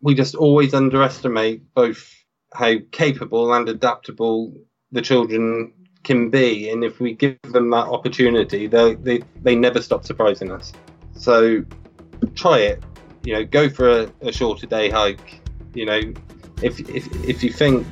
we 0.00 0.14
just 0.14 0.34
always 0.34 0.74
underestimate 0.74 1.74
both 1.74 2.14
how 2.54 2.74
capable 2.92 3.52
and 3.52 3.68
adaptable 3.68 4.54
the 4.92 5.02
children 5.02 5.72
can 6.04 6.30
be, 6.30 6.70
and 6.70 6.84
if 6.84 7.00
we 7.00 7.12
give 7.12 7.36
them 7.42 7.70
that 7.70 7.86
opportunity, 7.86 8.66
they 8.66 8.94
they, 8.94 9.22
they 9.42 9.54
never 9.54 9.82
stop 9.82 10.04
surprising 10.04 10.50
us. 10.50 10.72
So 11.14 11.64
try 12.34 12.58
it. 12.60 12.82
You 13.24 13.34
know, 13.34 13.44
go 13.44 13.68
for 13.68 13.88
a, 13.88 14.12
a 14.22 14.32
shorter 14.32 14.66
day 14.66 14.88
hike. 14.88 15.40
You 15.74 15.86
know, 15.86 16.00
if 16.62 16.80
if 16.88 17.06
if 17.28 17.42
you 17.42 17.52
think, 17.52 17.86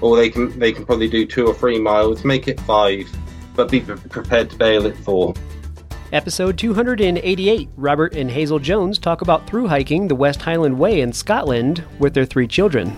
or 0.00 0.16
they 0.16 0.28
can 0.28 0.58
they 0.58 0.72
can 0.72 0.84
probably 0.84 1.08
do 1.08 1.26
two 1.26 1.46
or 1.46 1.54
three 1.54 1.78
miles, 1.78 2.24
make 2.24 2.48
it 2.48 2.60
five, 2.60 3.08
but 3.54 3.70
be 3.70 3.80
prepared 3.80 4.50
to 4.50 4.56
bail 4.56 4.86
at 4.86 4.96
four. 4.98 5.34
Episode 6.14 6.56
288 6.56 7.68
Robert 7.76 8.14
and 8.14 8.30
Hazel 8.30 8.60
Jones 8.60 9.00
talk 9.00 9.22
about 9.22 9.48
through 9.48 9.66
hiking 9.66 10.06
the 10.06 10.14
West 10.14 10.40
Highland 10.40 10.78
Way 10.78 11.00
in 11.00 11.12
Scotland 11.12 11.82
with 11.98 12.14
their 12.14 12.24
three 12.24 12.46
children. 12.46 12.96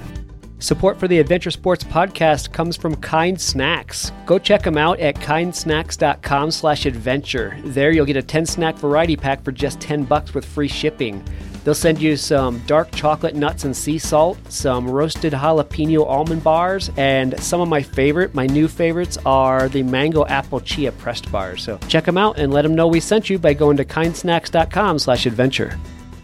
Support 0.58 1.00
for 1.00 1.08
the 1.08 1.18
Adventure 1.18 1.50
Sports 1.50 1.82
podcast 1.82 2.52
comes 2.52 2.76
from 2.76 2.94
Kind 2.96 3.40
Snacks. 3.40 4.12
Go 4.26 4.38
check 4.38 4.62
them 4.62 4.76
out 4.76 5.00
at 5.00 5.14
kindsnacks.com 5.14 6.50
slash 6.50 6.84
adventure. 6.84 7.56
There 7.64 7.90
you'll 7.90 8.04
get 8.04 8.18
a 8.18 8.22
10 8.22 8.44
snack 8.44 8.76
variety 8.76 9.16
pack 9.16 9.42
for 9.42 9.50
just 9.50 9.80
10 9.80 10.04
bucks 10.04 10.34
with 10.34 10.44
free 10.44 10.68
shipping. 10.68 11.24
They'll 11.66 11.74
send 11.74 12.00
you 12.00 12.16
some 12.16 12.60
dark 12.68 12.92
chocolate 12.92 13.34
nuts 13.34 13.64
and 13.64 13.76
sea 13.76 13.98
salt, 13.98 14.38
some 14.48 14.88
roasted 14.88 15.32
jalapeno 15.32 16.06
almond 16.06 16.44
bars, 16.44 16.92
and 16.96 17.36
some 17.42 17.60
of 17.60 17.68
my 17.68 17.82
favorite, 17.82 18.36
my 18.36 18.46
new 18.46 18.68
favorites 18.68 19.18
are 19.26 19.68
the 19.68 19.82
mango 19.82 20.24
apple 20.26 20.60
chia 20.60 20.92
pressed 20.92 21.32
bars. 21.32 21.64
So 21.64 21.76
check 21.88 22.04
them 22.04 22.16
out 22.16 22.38
and 22.38 22.52
let 22.52 22.62
them 22.62 22.76
know 22.76 22.86
we 22.86 23.00
sent 23.00 23.28
you 23.28 23.40
by 23.40 23.52
going 23.52 23.76
to 23.78 23.84
kindsnacks.com 23.84 25.00
slash 25.00 25.26
adventure. 25.26 25.76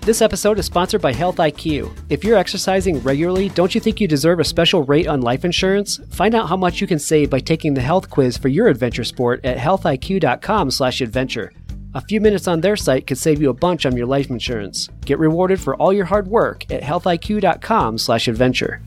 This 0.03 0.23
episode 0.23 0.61
is 0.61 0.67
sponsored 0.67 1.03
by 1.03 1.13
Health 1.13 1.39
IQ. 1.39 1.93
If 2.09 2.23
you're 2.23 2.39
exercising 2.39 3.01
regularly, 3.01 3.49
don't 3.49 3.75
you 3.75 3.81
think 3.81 4.01
you 4.01 4.07
deserve 4.07 4.39
a 4.39 4.45
special 4.45 4.85
rate 4.85 5.09
on 5.09 5.23
life 5.23 5.45
insurance? 5.45 5.99
Find 6.11 6.37
out 6.37 6.49
how 6.49 6.57
much 6.57 6.81
you 6.81 6.87
can 6.87 7.01
save 7.01 7.31
by 7.31 7.41
taking 7.41 7.75
the 7.75 7.81
health 7.81 8.11
quiz 8.11 8.37
for 8.37 8.47
your 8.47 8.69
adventure 8.69 9.03
sport 9.03 9.45
at 9.45 9.59
healthiq.com/adventure. 9.59 11.53
A 11.95 12.01
few 12.01 12.23
minutes 12.23 12.49
on 12.49 12.63
their 12.63 12.75
site 12.75 13.07
could 13.07 13.19
save 13.19 13.43
you 13.43 13.51
a 13.51 13.55
bunch 13.55 13.85
on 13.85 13.95
your 13.95 14.07
life 14.07 14.31
insurance. 14.31 14.89
Get 15.05 15.19
rewarded 15.19 15.61
for 15.61 15.77
all 15.77 15.93
your 15.93 16.07
hard 16.07 16.27
work 16.27 16.65
at 16.73 16.81
healthiq.com/adventure. 16.81 18.81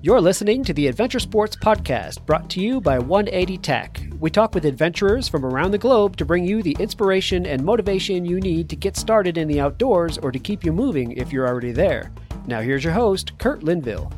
You're 0.00 0.20
listening 0.20 0.62
to 0.62 0.72
the 0.72 0.86
Adventure 0.86 1.18
Sports 1.18 1.56
Podcast, 1.56 2.24
brought 2.24 2.48
to 2.50 2.60
you 2.60 2.80
by 2.80 3.00
180 3.00 3.58
Tech. 3.58 4.00
We 4.20 4.30
talk 4.30 4.54
with 4.54 4.64
adventurers 4.64 5.28
from 5.28 5.44
around 5.44 5.72
the 5.72 5.78
globe 5.78 6.14
to 6.18 6.24
bring 6.24 6.44
you 6.44 6.62
the 6.62 6.76
inspiration 6.78 7.46
and 7.46 7.64
motivation 7.64 8.24
you 8.24 8.38
need 8.38 8.68
to 8.68 8.76
get 8.76 8.96
started 8.96 9.36
in 9.36 9.48
the 9.48 9.58
outdoors 9.58 10.18
or 10.18 10.30
to 10.30 10.38
keep 10.38 10.64
you 10.64 10.72
moving 10.72 11.10
if 11.12 11.32
you're 11.32 11.48
already 11.48 11.72
there. 11.72 12.12
Now, 12.46 12.60
here's 12.60 12.84
your 12.84 12.92
host, 12.92 13.36
Kurt 13.38 13.64
Linville. 13.64 14.12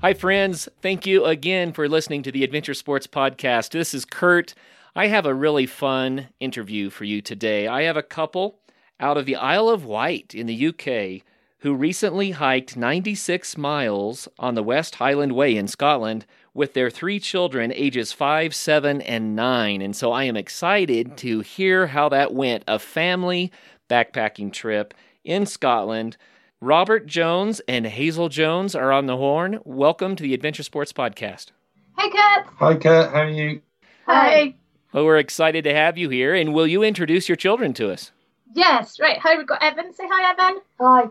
Hi, 0.00 0.14
friends. 0.14 0.68
Thank 0.80 1.08
you 1.08 1.24
again 1.24 1.72
for 1.72 1.88
listening 1.88 2.22
to 2.22 2.30
the 2.30 2.44
Adventure 2.44 2.72
Sports 2.72 3.08
Podcast. 3.08 3.70
This 3.70 3.92
is 3.92 4.04
Kurt. 4.04 4.54
I 4.94 5.08
have 5.08 5.26
a 5.26 5.34
really 5.34 5.66
fun 5.66 6.28
interview 6.38 6.88
for 6.88 7.02
you 7.02 7.20
today. 7.20 7.66
I 7.66 7.82
have 7.82 7.96
a 7.96 8.02
couple 8.04 8.60
out 9.00 9.16
of 9.16 9.26
the 9.26 9.34
Isle 9.34 9.68
of 9.68 9.84
Wight 9.84 10.36
in 10.36 10.46
the 10.46 10.68
UK 10.68 11.24
who 11.62 11.74
recently 11.74 12.30
hiked 12.30 12.76
96 12.76 13.58
miles 13.58 14.28
on 14.38 14.54
the 14.54 14.62
West 14.62 14.94
Highland 14.94 15.32
Way 15.32 15.56
in 15.56 15.66
Scotland 15.66 16.26
with 16.54 16.74
their 16.74 16.90
three 16.90 17.18
children, 17.18 17.72
ages 17.72 18.12
5, 18.12 18.54
7, 18.54 19.02
and 19.02 19.34
9. 19.34 19.82
And 19.82 19.96
so 19.96 20.12
I 20.12 20.22
am 20.22 20.36
excited 20.36 21.16
to 21.16 21.40
hear 21.40 21.88
how 21.88 22.08
that 22.10 22.32
went 22.32 22.62
a 22.68 22.78
family 22.78 23.50
backpacking 23.90 24.52
trip 24.52 24.94
in 25.24 25.44
Scotland. 25.44 26.16
Robert 26.60 27.06
Jones 27.06 27.60
and 27.68 27.86
Hazel 27.86 28.28
Jones 28.28 28.74
are 28.74 28.90
on 28.90 29.06
the 29.06 29.16
horn. 29.16 29.60
Welcome 29.64 30.16
to 30.16 30.24
the 30.24 30.34
Adventure 30.34 30.64
Sports 30.64 30.92
Podcast. 30.92 31.52
Hey, 31.96 32.10
Kurt. 32.10 32.46
Hi, 32.58 32.74
Kurt. 32.74 33.12
How 33.12 33.20
are 33.20 33.28
you? 33.28 33.62
Hi. 34.06 34.56
Well, 34.92 35.04
we're 35.04 35.18
excited 35.18 35.62
to 35.62 35.72
have 35.72 35.96
you 35.96 36.08
here. 36.08 36.34
And 36.34 36.52
will 36.52 36.66
you 36.66 36.82
introduce 36.82 37.28
your 37.28 37.36
children 37.36 37.74
to 37.74 37.92
us? 37.92 38.10
Yes, 38.54 38.98
right. 38.98 39.18
Hi, 39.18 39.36
we've 39.36 39.46
got 39.46 39.62
Evan. 39.62 39.94
Say 39.94 40.02
hi, 40.10 40.32
Evan. 40.32 40.60
Hi. 40.80 41.04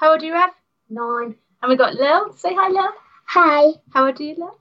How 0.00 0.10
old 0.10 0.22
are 0.22 0.26
you, 0.26 0.34
Ev? 0.34 0.50
Nine. 0.90 1.36
And 1.62 1.68
we've 1.68 1.78
got 1.78 1.94
Lil. 1.94 2.32
Say 2.36 2.52
hi, 2.52 2.68
Lil. 2.68 2.88
Hi. 3.26 3.74
How 3.94 4.06
old 4.06 4.20
are 4.20 4.22
you, 4.24 4.34
Lil? 4.36 4.58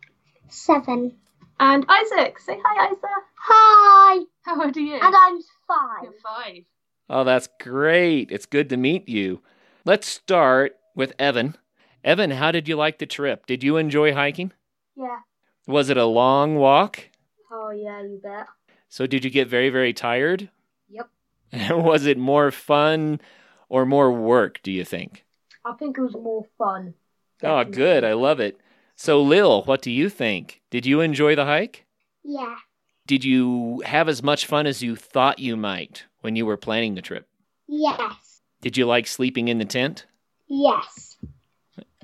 Seven. 0.50 1.16
And 1.60 1.84
Isaac. 1.90 2.38
Say 2.38 2.60
hi, 2.64 2.86
Isaac. 2.86 3.00
Hi. 3.40 4.20
How 4.44 4.62
old 4.62 4.78
are 4.78 4.80
you? 4.80 5.00
And 5.02 5.16
I'm 5.16 5.40
five. 5.68 6.04
You're 6.04 6.14
five. 6.24 6.64
Oh, 7.10 7.24
that's 7.24 7.50
great. 7.60 8.32
It's 8.32 8.46
good 8.46 8.70
to 8.70 8.78
meet 8.78 9.10
you. 9.10 9.42
Let's 9.88 10.06
start 10.06 10.76
with 10.96 11.14
Evan. 11.18 11.56
Evan, 12.04 12.32
how 12.32 12.52
did 12.52 12.68
you 12.68 12.76
like 12.76 12.98
the 12.98 13.06
trip? 13.06 13.46
Did 13.46 13.64
you 13.64 13.78
enjoy 13.78 14.14
hiking? 14.14 14.52
Yeah. 14.98 15.20
Was 15.66 15.90
it 15.90 15.96
a 15.96 16.04
long 16.04 16.58
walk? 16.58 17.08
Oh 17.50 17.70
yeah, 17.70 18.02
you 18.02 18.20
bet. 18.22 18.48
So, 18.90 19.08
did 19.08 19.24
you 19.24 19.32
get 19.32 19.48
very, 19.48 19.70
very 19.70 19.94
tired? 19.94 20.50
Yep. 20.90 21.08
Was 21.86 22.06
it 22.06 22.18
more 22.18 22.52
fun 22.52 23.22
or 23.70 23.86
more 23.86 24.12
work, 24.12 24.60
do 24.62 24.74
you 24.74 24.84
think? 24.84 25.24
I 25.64 25.72
think 25.72 25.98
it 25.98 26.02
was 26.02 26.16
more 26.16 26.44
fun. 26.58 26.94
Oh, 27.42 27.64
good. 27.64 28.04
I 28.04 28.12
love 28.12 28.42
it. 28.42 28.60
So, 28.98 29.22
Lil, 29.22 29.64
what 29.64 29.82
do 29.82 29.90
you 29.90 30.10
think? 30.10 30.64
Did 30.70 30.86
you 30.86 31.00
enjoy 31.00 31.34
the 31.34 31.46
hike? 31.46 31.86
Yeah. 32.26 32.58
Did 33.06 33.24
you 33.24 33.82
have 33.86 34.10
as 34.10 34.22
much 34.22 34.48
fun 34.48 34.68
as 34.68 34.84
you 34.84 34.98
thought 34.98 35.40
you 35.40 35.56
might 35.56 36.04
when 36.20 36.36
you 36.36 36.46
were 36.46 36.58
planning 36.58 36.96
the 36.96 37.02
trip? 37.02 37.30
Yes. 37.70 38.27
Did 38.62 38.78
you 38.78 38.86
like 38.86 39.08
sleeping 39.08 39.48
in 39.48 39.58
the 39.60 39.66
tent? 39.66 40.06
Yes. 40.48 41.18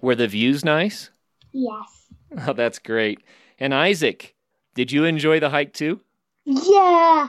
Were 0.01 0.15
the 0.15 0.27
views 0.27 0.63
nice? 0.65 1.09
Yes. 1.51 1.99
Oh, 2.47 2.53
that's 2.53 2.79
great. 2.79 3.19
And 3.59 3.75
Isaac, 3.75 4.33
did 4.73 4.91
you 4.91 5.03
enjoy 5.03 5.39
the 5.39 5.51
hike 5.51 5.71
too? 5.71 6.01
Yeah. 6.45 7.27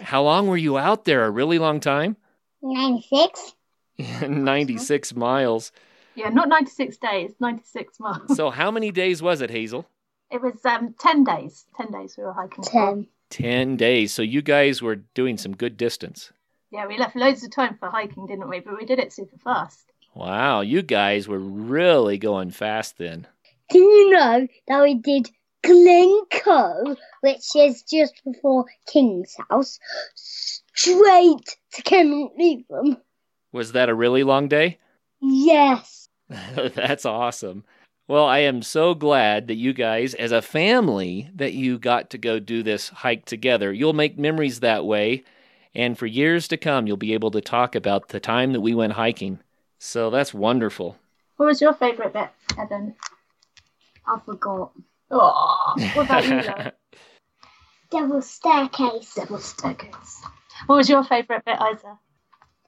How 0.00 0.22
long 0.22 0.46
were 0.46 0.56
you 0.56 0.78
out 0.78 1.04
there? 1.04 1.24
A 1.24 1.30
really 1.30 1.58
long 1.58 1.80
time? 1.80 2.16
Ninety-six. 2.62 3.54
96 4.28 5.16
miles. 5.16 5.72
Yeah, 6.14 6.28
not 6.28 6.48
96 6.48 6.96
days, 6.98 7.32
96 7.40 7.98
months. 7.98 8.36
So, 8.36 8.50
how 8.50 8.70
many 8.70 8.92
days 8.92 9.20
was 9.22 9.40
it, 9.40 9.50
Hazel? 9.50 9.86
it 10.30 10.40
was 10.40 10.64
um 10.64 10.94
10 11.00 11.24
days. 11.24 11.66
10 11.76 11.90
days 11.90 12.14
we 12.16 12.22
were 12.24 12.32
hiking. 12.32 12.62
Ten. 12.62 13.06
10 13.30 13.76
days. 13.76 14.12
So, 14.14 14.22
you 14.22 14.40
guys 14.40 14.80
were 14.82 14.96
doing 14.96 15.36
some 15.36 15.56
good 15.56 15.76
distance. 15.76 16.30
Yeah, 16.74 16.88
we 16.88 16.98
left 16.98 17.14
loads 17.14 17.44
of 17.44 17.52
time 17.52 17.76
for 17.78 17.88
hiking, 17.88 18.26
didn't 18.26 18.48
we? 18.48 18.58
But 18.58 18.76
we 18.76 18.84
did 18.84 18.98
it 18.98 19.12
super 19.12 19.38
fast. 19.38 19.92
Wow, 20.12 20.62
you 20.62 20.82
guys 20.82 21.28
were 21.28 21.38
really 21.38 22.18
going 22.18 22.50
fast 22.50 22.98
then. 22.98 23.28
Do 23.70 23.78
you 23.78 24.10
know 24.10 24.48
that 24.66 24.82
we 24.82 24.94
did 24.94 25.30
Glencoe, 25.62 26.96
which 27.20 27.54
is 27.54 27.84
just 27.84 28.20
before 28.24 28.64
King's 28.88 29.36
House, 29.48 29.78
straight 30.16 31.56
to 31.74 31.82
Kinlochleven? 31.84 33.00
Was 33.52 33.70
that 33.70 33.88
a 33.88 33.94
really 33.94 34.24
long 34.24 34.48
day? 34.48 34.78
Yes. 35.26 36.08
That's 36.28 37.06
awesome. 37.06 37.64
Well, 38.08 38.26
I 38.26 38.40
am 38.40 38.62
so 38.62 38.94
glad 38.94 39.46
that 39.46 39.54
you 39.54 39.72
guys, 39.72 40.12
as 40.14 40.32
a 40.32 40.42
family, 40.42 41.30
that 41.36 41.54
you 41.54 41.78
got 41.78 42.10
to 42.10 42.18
go 42.18 42.40
do 42.40 42.62
this 42.64 42.88
hike 42.88 43.24
together. 43.24 43.72
You'll 43.72 43.94
make 43.94 44.18
memories 44.18 44.60
that 44.60 44.84
way, 44.84 45.22
and 45.74 45.98
for 45.98 46.06
years 46.06 46.48
to 46.48 46.56
come, 46.56 46.86
you'll 46.86 46.96
be 46.96 47.14
able 47.14 47.30
to 47.32 47.40
talk 47.40 47.74
about 47.74 48.08
the 48.08 48.20
time 48.20 48.52
that 48.52 48.60
we 48.60 48.74
went 48.74 48.94
hiking. 48.94 49.40
So 49.78 50.10
that's 50.10 50.32
wonderful. 50.32 50.96
What 51.36 51.46
was 51.46 51.60
your 51.60 51.74
favourite 51.74 52.12
bit, 52.12 52.28
Evan? 52.58 52.94
I 54.06 54.20
forgot. 54.24 54.72
Oh, 55.10 55.74
what 55.94 56.06
about 56.06 56.24
you, 56.24 56.36
Lil? 56.36 56.72
Devil's 57.90 58.30
Staircase. 58.30 59.14
Devil's 59.14 59.44
Staircase. 59.44 60.22
What 60.66 60.76
was 60.76 60.88
your 60.88 61.04
favourite 61.04 61.44
bit, 61.44 61.58
Isa? 61.72 61.98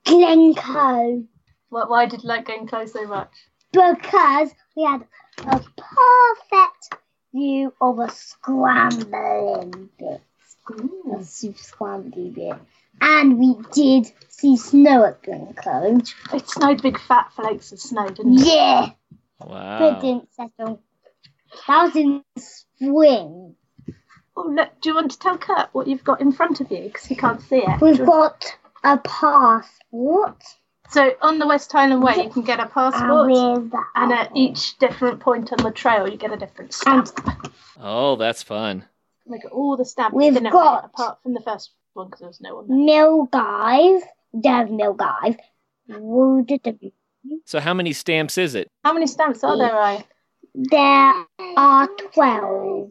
Glencoe. 0.05 1.25
What, 1.69 1.91
why 1.91 2.07
did 2.07 2.23
you 2.23 2.29
like 2.29 2.47
going 2.47 2.67
close 2.67 2.93
so 2.93 3.07
much? 3.07 3.31
because 3.77 4.51
we 4.77 4.85
had 4.85 5.05
a 5.41 5.61
perfect 5.77 7.03
view 7.33 7.73
of 7.81 7.99
a 7.99 8.11
scrambling 8.11 9.91
bit. 9.99 10.21
Mm. 10.69 11.21
A 11.21 11.25
super 11.25 11.59
scrambly 11.59 12.35
bit. 12.35 12.57
And 13.01 13.39
we 13.39 13.57
did 13.73 14.07
see 14.29 14.57
snow 14.57 15.05
at 15.05 15.23
Glencoe. 15.23 16.01
It 16.35 16.49
snowed 16.49 16.83
big 16.83 16.99
fat 16.99 17.33
flakes 17.35 17.73
of 17.73 17.81
snow, 17.81 18.09
didn't 18.09 18.41
it? 18.41 18.47
Yeah, 18.47 18.91
Wow. 19.41 19.79
but 19.79 19.99
it 19.99 20.01
didn't 20.01 20.29
settle. 20.35 20.81
That 21.67 21.85
was 21.85 21.97
in 21.97 22.23
spring. 22.39 23.55
Oh, 24.37 24.49
look, 24.55 24.69
do 24.83 24.91
you 24.91 24.95
want 24.95 25.11
to 25.13 25.19
tell 25.19 25.39
Kurt 25.39 25.69
what 25.73 25.87
you've 25.87 26.05
got 26.05 26.21
in 26.21 26.33
front 26.33 26.61
of 26.61 26.71
you? 26.71 26.83
Because 26.83 27.07
he 27.07 27.15
can't 27.15 27.41
see 27.41 27.63
it. 27.67 27.81
We've 27.81 28.05
got 28.05 28.45
a 28.85 28.99
passport. 28.99 30.43
So 30.91 31.13
on 31.23 31.39
the 31.39 31.47
West 31.47 31.73
Highland 31.73 32.03
Way, 32.03 32.23
you 32.25 32.31
can 32.31 32.43
get 32.43 32.59
a 32.61 32.63
And 32.63 32.71
passport, 32.71 33.31
with 33.31 33.73
and 33.97 34.13
at 34.13 34.31
each 34.37 34.79
different 34.79 35.21
point 35.21 35.53
on 35.53 35.59
the 35.65 35.71
trail, 35.73 36.07
you 36.09 36.17
get 36.17 36.33
a 36.33 36.37
different 36.37 36.73
stamp. 36.75 37.09
Oh, 37.81 38.17
that's 38.17 38.43
fun. 38.43 38.85
We 39.25 39.39
got 39.41 39.53
all 39.53 39.77
the 39.77 39.85
stamps 39.85 40.15
We've 40.15 40.37
in 40.37 40.47
it, 40.47 40.53
got- 40.53 40.85
apart 40.85 41.19
from 41.23 41.35
the 41.35 41.41
first 41.41 41.71
one 41.97 42.07
because 42.07 42.21
there 42.21 42.29
was 42.29 42.41
no 42.41 42.57
one 42.57 42.69
there. 42.69 42.77
Milgive, 42.77 44.01
Dev 44.39 44.69
Milgive, 44.69 45.37
Woo-doo-doo. 45.89 46.93
So, 47.45 47.59
how 47.61 47.75
many 47.75 47.93
stamps 47.93 48.39
is 48.39 48.55
it? 48.55 48.69
How 48.85 48.93
many 48.93 49.07
stamps 49.07 49.43
are 49.43 49.57
there, 49.59 49.77
I? 49.77 50.05
There 50.55 51.15
are 51.57 51.89
12. 52.15 52.91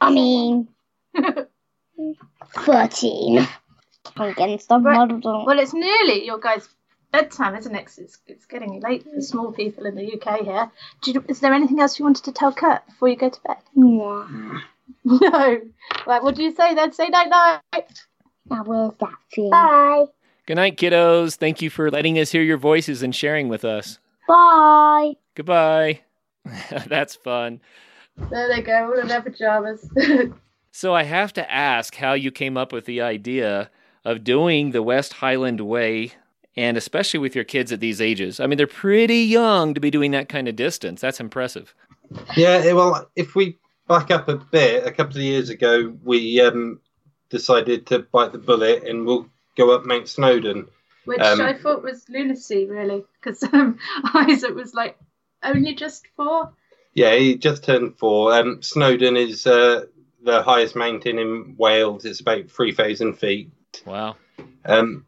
I 0.00 0.10
mean, 0.12 0.68
13. 2.54 3.46
Against 4.16 4.68
the 4.68 4.78
Right. 4.78 4.96
model. 4.96 5.44
Well, 5.46 5.58
it's 5.58 5.72
nearly 5.74 6.24
your 6.26 6.38
guys' 6.38 6.68
bedtime, 7.10 7.54
isn't 7.56 7.74
it? 7.74 7.90
it's, 7.98 8.18
it's 8.26 8.46
getting 8.46 8.80
late 8.80 9.04
for 9.04 9.20
small 9.20 9.52
people 9.52 9.86
in 9.86 9.94
the 9.94 10.12
UK 10.14 10.40
here. 10.44 10.70
Do 11.02 11.12
you, 11.12 11.24
is 11.28 11.40
there 11.40 11.54
anything 11.54 11.80
else 11.80 11.98
you 11.98 12.04
wanted 12.04 12.24
to 12.24 12.32
tell 12.32 12.52
Kurt 12.52 12.84
before 12.86 13.08
you 13.08 13.16
go 13.16 13.30
to 13.30 13.40
bed? 13.46 13.56
Mwah. 13.76 14.60
No. 15.06 15.60
Right, 16.06 16.22
what 16.22 16.34
do 16.34 16.42
you 16.42 16.54
say 16.54 16.74
then? 16.74 16.92
Say 16.92 17.08
night 17.08 17.28
night. 17.30 17.86
Now, 18.50 18.62
where's 18.64 18.94
that 19.00 19.14
thing? 19.34 19.50
Bye. 19.50 20.06
Good 20.46 20.56
night, 20.56 20.76
kiddos. 20.76 21.36
Thank 21.36 21.62
you 21.62 21.70
for 21.70 21.90
letting 21.90 22.18
us 22.18 22.30
hear 22.30 22.42
your 22.42 22.58
voices 22.58 23.02
and 23.02 23.14
sharing 23.14 23.48
with 23.48 23.64
us. 23.64 23.98
Bye. 24.28 25.14
Goodbye. 25.34 26.00
That's 26.86 27.14
fun. 27.16 27.60
There 28.30 28.48
they 28.48 28.62
go, 28.62 28.92
all 28.92 29.00
in 29.00 29.08
their 29.08 29.22
pajamas. 29.22 29.88
So 30.76 30.92
I 30.92 31.04
have 31.04 31.32
to 31.34 31.52
ask 31.52 31.94
how 31.94 32.14
you 32.14 32.32
came 32.32 32.56
up 32.56 32.72
with 32.72 32.84
the 32.84 33.00
idea 33.00 33.70
of 34.04 34.24
doing 34.24 34.72
the 34.72 34.82
West 34.82 35.12
Highland 35.12 35.60
Way, 35.60 36.10
and 36.56 36.76
especially 36.76 37.20
with 37.20 37.36
your 37.36 37.44
kids 37.44 37.70
at 37.70 37.78
these 37.78 38.00
ages. 38.00 38.40
I 38.40 38.48
mean, 38.48 38.56
they're 38.56 38.66
pretty 38.66 39.18
young 39.18 39.74
to 39.74 39.80
be 39.80 39.92
doing 39.92 40.10
that 40.10 40.28
kind 40.28 40.48
of 40.48 40.56
distance. 40.56 41.00
That's 41.00 41.20
impressive. 41.20 41.76
Yeah, 42.36 42.60
eh, 42.64 42.72
well, 42.72 43.08
if 43.14 43.36
we 43.36 43.56
back 43.86 44.10
up 44.10 44.28
a 44.28 44.34
bit, 44.34 44.84
a 44.84 44.90
couple 44.90 45.18
of 45.18 45.22
years 45.22 45.48
ago, 45.48 45.96
we 46.02 46.40
um, 46.40 46.80
decided 47.30 47.86
to 47.88 48.00
bite 48.00 48.32
the 48.32 48.38
bullet 48.38 48.84
and 48.84 49.06
we'll 49.06 49.28
go 49.56 49.74
up 49.74 49.84
Mount 49.84 50.08
Snowdon. 50.08 50.68
Which 51.04 51.20
Um, 51.20 51.40
I 51.40 51.54
thought 51.54 51.82
was 51.82 52.08
lunacy, 52.08 52.66
really, 52.66 53.04
because 53.20 53.42
um, 53.42 53.78
Isaac 54.14 54.54
was 54.54 54.74
like 54.74 54.96
only 55.42 55.74
just 55.74 56.06
four. 56.16 56.52
Yeah, 56.94 57.14
he 57.14 57.36
just 57.36 57.64
turned 57.64 57.98
four. 57.98 58.32
Um, 58.32 58.62
Snowdon 58.62 59.16
is 59.16 59.46
uh, 59.46 59.86
the 60.22 60.42
highest 60.42 60.76
mountain 60.76 61.18
in 61.18 61.56
Wales. 61.58 62.04
It's 62.04 62.20
about 62.20 62.50
3,000 62.50 63.14
feet. 63.14 63.50
Wow. 63.84 64.16
Um, 64.64 65.04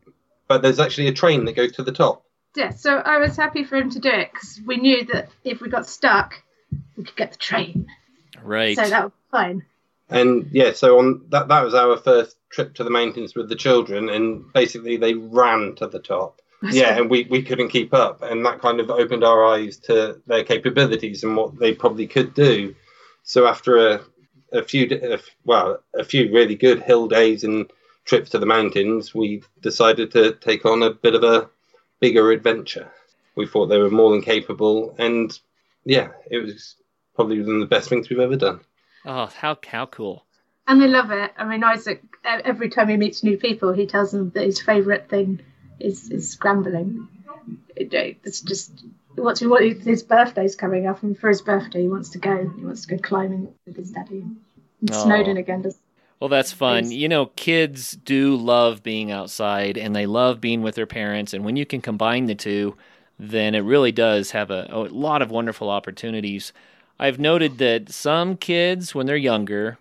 but 0.48 0.62
there's 0.62 0.80
actually 0.80 1.08
a 1.08 1.12
train 1.14 1.44
that 1.46 1.56
goes 1.56 1.72
to 1.72 1.82
the 1.82 1.92
top. 1.92 2.24
Yeah, 2.54 2.70
so 2.70 2.96
I 2.96 3.18
was 3.18 3.36
happy 3.36 3.64
for 3.64 3.76
him 3.76 3.90
to 3.90 3.98
do 3.98 4.08
it 4.08 4.30
because 4.32 4.60
we 4.66 4.76
knew 4.78 5.04
that 5.06 5.28
if 5.44 5.60
we 5.60 5.68
got 5.68 5.86
stuck, 5.86 6.42
we 6.96 7.04
could 7.04 7.16
get 7.16 7.32
the 7.32 7.38
train. 7.38 7.86
Right. 8.42 8.76
So 8.76 8.88
that 8.88 9.04
was 9.04 9.12
fine. 9.30 9.64
And 10.08 10.48
yeah, 10.52 10.72
so 10.72 10.98
on 10.98 11.22
that 11.30 11.48
that 11.48 11.64
was 11.64 11.74
our 11.74 11.96
first 11.96 12.36
trip 12.50 12.74
to 12.74 12.84
the 12.84 12.90
mountains 12.90 13.34
with 13.34 13.48
the 13.48 13.56
children, 13.56 14.08
and 14.08 14.52
basically 14.52 14.96
they 14.96 15.14
ran 15.14 15.74
to 15.76 15.86
the 15.86 15.98
top. 15.98 16.40
Yeah, 16.62 16.96
and 16.96 17.10
we, 17.10 17.24
we 17.24 17.42
couldn't 17.42 17.68
keep 17.68 17.92
up, 17.92 18.22
and 18.22 18.44
that 18.46 18.60
kind 18.60 18.80
of 18.80 18.90
opened 18.90 19.24
our 19.24 19.44
eyes 19.44 19.76
to 19.80 20.20
their 20.26 20.42
capabilities 20.42 21.22
and 21.22 21.36
what 21.36 21.58
they 21.58 21.74
probably 21.74 22.06
could 22.06 22.34
do. 22.34 22.74
So 23.24 23.46
after 23.46 23.88
a 23.88 24.00
a 24.52 24.62
few 24.62 24.88
a 25.02 25.18
well 25.44 25.82
a 25.94 26.04
few 26.04 26.32
really 26.32 26.54
good 26.54 26.82
hill 26.82 27.08
days 27.08 27.44
and 27.44 27.70
trips 28.04 28.30
to 28.30 28.38
the 28.38 28.46
mountains, 28.46 29.14
we 29.14 29.42
decided 29.60 30.12
to 30.12 30.32
take 30.34 30.64
on 30.64 30.82
a 30.82 30.90
bit 30.90 31.14
of 31.14 31.24
a 31.24 31.50
bigger 32.00 32.30
adventure. 32.30 32.90
We 33.34 33.46
thought 33.46 33.66
they 33.66 33.78
were 33.78 33.90
more 33.90 34.10
than 34.10 34.22
capable, 34.22 34.94
and 34.98 35.38
yeah, 35.84 36.08
it 36.30 36.38
was 36.38 36.76
probably 37.14 37.40
one 37.40 37.56
of 37.56 37.60
the 37.60 37.66
best 37.66 37.88
things 37.88 38.08
we've 38.08 38.18
ever 38.18 38.36
done. 38.36 38.60
Oh, 39.06 39.26
how 39.26 39.56
how 39.66 39.86
cool. 39.86 40.24
And 40.66 40.82
they 40.82 40.88
love 40.88 41.12
it. 41.12 41.32
I 41.38 41.44
mean, 41.44 41.62
Isaac, 41.62 42.02
every 42.24 42.68
time 42.68 42.88
he 42.88 42.96
meets 42.96 43.22
new 43.22 43.38
people, 43.38 43.72
he 43.72 43.86
tells 43.86 44.10
them 44.10 44.30
that 44.30 44.44
his 44.44 44.60
favourite 44.60 45.08
thing 45.08 45.40
is, 45.78 46.10
is 46.10 46.30
scrambling. 46.30 47.06
It's 47.76 48.40
just 48.40 48.84
what's 49.14 49.40
what 49.42 49.62
his 49.62 50.02
birthday's 50.02 50.56
coming 50.56 50.88
up, 50.88 51.02
and 51.04 51.16
for 51.16 51.28
his 51.28 51.40
birthday, 51.40 51.82
he 51.82 51.88
wants 51.88 52.10
to 52.10 52.18
go. 52.18 52.52
He 52.56 52.64
wants 52.64 52.84
to 52.86 52.96
go 52.96 52.98
climbing 53.00 53.54
with 53.64 53.76
his 53.76 53.92
daddy. 53.92 54.22
And 54.80 54.90
oh. 54.90 54.94
Aw. 54.98 55.04
Snowdon 55.04 55.36
again 55.36 55.62
does. 55.62 55.78
Well, 56.18 56.28
that's 56.28 56.52
fun. 56.52 56.90
You 56.90 57.08
know, 57.08 57.26
kids 57.26 57.92
do 57.92 58.36
love 58.36 58.82
being 58.82 59.12
outside 59.12 59.76
and 59.76 59.94
they 59.94 60.06
love 60.06 60.40
being 60.40 60.62
with 60.62 60.74
their 60.74 60.86
parents. 60.86 61.34
And 61.34 61.44
when 61.44 61.56
you 61.56 61.66
can 61.66 61.82
combine 61.82 62.24
the 62.24 62.34
two, 62.34 62.74
then 63.18 63.54
it 63.54 63.60
really 63.60 63.92
does 63.92 64.30
have 64.30 64.50
a, 64.50 64.66
a 64.70 64.78
lot 64.78 65.20
of 65.20 65.30
wonderful 65.30 65.68
opportunities. 65.68 66.54
I've 66.98 67.18
noted 67.18 67.58
that 67.58 67.90
some 67.90 68.36
kids, 68.36 68.94
when 68.94 69.06
they're 69.06 69.16
younger, 69.16 69.78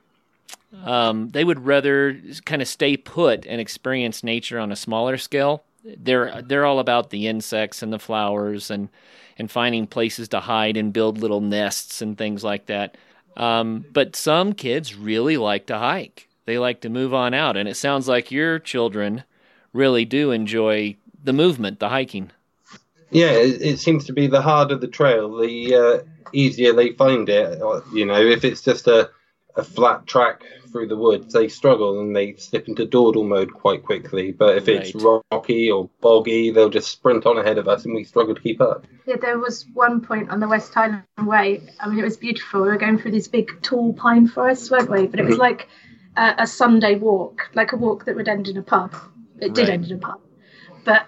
um, 0.83 1.29
they 1.29 1.43
would 1.43 1.65
rather 1.65 2.19
kind 2.45 2.61
of 2.61 2.67
stay 2.67 2.97
put 2.97 3.45
and 3.45 3.61
experience 3.61 4.23
nature 4.23 4.59
on 4.59 4.71
a 4.71 4.75
smaller 4.75 5.17
scale. 5.17 5.63
They're 5.83 6.41
they're 6.41 6.65
all 6.65 6.79
about 6.79 7.11
the 7.11 7.27
insects 7.27 7.81
and 7.83 7.93
the 7.93 7.99
flowers 7.99 8.69
and 8.71 8.89
and 9.37 9.51
finding 9.51 9.87
places 9.87 10.27
to 10.29 10.39
hide 10.39 10.77
and 10.77 10.91
build 10.93 11.17
little 11.17 11.41
nests 11.41 12.01
and 12.01 12.17
things 12.17 12.43
like 12.43 12.65
that. 12.67 12.97
Um, 13.37 13.85
but 13.91 14.15
some 14.15 14.53
kids 14.53 14.95
really 14.95 15.37
like 15.37 15.67
to 15.67 15.77
hike. 15.77 16.29
They 16.45 16.57
like 16.57 16.81
to 16.81 16.89
move 16.89 17.13
on 17.13 17.33
out, 17.33 17.57
and 17.57 17.67
it 17.67 17.75
sounds 17.75 18.07
like 18.07 18.31
your 18.31 18.59
children 18.59 19.23
really 19.73 20.05
do 20.05 20.31
enjoy 20.31 20.95
the 21.23 21.33
movement, 21.33 21.79
the 21.79 21.89
hiking. 21.89 22.31
Yeah, 23.11 23.31
it, 23.31 23.61
it 23.61 23.79
seems 23.79 24.05
to 24.05 24.13
be 24.13 24.27
the 24.27 24.41
harder 24.41 24.75
the 24.75 24.87
trail, 24.87 25.37
the 25.37 25.75
uh, 25.75 25.97
easier 26.35 26.73
they 26.73 26.91
find 26.91 27.27
it. 27.29 27.59
You 27.93 28.05
know, 28.05 28.19
if 28.21 28.43
it's 28.43 28.61
just 28.61 28.87
a, 28.87 29.09
a 29.55 29.63
flat 29.63 30.05
track 30.05 30.43
through 30.71 30.87
the 30.87 30.97
woods, 30.97 31.33
they 31.33 31.47
struggle 31.47 32.01
and 32.01 32.15
they 32.15 32.33
slip 32.35 32.67
into 32.67 32.85
dawdle 32.85 33.23
mode 33.23 33.53
quite 33.53 33.83
quickly. 33.83 34.31
But 34.31 34.57
if 34.57 34.67
it's 34.67 34.93
rocky 35.31 35.71
or 35.71 35.89
boggy, 36.01 36.51
they'll 36.51 36.69
just 36.69 36.91
sprint 36.91 37.25
on 37.25 37.37
ahead 37.37 37.57
of 37.57 37.67
us 37.67 37.85
and 37.85 37.95
we 37.95 38.03
struggle 38.03 38.35
to 38.35 38.41
keep 38.41 38.59
up. 38.59 38.85
Yeah, 39.05 39.15
there 39.15 39.39
was 39.39 39.65
one 39.73 40.01
point 40.01 40.29
on 40.29 40.39
the 40.39 40.47
West 40.47 40.73
Highland 40.73 41.03
Way. 41.23 41.61
I 41.79 41.87
mean, 41.87 41.99
it 41.99 42.03
was 42.03 42.17
beautiful. 42.17 42.61
We 42.63 42.67
were 42.69 42.77
going 42.77 42.97
through 42.99 43.11
these 43.11 43.27
big, 43.29 43.61
tall 43.61 43.93
pine 43.93 44.27
forests, 44.27 44.69
weren't 44.69 44.89
we? 44.91 45.07
But 45.07 45.19
it 45.19 45.25
was 45.25 45.35
Mhm. 45.35 45.39
like 45.39 45.69
a, 46.17 46.35
a 46.39 46.47
Sunday 46.47 46.95
walk, 46.95 47.49
like 47.53 47.71
a 47.71 47.77
walk 47.77 48.05
that 48.05 48.15
would 48.15 48.27
end 48.27 48.47
in 48.47 48.57
a 48.57 48.63
pub. 48.63 48.93
It 49.39 49.53
did 49.53 49.63
Right. 49.69 49.73
end 49.75 49.85
in 49.85 49.97
a 49.97 49.99
pub. 49.99 50.19
But 50.83 51.05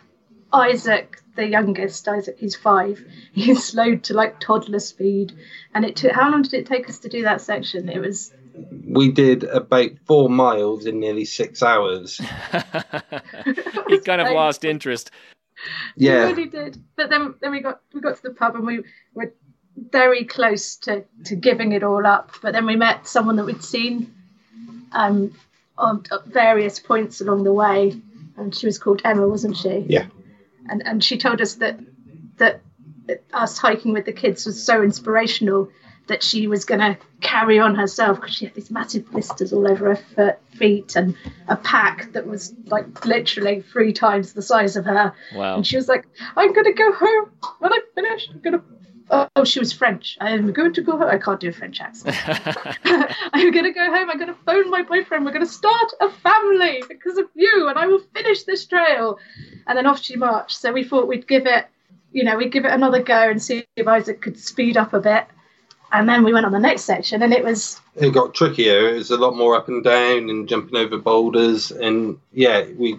Isaac, 0.54 1.22
the 1.38 1.48
youngest, 1.48 2.06
Isaac, 2.08 2.38
he's 2.38 2.56
five, 2.56 3.02
he 3.32 3.56
slowed 3.56 4.04
to 4.06 4.14
like 4.14 4.40
toddler 4.40 4.80
speed. 4.80 5.34
And 5.74 5.86
it 5.86 5.96
took, 5.96 6.12
how 6.12 6.30
long 6.30 6.42
did 6.42 6.54
it 6.54 6.66
take 6.66 6.90
us 6.90 7.00
to 7.00 7.10
do 7.10 7.24
that 7.24 7.40
section? 7.40 7.88
It 7.88 8.00
was, 8.00 8.34
We 8.86 9.12
did 9.12 9.46
about 9.46 9.92
four 10.06 10.30
miles 10.30 10.86
in 10.86 11.00
nearly 11.00 11.24
six 11.24 11.64
hours. 11.64 12.18
he 13.88 14.00
kind 14.00 14.20
of 14.20 14.32
lost 14.32 14.66
interest. 14.66 15.12
we 15.96 16.08
Yeah, 16.08 16.24
really 16.26 16.48
did. 16.48 16.84
But 16.98 17.10
then, 17.10 17.36
then 17.40 17.52
we 17.52 17.62
got 17.62 17.82
we 17.94 18.02
got 18.02 18.18
to 18.18 18.24
the 18.24 18.32
pub 18.32 18.56
and 18.56 18.66
we 18.66 18.84
were 19.14 19.32
very 19.78 20.26
close 20.26 20.76
to, 20.76 21.06
to 21.26 21.36
giving 21.36 21.72
it 21.72 21.84
all 21.84 22.06
up. 22.06 22.32
But 22.42 22.54
then 22.54 22.66
we 22.66 22.76
met 22.76 23.08
someone 23.08 23.36
that 23.38 23.46
we'd 23.46 23.64
seen 23.64 24.14
um, 24.92 25.36
on 25.78 26.04
at 26.12 26.26
various 26.26 26.80
points 26.80 27.22
along 27.22 27.44
the 27.44 27.54
way, 27.54 28.00
and 28.38 28.56
she 28.56 28.66
was 28.66 28.80
called 28.80 29.02
Emma, 29.06 29.28
wasn't 29.28 29.58
she? 29.58 29.86
Yeah. 29.88 30.08
And 30.70 30.86
and 30.86 31.04
she 31.04 31.18
told 31.18 31.42
us 31.42 31.56
that 31.56 31.80
that 32.38 32.62
us 33.34 33.58
hiking 33.58 33.94
with 33.94 34.06
the 34.06 34.12
kids 34.12 34.46
was 34.46 34.62
so 34.62 34.84
inspirational 34.84 35.70
that 36.08 36.24
she 36.24 36.48
was 36.48 36.66
going 36.66 36.80
to 36.80 36.98
carry 37.22 37.60
on 37.60 37.76
herself 37.76 38.20
because 38.20 38.36
she 38.36 38.46
had 38.46 38.56
these 38.56 38.72
massive 38.72 39.10
blisters 39.12 39.52
all 39.52 39.70
over 39.70 39.94
her 39.94 40.02
foot, 40.16 40.40
feet 40.58 40.96
and 40.96 41.16
a 41.48 41.56
pack 41.56 42.12
that 42.14 42.26
was 42.26 42.54
like 42.66 43.06
literally 43.06 43.62
three 43.62 43.94
times 43.94 44.34
the 44.34 44.42
size 44.42 44.76
of 44.76 44.86
her. 44.86 45.14
Wow. 45.36 45.56
And 45.56 45.68
she 45.68 45.76
was 45.76 45.88
like, 45.88 46.06
I'm 46.36 46.54
going 46.54 46.66
to 46.66 46.74
go 46.74 46.92
home 46.94 47.32
when 47.60 47.74
I 47.74 47.80
finish. 47.96 48.30
I'm 48.30 48.40
going 48.40 48.54
to. 48.54 48.64
Oh, 49.10 49.44
she 49.46 49.60
was 49.60 49.72
French. 49.72 50.18
I'm 50.20 50.52
going 50.52 50.74
to 50.74 50.82
go 50.82 50.98
home. 50.98 51.10
I 51.10 51.18
can't 51.18 51.40
do 51.40 51.50
a 51.50 51.54
French 51.54 51.80
accent. 51.80 52.16
I'm 52.84 53.52
going 53.52 53.64
to 53.64 53.72
go 53.72 53.86
home. 53.86 54.10
I'm 54.10 54.18
going 54.18 54.34
to 54.34 54.40
phone 54.46 54.70
my 54.70 54.82
boyfriend. 54.82 55.26
We're 55.26 55.32
going 55.32 55.46
to 55.46 55.52
start 55.52 55.92
a 56.02 56.10
family 56.10 56.84
because 56.90 57.18
of 57.18 57.26
you, 57.34 57.68
and 57.70 57.78
I 57.78 57.88
will 57.88 58.02
finish 58.14 58.44
this 58.44 58.66
trail. 58.66 59.18
And 59.68 59.78
then 59.78 59.86
off 59.86 60.02
she 60.02 60.18
marched. 60.18 60.58
So 60.58 60.74
we 60.74 60.84
thought 60.84 61.08
we'd 61.08 61.28
give 61.28 61.46
it, 61.46 61.68
you 62.12 62.24
know, 62.26 62.36
we'd 62.36 62.52
give 62.52 62.66
it 62.66 62.72
another 62.72 63.02
go 63.02 63.30
and 63.30 63.42
see 63.42 63.66
if 63.78 63.88
Isaac 63.88 64.22
could 64.22 64.38
speed 64.38 64.76
up 64.76 64.94
a 64.94 65.00
bit. 65.00 65.26
And 65.94 66.10
then 66.10 66.26
we 66.26 66.34
went 66.34 66.46
on 66.46 66.52
the 66.52 66.60
next 66.60 66.82
section, 66.82 67.24
and 67.24 67.32
it 67.32 67.46
was 67.46 67.80
it 67.96 68.14
got 68.14 68.34
trickier. 68.34 68.90
It 68.90 68.96
was 68.96 69.10
a 69.10 69.18
lot 69.18 69.38
more 69.38 69.56
up 69.56 69.70
and 69.70 69.82
down 69.82 70.30
and 70.30 70.50
jumping 70.50 70.76
over 70.76 70.98
boulders. 70.98 71.72
And 71.72 72.20
yeah, 72.34 72.66
we, 72.78 72.98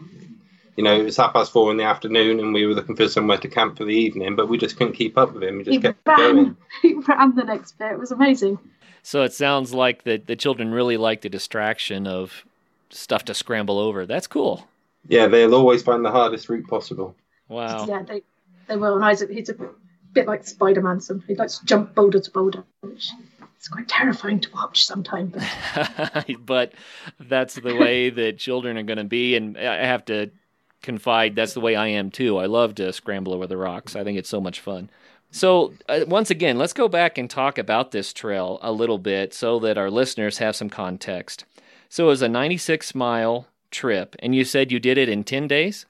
you 0.78 0.84
know, 0.84 0.94
it 0.94 1.02
was 1.02 1.16
half 1.16 1.32
past 1.32 1.50
four 1.50 1.72
in 1.72 1.76
the 1.76 1.82
afternoon 1.82 2.38
and 2.38 2.54
we 2.54 2.64
were 2.64 2.72
looking 2.72 2.94
for 2.94 3.08
somewhere 3.08 3.38
to 3.38 3.48
camp 3.48 3.76
for 3.76 3.84
the 3.84 3.90
evening, 3.90 4.36
but 4.36 4.48
we 4.48 4.56
just 4.56 4.76
couldn't 4.76 4.92
keep 4.92 5.18
up 5.18 5.34
with 5.34 5.42
him. 5.42 5.58
We 5.58 5.64
just 5.64 5.74
he 5.74 5.80
kept 5.80 6.06
ran, 6.06 6.16
going. 6.18 6.56
he 6.82 6.94
ran 6.94 7.34
the 7.34 7.42
next 7.42 7.76
bit. 7.80 7.90
It 7.90 7.98
was 7.98 8.12
amazing. 8.12 8.60
so 9.02 9.24
it 9.24 9.32
sounds 9.32 9.74
like 9.74 10.04
the, 10.04 10.18
the 10.18 10.36
children 10.36 10.70
really 10.70 10.96
like 10.96 11.22
the 11.22 11.28
distraction 11.28 12.06
of 12.06 12.44
stuff 12.90 13.24
to 13.24 13.34
scramble 13.34 13.80
over. 13.80 14.06
That's 14.06 14.28
cool. 14.28 14.68
Yeah, 15.08 15.26
they'll 15.26 15.56
always 15.56 15.82
find 15.82 16.04
the 16.04 16.12
hardest 16.12 16.48
route 16.48 16.68
possible. 16.68 17.16
Wow. 17.48 17.84
Yeah, 17.88 18.04
they 18.04 18.22
they 18.68 18.76
will. 18.76 18.94
And 18.94 19.04
Isaac, 19.04 19.30
he's 19.30 19.48
a 19.48 19.56
bit 20.12 20.28
like 20.28 20.46
Spider 20.46 20.80
Man. 20.80 21.00
Some 21.00 21.24
he 21.26 21.34
likes 21.34 21.58
to 21.58 21.66
jump 21.66 21.96
boulder 21.96 22.20
to 22.20 22.30
boulder, 22.30 22.62
which 22.82 23.10
is 23.60 23.66
quite 23.66 23.88
terrifying 23.88 24.38
to 24.40 24.50
watch 24.54 24.86
sometimes. 24.86 25.34
But 25.74 26.36
but 26.46 26.72
that's 27.18 27.54
the 27.54 27.74
way 27.74 28.10
that 28.10 28.38
children 28.38 28.78
are 28.78 28.84
going 28.84 28.98
to 28.98 29.04
be. 29.04 29.34
And 29.34 29.58
I 29.58 29.84
have 29.86 30.04
to 30.04 30.30
confide 30.82 31.34
that's 31.34 31.54
the 31.54 31.60
way 31.60 31.76
I 31.76 31.88
am 31.88 32.10
too. 32.10 32.38
I 32.38 32.46
love 32.46 32.74
to 32.76 32.92
scramble 32.92 33.34
over 33.34 33.46
the 33.46 33.56
rocks. 33.56 33.96
I 33.96 34.04
think 34.04 34.18
it's 34.18 34.28
so 34.28 34.40
much 34.40 34.60
fun. 34.60 34.90
So, 35.30 35.74
uh, 35.88 36.04
once 36.06 36.30
again, 36.30 36.56
let's 36.56 36.72
go 36.72 36.88
back 36.88 37.18
and 37.18 37.28
talk 37.28 37.58
about 37.58 37.90
this 37.90 38.12
trail 38.12 38.58
a 38.62 38.72
little 38.72 38.98
bit 38.98 39.34
so 39.34 39.58
that 39.58 39.76
our 39.76 39.90
listeners 39.90 40.38
have 40.38 40.56
some 40.56 40.70
context. 40.70 41.44
So, 41.90 42.04
it 42.04 42.08
was 42.08 42.22
a 42.22 42.28
96 42.28 42.94
mile 42.94 43.46
trip, 43.70 44.16
and 44.20 44.34
you 44.34 44.44
said 44.44 44.72
you 44.72 44.80
did 44.80 44.96
it 44.96 45.08
in 45.08 45.24
10 45.24 45.46
days? 45.46 45.84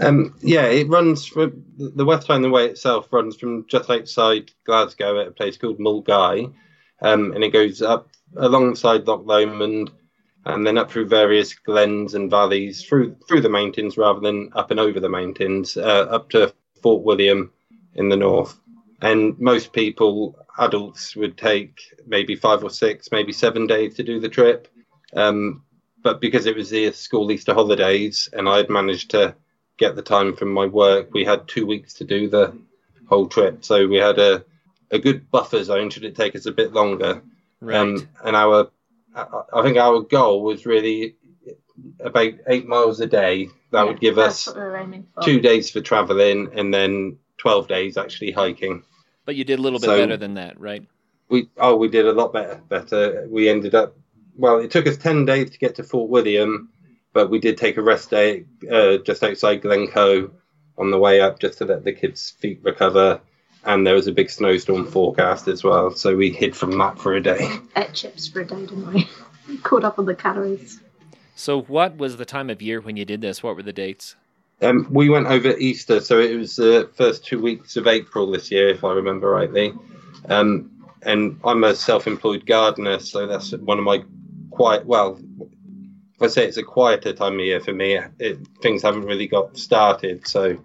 Um, 0.00 0.34
yeah, 0.42 0.66
it 0.66 0.88
runs 0.88 1.26
from 1.26 1.64
the 1.76 2.04
West 2.04 2.26
Highland 2.26 2.52
Way 2.52 2.66
itself 2.66 3.12
runs 3.12 3.36
from 3.36 3.66
just 3.66 3.90
outside 3.90 4.52
Glasgow 4.64 5.20
at 5.20 5.28
a 5.28 5.32
place 5.32 5.56
called 5.56 5.78
Milngavie, 5.78 6.52
um, 7.00 7.32
and 7.32 7.42
it 7.42 7.52
goes 7.52 7.82
up 7.82 8.08
alongside 8.36 9.06
Loch 9.06 9.22
Lomond 9.24 9.90
and 10.44 10.66
then 10.66 10.78
up 10.78 10.90
through 10.90 11.06
various 11.06 11.54
glens 11.54 12.14
and 12.14 12.30
valleys 12.30 12.84
through 12.84 13.16
through 13.26 13.40
the 13.40 13.48
mountains 13.48 13.96
rather 13.96 14.20
than 14.20 14.50
up 14.54 14.70
and 14.70 14.80
over 14.80 15.00
the 15.00 15.08
mountains 15.08 15.76
uh, 15.76 16.06
up 16.10 16.30
to 16.30 16.52
Fort 16.82 17.02
William 17.02 17.50
in 17.94 18.08
the 18.08 18.16
north. 18.16 18.58
And 19.00 19.38
most 19.38 19.72
people, 19.72 20.38
adults, 20.58 21.14
would 21.14 21.36
take 21.36 21.78
maybe 22.06 22.34
five 22.34 22.64
or 22.64 22.70
six, 22.70 23.08
maybe 23.12 23.32
seven 23.32 23.66
days 23.66 23.94
to 23.94 24.02
do 24.02 24.18
the 24.18 24.28
trip. 24.28 24.68
Um, 25.14 25.62
but 26.02 26.20
because 26.20 26.46
it 26.46 26.56
was 26.56 26.70
the 26.70 26.90
school 26.92 27.30
Easter 27.30 27.54
holidays 27.54 28.28
and 28.32 28.48
I 28.48 28.56
had 28.56 28.70
managed 28.70 29.10
to 29.10 29.36
get 29.76 29.94
the 29.94 30.02
time 30.02 30.34
from 30.34 30.52
my 30.52 30.66
work, 30.66 31.10
we 31.12 31.24
had 31.24 31.46
two 31.46 31.66
weeks 31.66 31.94
to 31.94 32.04
do 32.04 32.28
the 32.28 32.56
whole 33.08 33.28
trip. 33.28 33.64
So 33.64 33.86
we 33.86 33.96
had 33.96 34.18
a, 34.18 34.44
a 34.90 34.98
good 34.98 35.30
buffer 35.30 35.62
zone 35.62 35.90
should 35.90 36.04
it 36.04 36.16
take 36.16 36.34
us 36.34 36.46
a 36.46 36.52
bit 36.52 36.72
longer. 36.72 37.22
Right. 37.60 37.76
Um, 37.76 38.08
and 38.24 38.36
our, 38.36 38.70
I 39.52 39.62
think 39.62 39.76
our 39.76 40.00
goal 40.00 40.42
was 40.42 40.66
really 40.66 41.16
about 42.00 42.32
eight 42.46 42.66
miles 42.66 43.00
a 43.00 43.06
day. 43.06 43.46
That 43.70 43.82
Yeah, 43.82 43.84
would 43.84 44.00
give 44.00 44.18
us 44.18 44.46
we 44.52 44.60
were 44.60 44.76
aiming 44.76 45.06
for. 45.14 45.22
two 45.22 45.40
days 45.40 45.70
for 45.70 45.80
traveling 45.80 46.50
and 46.54 46.72
then 46.72 47.18
12 47.38 47.68
days 47.68 47.96
actually 47.96 48.30
hiking. 48.32 48.82
but 49.26 49.36
you 49.36 49.44
did 49.44 49.58
a 49.58 49.62
little 49.62 49.78
bit 49.78 49.86
So- 49.86 49.98
better 49.98 50.16
than 50.16 50.34
that, 50.34 50.58
right? 50.58 50.82
We 51.28 51.48
oh 51.58 51.76
we 51.76 51.88
did 51.88 52.06
a 52.06 52.12
lot 52.12 52.32
better. 52.32 52.62
Better. 52.68 53.26
We 53.28 53.48
ended 53.50 53.74
up 53.74 53.94
well. 54.38 54.58
It 54.60 54.70
took 54.70 54.86
us 54.86 54.96
10 54.96 55.26
days 55.26 55.50
to 55.50 55.58
get 55.58 55.74
to 55.74 55.82
Fort 55.82 56.08
William, 56.08 56.70
but 57.12 57.28
we 57.28 57.38
did 57.38 57.58
take 57.58 57.76
a 57.76 57.82
rest 57.82 58.08
day 58.08 58.46
uh, 58.70 58.96
just 58.98 59.22
outside 59.22 59.60
Glencoe 59.60 60.30
on 60.78 60.90
the 60.90 60.98
way 60.98 61.20
up 61.20 61.38
just 61.38 61.58
to 61.58 61.66
let 61.66 61.84
the 61.84 61.92
kids' 61.92 62.30
feet 62.30 62.60
recover. 62.62 63.20
And 63.64 63.86
there 63.86 63.94
was 63.94 64.06
a 64.06 64.12
big 64.12 64.30
snowstorm 64.30 64.86
forecast 64.86 65.48
as 65.48 65.64
well, 65.64 65.90
so 65.90 66.16
we 66.16 66.30
hid 66.30 66.56
from 66.56 66.78
that 66.78 66.98
for 66.98 67.14
a 67.14 67.20
day. 67.20 67.50
Ate 67.76 67.92
chips 67.92 68.28
for 68.28 68.40
a 68.40 68.46
day, 68.46 68.66
didn't 68.66 68.92
we? 68.92 69.08
Caught 69.62 69.84
up 69.84 69.98
on 69.98 70.06
the 70.06 70.14
calories. 70.14 70.80
So, 71.34 71.62
what 71.62 71.96
was 71.96 72.16
the 72.16 72.24
time 72.24 72.50
of 72.50 72.62
year 72.62 72.80
when 72.80 72.96
you 72.96 73.04
did 73.04 73.20
this? 73.20 73.42
What 73.42 73.56
were 73.56 73.62
the 73.62 73.72
dates? 73.72 74.16
Um, 74.60 74.88
we 74.90 75.08
went 75.08 75.28
over 75.28 75.56
Easter, 75.56 76.00
so 76.00 76.18
it 76.18 76.36
was 76.36 76.56
the 76.56 76.90
first 76.94 77.24
two 77.24 77.40
weeks 77.40 77.76
of 77.76 77.86
April 77.86 78.30
this 78.30 78.50
year, 78.50 78.68
if 78.70 78.82
I 78.82 78.92
remember 78.92 79.30
rightly. 79.30 79.72
Um, 80.28 80.70
and 81.02 81.38
I'm 81.44 81.62
a 81.62 81.74
self-employed 81.74 82.44
gardener, 82.44 82.98
so 82.98 83.26
that's 83.26 83.52
one 83.52 83.78
of 83.78 83.84
my 83.84 84.02
quiet. 84.50 84.84
Well, 84.84 85.20
if 86.14 86.22
I 86.22 86.26
say 86.26 86.46
it's 86.46 86.56
a 86.56 86.64
quieter 86.64 87.12
time 87.12 87.34
of 87.34 87.40
year 87.40 87.60
for 87.60 87.72
me, 87.72 88.00
it, 88.18 88.38
things 88.60 88.82
haven't 88.82 89.04
really 89.04 89.28
got 89.28 89.56
started, 89.56 90.26
so 90.26 90.58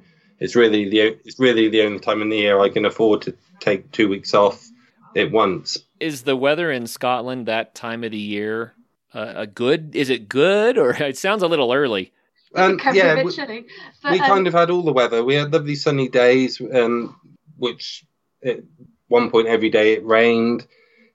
it's 0.44 0.58
really 0.58 0.90
the 0.90 1.00
it's 1.00 1.40
really 1.40 1.70
the 1.70 1.82
only 1.84 2.00
time 2.00 2.22
in 2.22 2.28
the 2.28 2.36
year 2.36 2.60
I 2.60 2.68
can 2.68 2.84
afford 2.86 3.22
to 3.24 3.36
take 3.62 3.90
two 3.94 4.10
weeks 4.10 4.34
off 4.34 4.68
at 5.16 5.32
once. 5.32 5.78
Is 6.02 6.24
the 6.24 6.36
weather 6.36 6.70
in 6.70 6.86
Scotland 6.86 7.46
that 7.46 7.74
time 7.74 8.04
of 8.04 8.12
the 8.12 8.18
year 8.18 8.74
uh, 9.14 9.34
a 9.38 9.48
good? 9.48 9.96
Is 9.96 10.10
it 10.10 10.28
good, 10.28 10.78
or 10.78 10.90
it 11.02 11.18
sounds 11.18 11.44
a 11.44 11.48
little 11.48 11.72
early? 11.72 12.12
it 12.56 12.78
can 12.78 12.94
yeah, 12.94 13.24
we- 13.24 13.32
chilly. 13.32 13.66
But, 14.04 14.12
we 14.12 14.20
um, 14.20 14.28
kind 14.28 14.48
of 14.48 14.54
had 14.54 14.70
all 14.70 14.84
the 14.84 14.92
weather. 14.92 15.24
We 15.24 15.36
had 15.36 15.54
lovely 15.54 15.76
sunny 15.76 16.10
days, 16.10 16.60
um, 16.60 17.16
which 17.56 18.06
at 18.44 18.60
one 19.08 19.32
point 19.32 19.48
every 19.48 19.70
day 19.70 19.94
it 19.94 20.06
rained. 20.06 20.68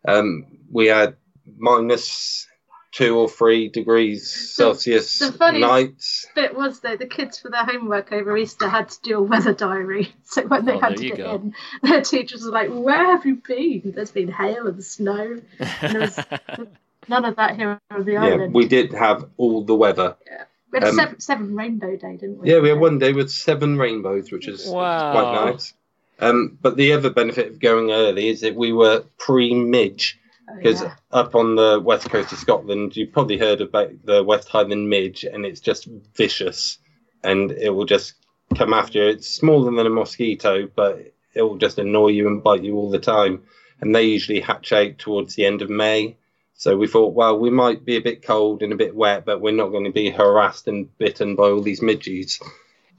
Um, 0.07 0.47
we 0.73 0.87
had 0.87 1.17
minus 1.59 2.48
two 2.91 3.17
or 3.19 3.29
three 3.29 3.69
degrees 3.69 4.31
Celsius 4.55 5.19
the 5.19 5.33
funniest- 5.33 5.69
nights. 5.69 6.27
bit 6.35 6.55
was 6.57 6.81
though 6.81 6.97
the 6.97 7.07
kids 7.07 7.39
for 7.39 7.51
their 7.51 7.65
homework 7.65 8.13
over 8.13 8.37
Easter 8.37 8.69
had 8.69 8.89
to 8.89 9.01
do 9.03 9.19
a 9.19 9.23
weather 9.23 9.53
diary. 9.55 10.13
So 10.25 10.47
when 10.47 10.65
they 10.67 10.73
Oh, 10.75 10.79
handed 10.81 10.99
there 10.99 11.07
you 11.07 11.13
it 11.15 11.17
go. 11.19 11.35
in, 11.37 11.55
their 11.83 12.03
teachers 12.03 12.45
were 12.45 12.51
like, 12.51 12.69
"Where 12.71 13.05
have 13.07 13.25
you 13.25 13.37
been? 13.37 13.93
There's 13.95 14.11
been 14.11 14.31
hail 14.31 14.67
and 14.67 14.85
snow. 14.85 15.41
And 15.59 15.93
there 15.93 16.01
was 16.01 16.19
none 17.09 17.25
of 17.25 17.37
that 17.37 17.57
here 17.57 17.81
on 17.91 18.05
the 18.05 18.13
Yeah, 18.13 18.25
island. 18.25 18.55
we 18.55 18.67
did 18.69 18.93
have 18.93 19.25
all 19.39 19.65
the 19.65 19.75
weather. 19.75 20.17
Yeah. 20.27 20.45
We 20.71 20.81
had 20.81 20.89
um, 20.89 20.97
seven, 20.97 21.21
seven 21.21 21.57
rainbow 21.57 21.97
day, 21.97 22.17
didn't 22.19 22.41
we? 22.41 22.51
Yeah, 22.51 22.59
we 22.61 22.69
had 22.69 22.79
one 22.79 22.99
day 22.99 23.15
with 23.15 23.31
seven 23.31 23.79
rainbows, 23.79 24.31
which 24.31 24.47
is 24.49 24.67
Wow. 24.69 25.13
quite 25.13 25.51
nice. 25.53 25.73
Um, 26.21 26.59
but 26.61 26.77
the 26.77 26.93
other 26.93 27.09
benefit 27.11 27.47
of 27.49 27.59
going 27.59 27.91
early 27.91 28.29
is 28.29 28.43
that 28.43 28.55
we 28.55 28.73
were 28.75 29.05
pre-midge. 29.19 30.19
Oh, 30.23 30.28
Oh, 30.51 30.57
because 30.57 30.83
yeah. 30.83 30.95
up 31.13 31.35
on 31.35 31.57
the 31.57 31.81
west 31.81 32.09
coast 32.11 32.33
of 32.33 32.39
Scotland, 32.39 32.97
you've 32.97 33.13
probably 33.13 33.39
heard 33.39 33.61
about 33.61 33.91
the 34.05 34.23
West 34.25 34.49
Highland 34.49 34.89
midge, 34.89 35.25
and 35.25 35.45
it's 35.45 35.61
just 35.61 35.89
vicious, 36.15 36.79
and 37.23 37.51
it 37.53 37.71
will 37.71 37.85
just 37.85 38.15
come 38.57 38.73
after 38.73 38.99
you. 38.99 39.09
It's 39.11 39.29
smaller 39.29 39.71
than 39.71 39.87
a 39.87 39.91
mosquito, 39.91 40.69
but 40.75 41.13
it 41.35 41.43
will 41.43 41.59
just 41.59 41.79
annoy 41.79 42.09
you 42.09 42.27
and 42.27 42.43
bite 42.43 42.65
you 42.65 42.77
all 42.77 42.91
the 42.91 42.99
time. 42.99 43.43
And 43.81 43.95
they 43.95 44.05
usually 44.05 44.41
hatch 44.41 44.73
out 44.73 44.99
towards 44.99 45.35
the 45.35 45.45
end 45.47 45.63
of 45.63 45.71
May. 45.71 46.17
So 46.55 46.77
we 46.77 46.89
thought, 46.89 47.15
well, 47.15 47.39
we 47.39 47.51
might 47.51 47.85
be 47.85 47.97
a 47.97 48.01
bit 48.01 48.23
cold 48.25 48.63
and 48.63 48.73
a 48.73 48.77
bit 48.77 48.97
wet, 48.97 49.25
but 49.25 49.41
we're 49.41 49.53
not 49.53 49.69
going 49.69 49.85
to 49.85 49.93
be 49.93 50.11
harassed 50.11 50.67
and 50.67 50.89
bitten 50.99 51.37
by 51.37 51.45
all 51.45 51.63
these 51.63 51.81
midges. 51.83 52.41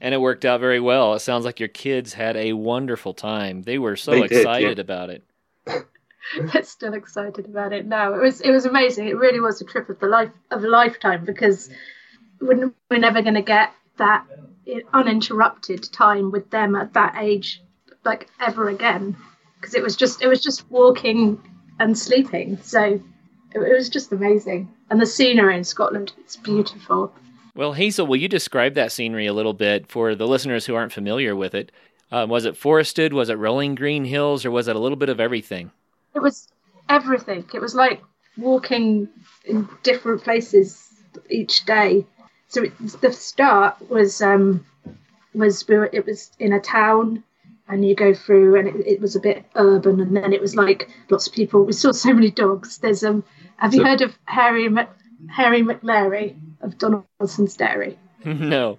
and 0.00 0.14
it 0.14 0.20
worked 0.20 0.46
out 0.46 0.60
very 0.60 0.80
well. 0.80 1.12
It 1.14 1.20
sounds 1.20 1.44
like 1.44 1.60
your 1.60 1.68
kids 1.68 2.14
had 2.14 2.36
a 2.36 2.54
wonderful 2.54 3.12
time. 3.12 3.62
They 3.62 3.78
were 3.78 3.96
so 3.96 4.12
They 4.12 4.22
did, 4.22 4.32
excited 4.38 4.78
yeah. 4.78 4.82
about 4.82 5.10
it. 5.10 5.24
They're 6.52 6.62
still 6.62 6.94
excited 6.94 7.46
about 7.46 7.72
it 7.72 7.86
now. 7.86 8.14
It 8.14 8.20
was 8.20 8.40
it 8.40 8.50
was 8.50 8.66
amazing. 8.66 9.08
It 9.08 9.16
really 9.16 9.40
was 9.40 9.60
a 9.60 9.64
trip 9.64 9.88
of 9.88 9.98
the 10.00 10.06
life 10.06 10.30
of 10.50 10.62
a 10.64 10.68
lifetime 10.68 11.24
because 11.24 11.70
we're, 12.40 12.72
we're 12.90 12.98
never 12.98 13.22
going 13.22 13.34
to 13.34 13.42
get 13.42 13.72
that 13.98 14.26
uninterrupted 14.92 15.92
time 15.92 16.30
with 16.30 16.50
them 16.50 16.76
at 16.76 16.92
that 16.94 17.16
age 17.18 17.62
like 18.04 18.28
ever 18.40 18.68
again 18.68 19.16
because 19.60 19.74
it 19.74 19.82
was 19.82 19.96
just 19.96 20.22
it 20.22 20.28
was 20.28 20.42
just 20.42 20.70
walking 20.70 21.40
and 21.78 21.98
sleeping. 21.98 22.58
So 22.62 22.82
it, 22.82 23.58
it 23.58 23.76
was 23.76 23.88
just 23.88 24.12
amazing. 24.12 24.72
And 24.90 25.00
the 25.00 25.06
scenery 25.06 25.56
in 25.56 25.64
Scotland 25.64 26.12
it's 26.18 26.36
beautiful. 26.36 27.12
Well, 27.56 27.72
Hazel, 27.72 28.06
will 28.06 28.16
you 28.16 28.28
describe 28.28 28.74
that 28.74 28.92
scenery 28.92 29.26
a 29.26 29.32
little 29.32 29.52
bit 29.52 29.88
for 29.88 30.14
the 30.14 30.26
listeners 30.26 30.66
who 30.66 30.74
aren't 30.74 30.92
familiar 30.92 31.34
with 31.34 31.54
it? 31.54 31.72
Uh, 32.12 32.26
was 32.28 32.44
it 32.44 32.56
forested? 32.56 33.12
Was 33.12 33.28
it 33.28 33.34
rolling 33.34 33.74
green 33.74 34.04
hills? 34.04 34.44
Or 34.44 34.50
was 34.50 34.68
it 34.68 34.76
a 34.76 34.78
little 34.78 34.96
bit 34.96 35.08
of 35.08 35.20
everything? 35.20 35.72
It 36.14 36.20
was 36.20 36.48
everything. 36.88 37.44
It 37.54 37.60
was 37.60 37.74
like 37.74 38.02
walking 38.36 39.08
in 39.44 39.68
different 39.82 40.22
places 40.22 40.88
each 41.28 41.64
day. 41.64 42.06
So 42.48 42.64
it, 42.64 42.72
the 43.00 43.12
start 43.12 43.76
was 43.90 44.20
um, 44.22 44.64
was 45.34 45.66
we 45.68 45.76
were, 45.78 45.90
it 45.92 46.06
was 46.06 46.30
in 46.38 46.52
a 46.52 46.60
town, 46.60 47.22
and 47.68 47.84
you 47.86 47.94
go 47.94 48.12
through, 48.12 48.56
and 48.58 48.68
it, 48.68 48.86
it 48.86 49.00
was 49.00 49.14
a 49.14 49.20
bit 49.20 49.44
urban, 49.54 50.00
and 50.00 50.16
then 50.16 50.32
it 50.32 50.40
was 50.40 50.56
like 50.56 50.88
lots 51.10 51.26
of 51.28 51.32
people. 51.32 51.64
We 51.64 51.72
saw 51.72 51.92
so 52.06 52.12
many 52.12 52.30
dogs. 52.30 52.78
There's 52.78 53.04
um, 53.04 53.24
have 53.56 53.74
you 53.74 53.80
So- 53.80 53.86
heard 53.86 54.00
of 54.02 54.18
Harry 54.24 54.68
Mc, 54.68 54.88
Hairy 55.28 55.62
Maclary 55.62 56.36
of 56.60 56.76
Donaldson's 56.78 57.56
Dairy? 57.56 57.98
no. 58.24 58.78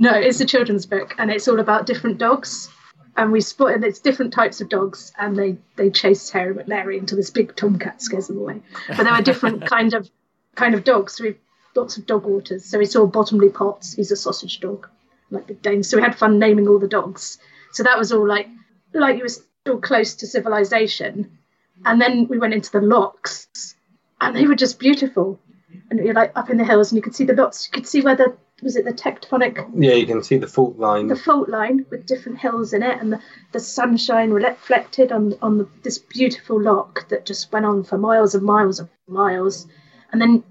No, 0.00 0.12
it's 0.12 0.40
a 0.40 0.44
children's 0.44 0.86
book, 0.86 1.14
and 1.18 1.30
it's 1.30 1.46
all 1.46 1.60
about 1.60 1.86
different 1.86 2.18
dogs. 2.18 2.68
And 3.16 3.30
we 3.30 3.42
spot, 3.42 3.72
and 3.72 3.84
it's 3.84 3.98
different 3.98 4.32
types 4.32 4.60
of 4.60 4.68
dogs, 4.70 5.12
and 5.18 5.36
they 5.36 5.58
they 5.76 5.90
chase 5.90 6.30
Hairy 6.30 6.54
Maclary 6.54 6.98
until 6.98 7.16
this 7.16 7.30
big 7.30 7.54
tomcat 7.54 8.00
scares 8.00 8.28
them 8.28 8.38
away. 8.38 8.62
But 8.88 9.04
there 9.04 9.12
were 9.12 9.22
different 9.22 9.66
kind 9.66 9.92
of 9.92 10.10
kind 10.54 10.74
of 10.74 10.84
dogs. 10.84 11.16
So 11.16 11.24
we 11.24 11.36
lots 11.74 11.96
of 11.96 12.06
dog 12.06 12.24
waters. 12.24 12.64
So 12.64 12.78
we 12.78 12.86
saw 12.86 13.06
Bottomley 13.06 13.50
Potts. 13.50 13.94
He's 13.94 14.10
a 14.10 14.16
sausage 14.16 14.60
dog, 14.60 14.88
like 15.30 15.46
Big 15.46 15.62
Dane. 15.62 15.82
So 15.82 15.96
we 15.96 16.02
had 16.02 16.16
fun 16.16 16.38
naming 16.38 16.68
all 16.68 16.78
the 16.78 16.88
dogs. 16.88 17.38
So 17.72 17.82
that 17.82 17.98
was 17.98 18.12
all 18.12 18.26
like 18.26 18.48
like 18.94 19.16
you 19.16 19.22
were 19.22 19.28
still 19.28 19.78
close 19.80 20.14
to 20.16 20.26
civilization. 20.26 21.38
And 21.84 22.00
then 22.00 22.28
we 22.28 22.38
went 22.38 22.54
into 22.54 22.70
the 22.70 22.80
locks, 22.80 23.74
and 24.20 24.36
they 24.36 24.46
were 24.46 24.54
just 24.54 24.78
beautiful. 24.78 25.40
And 25.90 25.98
you're 26.00 26.14
like 26.14 26.32
up 26.34 26.50
in 26.50 26.58
the 26.58 26.64
hills, 26.64 26.92
and 26.92 26.96
you 26.96 27.02
could 27.02 27.14
see 27.14 27.24
the 27.24 27.34
lots. 27.34 27.66
You 27.66 27.72
could 27.72 27.86
see 27.86 28.02
where 28.02 28.16
the 28.16 28.36
was 28.62 28.76
it 28.76 28.84
the 28.84 28.92
tectonic? 28.92 29.68
Yeah, 29.74 29.94
you 29.94 30.06
can 30.06 30.22
see 30.22 30.38
the 30.38 30.46
fault 30.46 30.78
line. 30.78 31.08
the 31.08 31.16
fault 31.16 31.48
line 31.48 31.84
with 31.90 32.06
different 32.06 32.38
hills 32.38 32.72
in 32.72 32.82
it 32.82 33.00
and 33.00 33.12
the, 33.12 33.20
the 33.52 33.60
sunshine 33.60 34.30
reflected 34.30 35.12
on 35.12 35.34
on 35.42 35.58
the, 35.58 35.68
this 35.82 35.98
beautiful 35.98 36.60
lock 36.60 37.08
that 37.08 37.26
just 37.26 37.52
went 37.52 37.66
on 37.66 37.84
for 37.84 37.98
miles 37.98 38.34
and 38.34 38.44
miles 38.44 38.78
and 38.78 38.88
miles. 39.08 39.66
And 40.12 40.20
then 40.20 40.44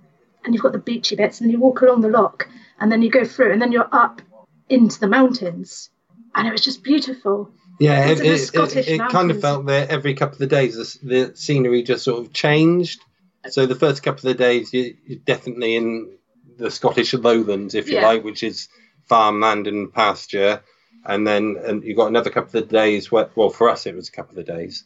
and 0.43 0.53
you've 0.53 0.63
got 0.63 0.73
the 0.73 0.79
beachy 0.79 1.15
bits 1.15 1.41
and 1.41 1.51
you 1.51 1.59
walk 1.59 1.81
along 1.81 2.01
the 2.01 2.09
lock 2.09 2.47
and 2.79 2.91
then 2.91 3.01
you 3.01 3.09
go 3.09 3.23
through 3.23 3.53
and 3.53 3.61
then 3.61 3.71
you're 3.71 3.89
up 3.91 4.21
into 4.69 4.99
the 4.99 5.07
mountains. 5.07 5.89
And 6.35 6.47
it 6.47 6.51
was 6.51 6.61
just 6.61 6.83
beautiful. 6.83 7.51
Yeah, 7.79 8.07
it, 8.07 8.19
it, 8.19 8.53
it, 8.53 8.87
it 8.87 9.09
kind 9.09 9.31
of 9.31 9.41
felt 9.41 9.65
that 9.65 9.89
every 9.89 10.13
couple 10.13 10.43
of 10.43 10.49
days 10.49 10.75
the, 10.75 11.07
the 11.07 11.35
scenery 11.35 11.83
just 11.83 12.03
sort 12.03 12.23
of 12.25 12.33
changed. 12.33 13.01
So 13.49 13.65
the 13.65 13.75
first 13.75 14.03
couple 14.03 14.29
of 14.29 14.37
days 14.37 14.73
you, 14.73 14.95
you're 15.05 15.19
definitely 15.19 15.75
in 15.75 16.17
the 16.61 16.71
Scottish 16.71 17.13
lowlands, 17.13 17.75
if 17.75 17.87
you 17.89 17.95
Yeah. 17.95 18.07
like, 18.07 18.23
which 18.23 18.43
is 18.43 18.67
farmland 19.09 19.67
and 19.67 19.91
pasture, 19.91 20.61
and 21.05 21.25
then 21.27 21.57
and 21.65 21.83
you 21.83 21.95
got 21.95 22.07
another 22.07 22.29
couple 22.29 22.59
of 22.61 22.69
days 22.69 23.11
where, 23.11 23.29
well, 23.35 23.49
for 23.49 23.69
us 23.69 23.85
it 23.85 23.95
was 23.95 24.07
a 24.07 24.11
couple 24.11 24.37
of 24.39 24.45
days 24.45 24.83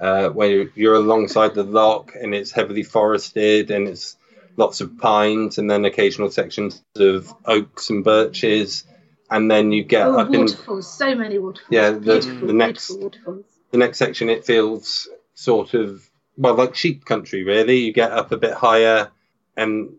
uh, 0.00 0.28
where 0.28 0.68
you're 0.74 0.94
alongside 0.94 1.54
the 1.54 1.64
loch 1.64 2.12
and 2.14 2.34
it's 2.34 2.52
heavily 2.52 2.82
forested 2.82 3.70
and 3.70 3.88
it's 3.88 4.16
lots 4.56 4.80
of 4.80 4.96
pines 4.98 5.58
and 5.58 5.70
then 5.70 5.84
occasional 5.84 6.30
sections 6.30 6.82
of 6.96 7.32
oaks 7.44 7.90
and 7.90 8.04
birches, 8.04 8.84
and 9.30 9.50
then 9.50 9.72
you 9.72 9.82
get 9.82 10.06
Oh, 10.06 10.18
up 10.18 10.32
in 10.32 10.40
waterfalls, 10.42 10.86
so 10.98 11.14
many 11.14 11.38
waterfalls. 11.38 11.68
Yeah, 11.70 11.90
the- 11.90 12.20
the 12.46 12.52
next- 12.52 12.90
waterfalls. 12.90 13.44
the 13.72 13.78
next 13.78 13.98
section 13.98 14.30
it 14.30 14.44
feels 14.46 15.08
sort 15.34 15.74
of 15.74 16.08
well 16.38 16.54
like 16.54 16.74
sheep 16.74 17.04
country 17.04 17.42
really 17.44 17.78
you 17.78 17.92
get 17.92 18.10
up 18.12 18.30
a 18.32 18.36
bit 18.36 18.52
higher 18.52 19.10
and 19.56 19.90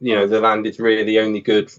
you 0.00 0.14
know 0.14 0.26
the 0.26 0.40
land 0.40 0.66
is 0.66 0.78
really 0.78 1.18
only 1.18 1.40
good 1.40 1.70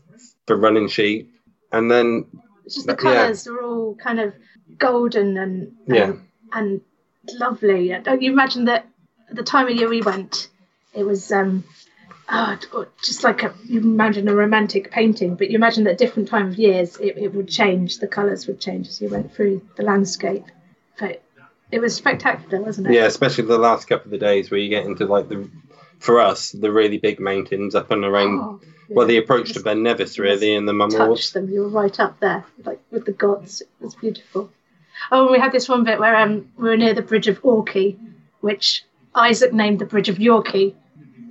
for 0.48 0.56
running 0.56 0.88
sheep 0.88 1.30
and 1.72 1.90
then 1.92 2.26
It's 2.66 2.76
just 2.76 2.88
the 2.88 2.94
Yeah. 2.94 3.24
colours 3.26 3.48
are 3.48 3.62
all 3.62 3.96
kind 3.96 4.20
of 4.20 4.34
golden 4.78 5.38
and 5.38 5.74
Yeah. 5.88 6.14
and 6.54 6.82
lovely. 7.34 7.94
Don't 8.04 8.22
you 8.22 8.32
imagine 8.32 8.66
that 8.66 8.86
at 9.30 9.36
the 9.36 9.44
time 9.44 9.68
of 9.68 9.74
year 9.76 9.90
we 9.90 10.02
went, 10.02 10.48
it 10.94 11.04
was 11.04 11.32
um, 11.32 11.64
oh, 12.30 12.58
just 13.04 13.24
like 13.24 13.44
a, 13.44 13.54
you 13.66 13.80
imagine 13.82 14.28
a 14.30 14.36
romantic 14.36 14.92
painting, 14.92 15.36
but 15.36 15.50
you 15.50 15.56
imagine 15.56 15.84
that 15.86 15.98
different 15.98 16.28
time 16.30 16.48
of 16.48 16.56
years 16.58 16.98
it, 16.98 17.18
it 17.18 17.34
would 17.34 17.50
change. 17.50 18.00
The 18.00 18.08
colours 18.08 18.48
would 18.48 18.60
change 18.60 18.88
as 18.88 19.02
you 19.02 19.10
went 19.10 19.34
through 19.34 19.62
the 19.76 19.84
landscape. 19.84 20.46
But 21.00 21.22
it 21.72 21.80
was 21.80 21.96
spectacular, 21.96 22.62
wasn't 22.62 22.88
it? 22.88 22.94
yeah 22.94 23.06
especially 23.06 23.46
the 23.46 23.58
last 23.58 23.88
couple 23.88 24.14
of 24.14 24.20
days 24.20 24.52
where 24.52 24.60
you 24.60 24.70
get 24.70 24.86
into 24.86 25.06
like 25.06 25.28
the 25.28 25.50
for 26.04 26.20
us 26.20 26.52
the 26.52 26.72
really 26.72 26.98
big 26.98 27.20
mountains 27.20 27.76
up 27.76 27.90
and 27.92 28.04
around 28.04 28.40
Oh, 28.40 28.60
well 28.90 29.08
the 29.08 29.14
yeah. 29.14 29.22
approach 29.22 29.54
to 29.54 29.62
ben 29.62 29.82
nevis 29.84 30.20
really 30.20 30.54
and 30.54 30.68
the 30.68 30.88
touch 30.90 31.32
them. 31.32 31.50
You 31.50 31.62
were 31.62 31.70
right 31.70 31.98
up 32.00 32.20
there, 32.20 32.46
like 32.66 32.80
with 32.92 33.06
the 33.06 33.14
gods. 33.14 33.62
It 33.62 33.70
was 33.80 33.96
beautiful. 33.96 34.52
Oh, 35.12 35.24
and 35.24 35.32
we 35.32 35.40
had 35.40 35.52
this 35.54 35.70
one 35.70 35.84
bit 35.86 36.00
where 36.00 36.16
um, 36.16 36.52
we 36.58 36.70
were 36.70 36.78
near 36.78 36.94
the 36.94 37.02
bridge 37.02 37.28
of 37.28 37.40
Orchy, 37.44 37.98
which 38.42 38.84
Isaac 39.16 39.54
named 39.54 39.80
the 39.80 39.86
bridge 39.86 40.10
of 40.10 40.18
Yorkie, 40.18 40.76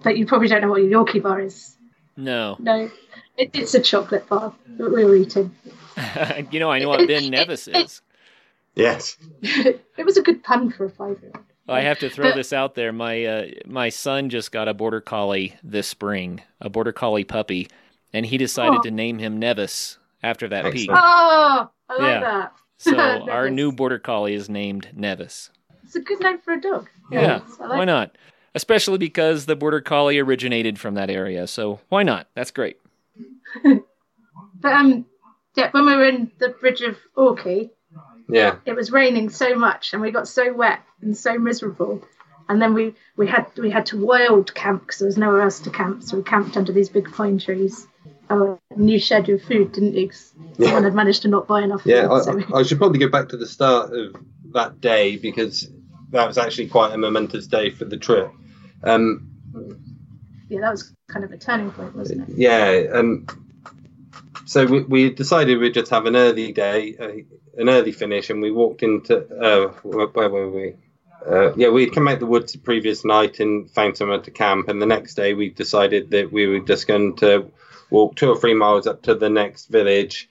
but 0.02 0.16
you 0.16 0.26
probably 0.26 0.48
don't 0.48 0.62
know 0.62 0.70
what 0.70 0.80
a 0.80 0.84
Yorkie 0.84 1.22
bar 1.22 1.40
is. 1.40 1.76
No. 2.16 2.56
No, 2.58 2.90
it, 3.36 3.50
it's 3.54 3.74
a 3.74 3.80
chocolate 3.80 4.26
bar 4.28 4.54
that 4.78 4.90
we 4.90 5.04
were 5.04 5.14
eating. 5.16 5.54
you 6.50 6.58
know, 6.60 6.70
I 6.70 6.78
know 6.78 6.88
what 6.88 7.06
Ben 7.06 7.30
Nevis 7.30 7.68
is. 7.68 8.00
yes 8.74 9.16
it 9.42 10.04
was 10.06 10.16
a 10.16 10.22
good 10.22 10.42
pun 10.42 10.70
for 10.70 10.86
a 10.86 10.90
five-year-old. 10.90 11.44
I 11.68 11.82
have 11.82 11.98
to 12.00 12.10
throw 12.10 12.28
But- 12.30 12.34
this 12.36 12.52
out 12.52 12.74
there. 12.74 12.92
My 12.92 13.24
uh, 13.24 13.46
my 13.66 13.88
son 13.88 14.28
just 14.30 14.50
got 14.52 14.68
a 14.68 14.74
border 14.74 15.00
collie 15.00 15.54
this 15.62 15.86
spring, 15.86 16.42
a 16.60 16.68
border 16.68 16.92
collie 16.92 17.24
puppy, 17.24 17.68
and 18.12 18.26
he 18.26 18.36
decided 18.38 18.78
Oh. 18.80 18.82
to 18.82 18.90
name 18.90 19.18
him 19.18 19.38
Nevis 19.38 19.98
after 20.22 20.48
that 20.48 20.72
peak. 20.72 20.90
Oh, 20.92 21.70
I 21.88 21.92
like 21.92 22.00
Yeah. 22.00 22.20
that. 22.20 22.52
So 22.78 22.96
our 23.30 23.48
new 23.50 23.70
border 23.72 23.98
collie 23.98 24.34
is 24.34 24.48
named 24.48 24.88
Nevis. 24.94 25.50
It's 25.84 25.94
a 25.96 26.00
good 26.00 26.20
name 26.20 26.38
for 26.40 26.54
a 26.54 26.60
dog. 26.60 26.88
Yeah, 27.10 27.40
I 27.60 27.66
like 27.66 27.78
why 27.78 27.84
not? 27.84 28.16
Especially 28.54 28.98
because 28.98 29.46
the 29.46 29.56
border 29.56 29.80
collie 29.80 30.18
originated 30.18 30.78
from 30.78 30.94
that 30.94 31.10
area. 31.10 31.46
So 31.46 31.80
why 31.88 32.02
not? 32.02 32.28
That's 32.34 32.50
great. 32.50 32.78
But 34.60 34.72
um, 34.72 35.06
yeah, 35.56 35.70
when 35.72 35.86
we 35.86 35.96
were 35.96 36.04
in 36.04 36.30
the 36.38 36.50
bridge 36.50 36.82
of 36.82 36.96
Orchy, 37.16 37.70
yeah. 38.28 38.56
It 38.64 38.74
was 38.74 38.90
raining 38.90 39.30
so 39.30 39.54
much 39.54 39.92
and 39.92 40.02
we 40.02 40.10
got 40.10 40.28
so 40.28 40.52
wet 40.52 40.80
and 41.00 41.16
so 41.16 41.38
miserable. 41.38 42.02
And 42.48 42.60
then 42.60 42.74
we 42.74 42.94
we 43.16 43.26
had 43.26 43.46
we 43.56 43.70
had 43.70 43.86
to 43.86 43.96
wild 44.04 44.54
camp 44.54 44.82
because 44.82 44.98
there 44.98 45.06
was 45.06 45.16
nowhere 45.16 45.42
else 45.42 45.60
to 45.60 45.70
camp. 45.70 46.02
So 46.02 46.16
we 46.18 46.22
camped 46.22 46.56
under 46.56 46.72
these 46.72 46.88
big 46.88 47.10
pine 47.12 47.38
trees. 47.38 47.86
Oh 48.30 48.58
new 48.76 48.98
shed 48.98 49.28
of 49.28 49.42
food 49.42 49.72
didn't 49.72 49.94
you 49.94 50.08
'Cause 50.08 50.34
someone 50.58 50.84
had 50.84 50.94
managed 50.94 51.22
to 51.22 51.28
not 51.28 51.46
buy 51.46 51.62
enough 51.62 51.82
Yeah, 51.84 52.08
food, 52.08 52.22
so. 52.24 52.34
We- 52.36 52.44
I, 52.54 52.58
I 52.58 52.62
should 52.62 52.78
probably 52.78 52.98
go 52.98 53.08
back 53.08 53.28
to 53.30 53.36
the 53.36 53.46
start 53.46 53.92
of 53.92 54.16
that 54.52 54.80
day 54.80 55.16
because 55.16 55.68
that 56.10 56.26
was 56.26 56.36
actually 56.38 56.68
quite 56.68 56.92
a 56.92 56.98
momentous 56.98 57.46
day 57.46 57.70
for 57.70 57.84
the 57.84 57.96
trip. 57.96 58.30
Um, 58.82 59.28
yeah 60.48 60.60
that 60.60 60.70
was 60.70 60.92
kind 61.08 61.24
of 61.24 61.32
a 61.32 61.38
turning 61.38 61.70
point 61.70 61.94
wasn't 61.96 62.28
it? 62.28 62.34
yeah, 62.36 62.84
um, 62.92 63.26
so 64.44 64.66
we, 64.66 64.82
we 64.82 65.10
decided 65.10 65.58
we'd 65.58 65.74
just 65.74 65.90
have 65.90 66.06
an 66.06 66.16
early 66.16 66.52
day, 66.52 66.96
uh, 66.98 67.60
an 67.60 67.68
early 67.68 67.92
finish, 67.92 68.30
and 68.30 68.40
we 68.40 68.50
walked 68.50 68.82
into 68.82 69.18
uh, 69.38 69.72
where, 69.82 70.28
were 70.28 70.50
we? 70.50 70.74
Uh, 71.26 71.54
yeah, 71.54 71.68
we'd 71.68 71.94
come 71.94 72.08
out 72.08 72.18
the 72.18 72.26
woods 72.26 72.52
the 72.52 72.58
previous 72.58 73.04
night 73.04 73.38
and 73.40 73.70
found 73.70 73.96
somewhere 73.96 74.20
to 74.20 74.30
camp, 74.30 74.68
and 74.68 74.82
the 74.82 74.86
next 74.86 75.14
day 75.14 75.34
we 75.34 75.50
decided 75.50 76.10
that 76.10 76.32
we 76.32 76.46
were 76.46 76.60
just 76.60 76.86
going 76.86 77.14
to 77.16 77.50
walk 77.90 78.16
two 78.16 78.30
or 78.30 78.36
three 78.36 78.54
miles 78.54 78.86
up 78.86 79.02
to 79.02 79.14
the 79.14 79.30
next 79.30 79.66
village 79.66 80.28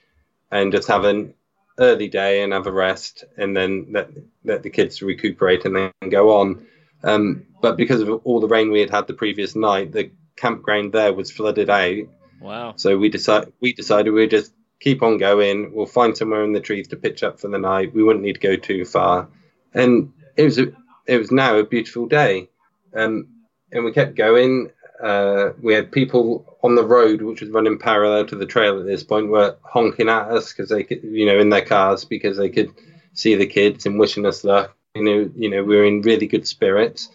and 0.50 0.72
just 0.72 0.88
have 0.88 1.04
an 1.04 1.32
early 1.78 2.08
day 2.08 2.42
and 2.42 2.52
have 2.52 2.66
a 2.66 2.72
rest, 2.72 3.24
and 3.38 3.56
then 3.56 3.86
let 3.90 4.10
let 4.44 4.62
the 4.62 4.70
kids 4.70 5.00
recuperate 5.00 5.64
and 5.64 5.76
then 5.76 6.10
go 6.10 6.38
on. 6.38 6.66
Um, 7.02 7.46
but 7.60 7.76
because 7.76 8.02
of 8.02 8.10
all 8.24 8.40
the 8.40 8.48
rain 8.48 8.70
we 8.70 8.80
had 8.80 8.90
had 8.90 9.06
the 9.06 9.14
previous 9.14 9.56
night, 9.56 9.92
the 9.92 10.10
campground 10.36 10.92
there 10.92 11.12
was 11.12 11.30
flooded 11.30 11.70
out, 11.70 12.06
Wow. 12.42 12.74
so 12.76 12.98
we 12.98 13.08
decide 13.08 13.52
we 13.60 13.72
decided 13.72 14.10
we'd 14.10 14.30
just 14.30 14.52
keep 14.80 15.02
on 15.02 15.16
going. 15.16 15.72
We'll 15.72 15.86
find 15.86 16.16
somewhere 16.16 16.44
in 16.44 16.52
the 16.52 16.60
trees 16.60 16.88
to 16.88 16.96
pitch 16.96 17.22
up 17.22 17.40
for 17.40 17.48
the 17.48 17.58
night. 17.58 17.94
We 17.94 18.02
wouldn't 18.02 18.24
need 18.24 18.34
to 18.34 18.40
go 18.40 18.56
too 18.56 18.84
far, 18.84 19.28
and 19.72 20.12
it 20.36 20.44
was 20.44 20.58
a, 20.58 20.72
it 21.06 21.18
was 21.18 21.30
now 21.30 21.56
a 21.56 21.64
beautiful 21.64 22.06
day, 22.06 22.48
um, 22.94 23.28
and 23.70 23.84
we 23.84 23.92
kept 23.92 24.16
going. 24.16 24.70
Uh, 25.02 25.50
we 25.60 25.74
had 25.74 25.90
people 25.90 26.58
on 26.62 26.76
the 26.76 26.84
road, 26.84 27.22
which 27.22 27.40
was 27.40 27.50
running 27.50 27.78
parallel 27.78 28.24
to 28.26 28.36
the 28.36 28.46
trail 28.46 28.78
at 28.78 28.86
this 28.86 29.02
point, 29.02 29.28
were 29.28 29.56
honking 29.62 30.08
at 30.08 30.28
us 30.28 30.52
because 30.52 30.68
they 30.68 30.84
could, 30.84 31.02
you 31.02 31.26
know, 31.26 31.38
in 31.38 31.50
their 31.50 31.64
cars 31.64 32.04
because 32.04 32.36
they 32.36 32.48
could 32.48 32.70
see 33.12 33.34
the 33.34 33.46
kids 33.46 33.84
and 33.86 33.98
wishing 33.98 34.26
us 34.26 34.44
luck. 34.44 34.76
You 34.94 35.04
know, 35.04 35.30
you 35.34 35.50
know, 35.50 35.64
we 35.64 35.76
were 35.76 35.84
in 35.84 36.02
really 36.02 36.26
good 36.26 36.46
spirits. 36.46 37.08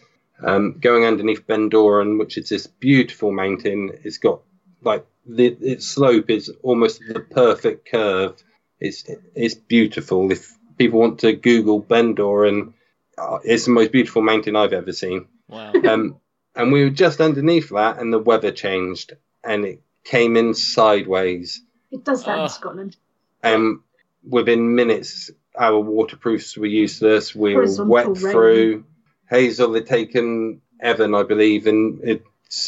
Um, 0.44 0.78
going 0.80 1.06
underneath 1.06 1.48
Ben 1.48 1.70
Dorain, 1.70 2.18
which 2.18 2.38
is 2.38 2.50
this 2.50 2.68
beautiful 2.68 3.32
mountain, 3.32 3.92
it's 4.04 4.18
got 4.18 4.42
like 4.82 5.06
the 5.28 5.48
its 5.62 5.88
slope 5.88 6.30
is 6.30 6.52
almost 6.64 7.02
the 7.08 7.20
perfect 7.20 7.90
curve. 7.92 8.42
It's 8.80 9.04
it's 9.36 9.56
beautiful. 9.56 10.32
If 10.32 10.56
people 10.78 11.00
want 11.00 11.20
to 11.20 11.34
Google 11.34 11.82
Bendor, 11.82 12.46
and 12.48 12.74
uh, 13.18 13.40
it's 13.44 13.66
the 13.66 13.72
most 13.72 13.92
beautiful 13.92 14.22
mountain 14.22 14.56
I've 14.56 14.74
ever 14.74 14.94
seen. 14.94 15.28
Wow. 15.48 15.74
Um, 15.88 16.20
and 16.56 16.72
we 16.72 16.84
were 16.84 16.90
just 16.90 17.22
underneath 17.22 17.70
that, 17.70 18.00
and 18.00 18.12
the 18.12 18.18
weather 18.20 18.52
changed, 18.52 19.14
and 19.44 19.64
it 19.66 19.82
came 20.04 20.36
in 20.36 20.54
sideways. 20.56 21.62
it 21.92 22.04
does 22.04 22.24
that 22.24 22.40
Oh. 22.40 22.44
in 22.44 22.50
Scotland 22.50 22.98
And 23.44 23.80
within 24.28 24.74
minutes, 24.76 25.30
our 25.56 25.80
waterproofs 25.80 26.58
were 26.58 26.66
useless. 26.66 27.36
We 27.36 27.56
were 27.56 27.86
wet 27.86 28.08
rain. 28.08 28.16
through. 28.16 28.84
Hazel 29.30 29.74
had 29.74 29.86
taken 29.86 30.62
Evan, 30.80 31.14
I 31.14 31.24
believe, 31.24 31.68
and 31.68 32.02
it 32.04 32.24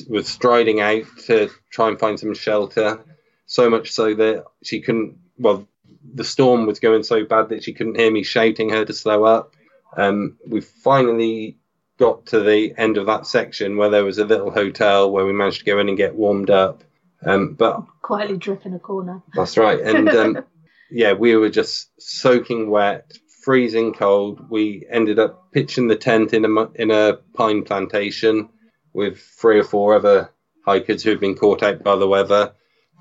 was 0.09 0.27
striding 0.27 0.79
out 0.79 1.03
to 1.25 1.49
try 1.71 1.87
and 1.87 1.99
find 1.99 2.19
some 2.19 2.33
shelter. 2.33 3.03
So 3.45 3.69
much 3.69 3.91
so 3.91 4.13
that 4.13 4.45
she 4.63 4.81
couldn't. 4.81 5.17
Well, 5.37 5.67
the 6.13 6.23
storm 6.23 6.65
was 6.65 6.79
going 6.79 7.03
so 7.03 7.25
bad 7.25 7.49
that 7.49 7.63
she 7.63 7.73
couldn't 7.73 7.97
hear 7.97 8.11
me 8.11 8.23
shouting 8.23 8.69
her 8.69 8.85
to 8.85 8.93
slow 8.93 9.23
up. 9.23 9.55
Um, 9.97 10.37
we 10.47 10.61
finally 10.61 11.57
got 11.97 12.27
to 12.27 12.39
the 12.39 12.73
end 12.77 12.97
of 12.97 13.07
that 13.07 13.27
section 13.27 13.75
where 13.75 13.89
there 13.89 14.05
was 14.05 14.17
a 14.17 14.25
little 14.25 14.51
hotel 14.51 15.11
where 15.11 15.25
we 15.25 15.33
managed 15.33 15.59
to 15.59 15.65
go 15.65 15.79
in 15.79 15.89
and 15.89 15.97
get 15.97 16.15
warmed 16.15 16.49
up. 16.49 16.83
Um, 17.25 17.53
but 17.55 17.83
quietly 18.01 18.37
drip 18.37 18.65
in 18.65 18.73
a 18.73 18.79
corner 18.79 19.21
that's 19.33 19.57
right. 19.57 19.79
And 19.79 20.09
um, 20.09 20.45
yeah, 20.91 21.13
we 21.13 21.35
were 21.35 21.49
just 21.49 21.89
soaking 21.99 22.69
wet, 22.69 23.11
freezing 23.43 23.93
cold. 23.93 24.49
We 24.49 24.85
ended 24.89 25.19
up 25.19 25.51
pitching 25.51 25.87
the 25.87 25.97
tent 25.97 26.33
in 26.33 26.45
a 26.45 26.71
in 26.75 26.91
a 26.91 27.17
pine 27.33 27.63
plantation 27.63 28.49
with 28.93 29.19
three 29.19 29.59
or 29.59 29.63
four 29.63 29.95
other 29.95 30.31
hikers 30.65 31.03
who 31.03 31.09
had 31.09 31.19
been 31.19 31.35
caught 31.35 31.63
out 31.63 31.83
by 31.83 31.95
the 31.95 32.07
weather, 32.07 32.53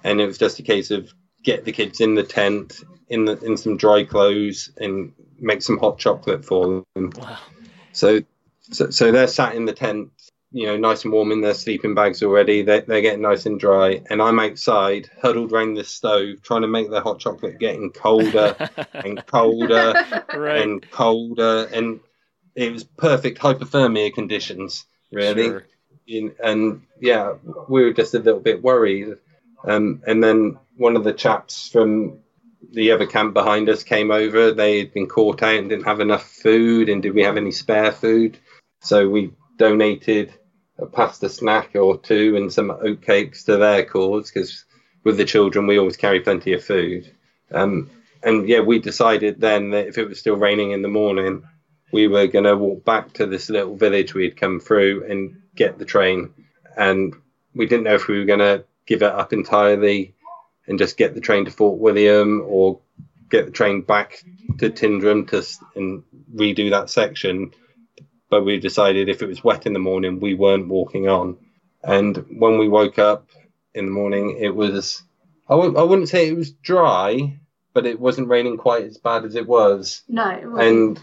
and 0.04 0.20
it 0.20 0.26
was 0.26 0.38
just 0.38 0.58
a 0.58 0.62
case 0.62 0.90
of 0.90 1.12
get 1.42 1.64
the 1.64 1.72
kids 1.72 2.00
in 2.00 2.14
the 2.14 2.22
tent 2.22 2.82
in 3.08 3.24
the 3.24 3.38
in 3.40 3.56
some 3.56 3.76
dry 3.76 4.04
clothes 4.04 4.70
and 4.76 5.12
make 5.38 5.62
some 5.62 5.78
hot 5.78 5.98
chocolate 5.98 6.44
for 6.44 6.84
them. 6.94 7.10
Wow. 7.16 7.38
So, 7.92 8.20
so, 8.70 8.90
so 8.90 9.12
they're 9.12 9.26
sat 9.26 9.54
in 9.54 9.64
the 9.64 9.72
tent, 9.72 10.10
you 10.52 10.66
know, 10.66 10.76
nice 10.76 11.04
and 11.04 11.12
warm 11.12 11.32
in 11.32 11.40
their 11.40 11.54
sleeping 11.54 11.94
bags 11.94 12.22
already. 12.22 12.62
They, 12.62 12.80
they're 12.80 13.00
getting 13.00 13.22
nice 13.22 13.46
and 13.46 13.58
dry, 13.58 14.02
and 14.10 14.20
I'm 14.20 14.38
outside, 14.38 15.10
huddled 15.20 15.52
around 15.52 15.74
the 15.74 15.84
stove, 15.84 16.42
trying 16.42 16.62
to 16.62 16.68
make 16.68 16.90
their 16.90 17.00
hot 17.00 17.18
chocolate 17.18 17.58
getting 17.58 17.90
colder 17.90 18.56
and 18.94 19.24
colder 19.26 19.94
right. 20.34 20.62
and 20.62 20.90
colder, 20.90 21.68
and 21.72 22.00
it 22.54 22.72
was 22.72 22.84
perfect 22.84 23.38
hypothermia 23.38 24.12
conditions, 24.12 24.84
really. 25.12 25.46
Sure. 25.46 25.66
In, 26.08 26.34
and 26.42 26.82
yeah, 27.00 27.34
we 27.68 27.84
were 27.84 27.92
just 27.92 28.14
a 28.14 28.18
little 28.18 28.40
bit 28.40 28.62
worried. 28.62 29.16
Um, 29.64 30.02
and 30.06 30.24
then 30.24 30.58
one 30.76 30.96
of 30.96 31.04
the 31.04 31.12
chaps 31.12 31.68
from 31.68 32.20
the 32.72 32.92
other 32.92 33.06
camp 33.06 33.34
behind 33.34 33.68
us 33.68 33.84
came 33.84 34.10
over. 34.10 34.52
They 34.52 34.78
had 34.78 34.94
been 34.94 35.06
caught 35.06 35.42
out 35.42 35.56
and 35.58 35.68
didn't 35.68 35.84
have 35.84 36.00
enough 36.00 36.24
food. 36.26 36.88
And 36.88 37.02
did 37.02 37.14
we 37.14 37.22
have 37.22 37.36
any 37.36 37.52
spare 37.52 37.92
food? 37.92 38.38
So 38.80 39.08
we 39.08 39.32
donated 39.58 40.32
a 40.78 40.86
pasta 40.86 41.28
snack 41.28 41.74
or 41.74 41.98
two 41.98 42.36
and 42.36 42.52
some 42.52 42.70
oat 42.70 43.02
cakes 43.02 43.44
to 43.44 43.56
their 43.56 43.84
cause 43.84 44.30
because 44.30 44.64
with 45.04 45.16
the 45.16 45.24
children, 45.24 45.66
we 45.66 45.78
always 45.78 45.96
carry 45.96 46.20
plenty 46.20 46.52
of 46.54 46.64
food. 46.64 47.12
Um, 47.52 47.90
and 48.22 48.48
yeah, 48.48 48.60
we 48.60 48.78
decided 48.78 49.40
then 49.40 49.70
that 49.70 49.88
if 49.88 49.98
it 49.98 50.08
was 50.08 50.18
still 50.18 50.36
raining 50.36 50.72
in 50.72 50.82
the 50.82 50.88
morning, 50.88 51.44
we 51.92 52.08
were 52.08 52.26
going 52.26 52.44
to 52.44 52.56
walk 52.56 52.84
back 52.84 53.12
to 53.14 53.26
this 53.26 53.48
little 53.50 53.76
village 53.76 54.14
we'd 54.14 54.36
come 54.36 54.60
through 54.60 55.10
and 55.10 55.40
get 55.54 55.78
the 55.78 55.84
train. 55.84 56.32
And 56.76 57.14
we 57.54 57.66
didn't 57.66 57.84
know 57.84 57.94
if 57.94 58.08
we 58.08 58.18
were 58.18 58.24
going 58.24 58.38
to 58.40 58.64
give 58.86 59.02
it 59.02 59.12
up 59.12 59.32
entirely 59.32 60.14
and 60.66 60.78
just 60.78 60.96
get 60.96 61.14
the 61.14 61.20
train 61.20 61.44
to 61.46 61.50
Fort 61.50 61.78
William 61.78 62.42
or 62.46 62.80
get 63.30 63.46
the 63.46 63.52
train 63.52 63.82
back 63.82 64.22
to 64.58 64.70
Tyndrum 64.70 65.28
to 65.28 65.44
and 65.76 66.02
redo 66.34 66.70
that 66.70 66.90
section. 66.90 67.52
But 68.30 68.44
we 68.44 68.58
decided 68.58 69.08
if 69.08 69.22
it 69.22 69.28
was 69.28 69.42
wet 69.42 69.66
in 69.66 69.72
the 69.72 69.78
morning, 69.78 70.20
we 70.20 70.34
weren't 70.34 70.68
walking 70.68 71.08
on. 71.08 71.38
And 71.82 72.16
when 72.38 72.58
we 72.58 72.68
woke 72.68 72.98
up 72.98 73.28
in 73.74 73.86
the 73.86 73.92
morning, 73.92 74.38
it 74.40 74.54
was 74.54 75.02
I 75.48 75.54
w- 75.54 75.76
I 75.76 75.82
wouldn't 75.82 76.10
say 76.10 76.28
it 76.28 76.36
was 76.36 76.50
dry, 76.50 77.38
but 77.72 77.86
it 77.86 77.98
wasn't 77.98 78.28
raining 78.28 78.58
quite 78.58 78.84
as 78.84 78.98
bad 78.98 79.24
as 79.24 79.34
it 79.34 79.46
was. 79.46 80.02
No, 80.08 80.28
it 80.28 80.46
wasn't. 80.46 80.60
And 80.60 81.00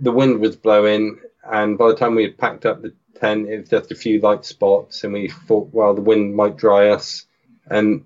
the 0.00 0.12
wind 0.12 0.40
was 0.40 0.56
blowing, 0.56 1.18
and 1.50 1.76
by 1.78 1.88
the 1.88 1.96
time 1.96 2.14
we 2.14 2.22
had 2.24 2.38
packed 2.38 2.66
up 2.66 2.82
the 2.82 2.92
tent, 3.14 3.48
it 3.48 3.60
was 3.60 3.68
just 3.68 3.92
a 3.92 3.94
few 3.94 4.20
light 4.20 4.44
spots, 4.44 5.04
and 5.04 5.12
we 5.12 5.28
thought, 5.28 5.68
well, 5.72 5.94
the 5.94 6.00
wind 6.00 6.34
might 6.34 6.56
dry 6.56 6.88
us, 6.90 7.26
and 7.68 8.04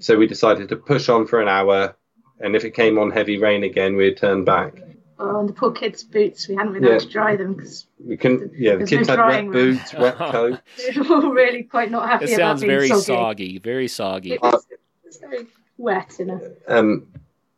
so 0.00 0.16
we 0.16 0.26
decided 0.26 0.68
to 0.70 0.76
push 0.76 1.08
on 1.08 1.26
for 1.26 1.40
an 1.40 1.48
hour, 1.48 1.96
and 2.40 2.56
if 2.56 2.64
it 2.64 2.72
came 2.72 2.98
on 2.98 3.10
heavy 3.10 3.38
rain 3.38 3.64
again, 3.64 3.96
we'd 3.96 4.16
turn 4.16 4.44
back. 4.44 4.74
Oh, 5.18 5.40
and 5.40 5.48
the 5.48 5.54
poor 5.54 5.72
kids' 5.72 6.04
boots, 6.04 6.46
we 6.46 6.56
hadn't 6.56 6.74
been 6.74 6.82
Yeah. 6.84 6.90
able 6.90 7.00
to 7.00 7.08
dry 7.08 7.36
them 7.36 7.54
because 7.54 7.86
We 8.04 8.18
couldn't, 8.18 8.52
yeah, 8.54 8.76
the 8.76 8.84
kids 8.84 9.08
no 9.08 9.16
had 9.16 9.18
wet 9.20 9.28
drying 9.30 9.50
boots, 9.50 9.94
wet 9.94 10.16
coats. 10.18 10.58
they 10.76 11.00
were 11.00 11.06
all 11.06 11.30
really 11.32 11.62
quite 11.62 11.90
not 11.90 12.06
happy 12.08 12.26
It 12.26 12.36
sounds 12.36 12.60
about 12.62 12.66
being 12.68 12.78
very 12.78 12.88
soggy. 12.88 13.02
soggy, 13.06 13.58
very 13.58 13.88
soggy. 13.88 14.32
It 14.32 14.42
was, 14.42 14.66
it 14.70 14.80
was 15.06 15.16
very 15.16 15.46
wet, 15.78 16.14
you 16.18 16.26
know. 16.26 16.40
Um, 16.68 17.06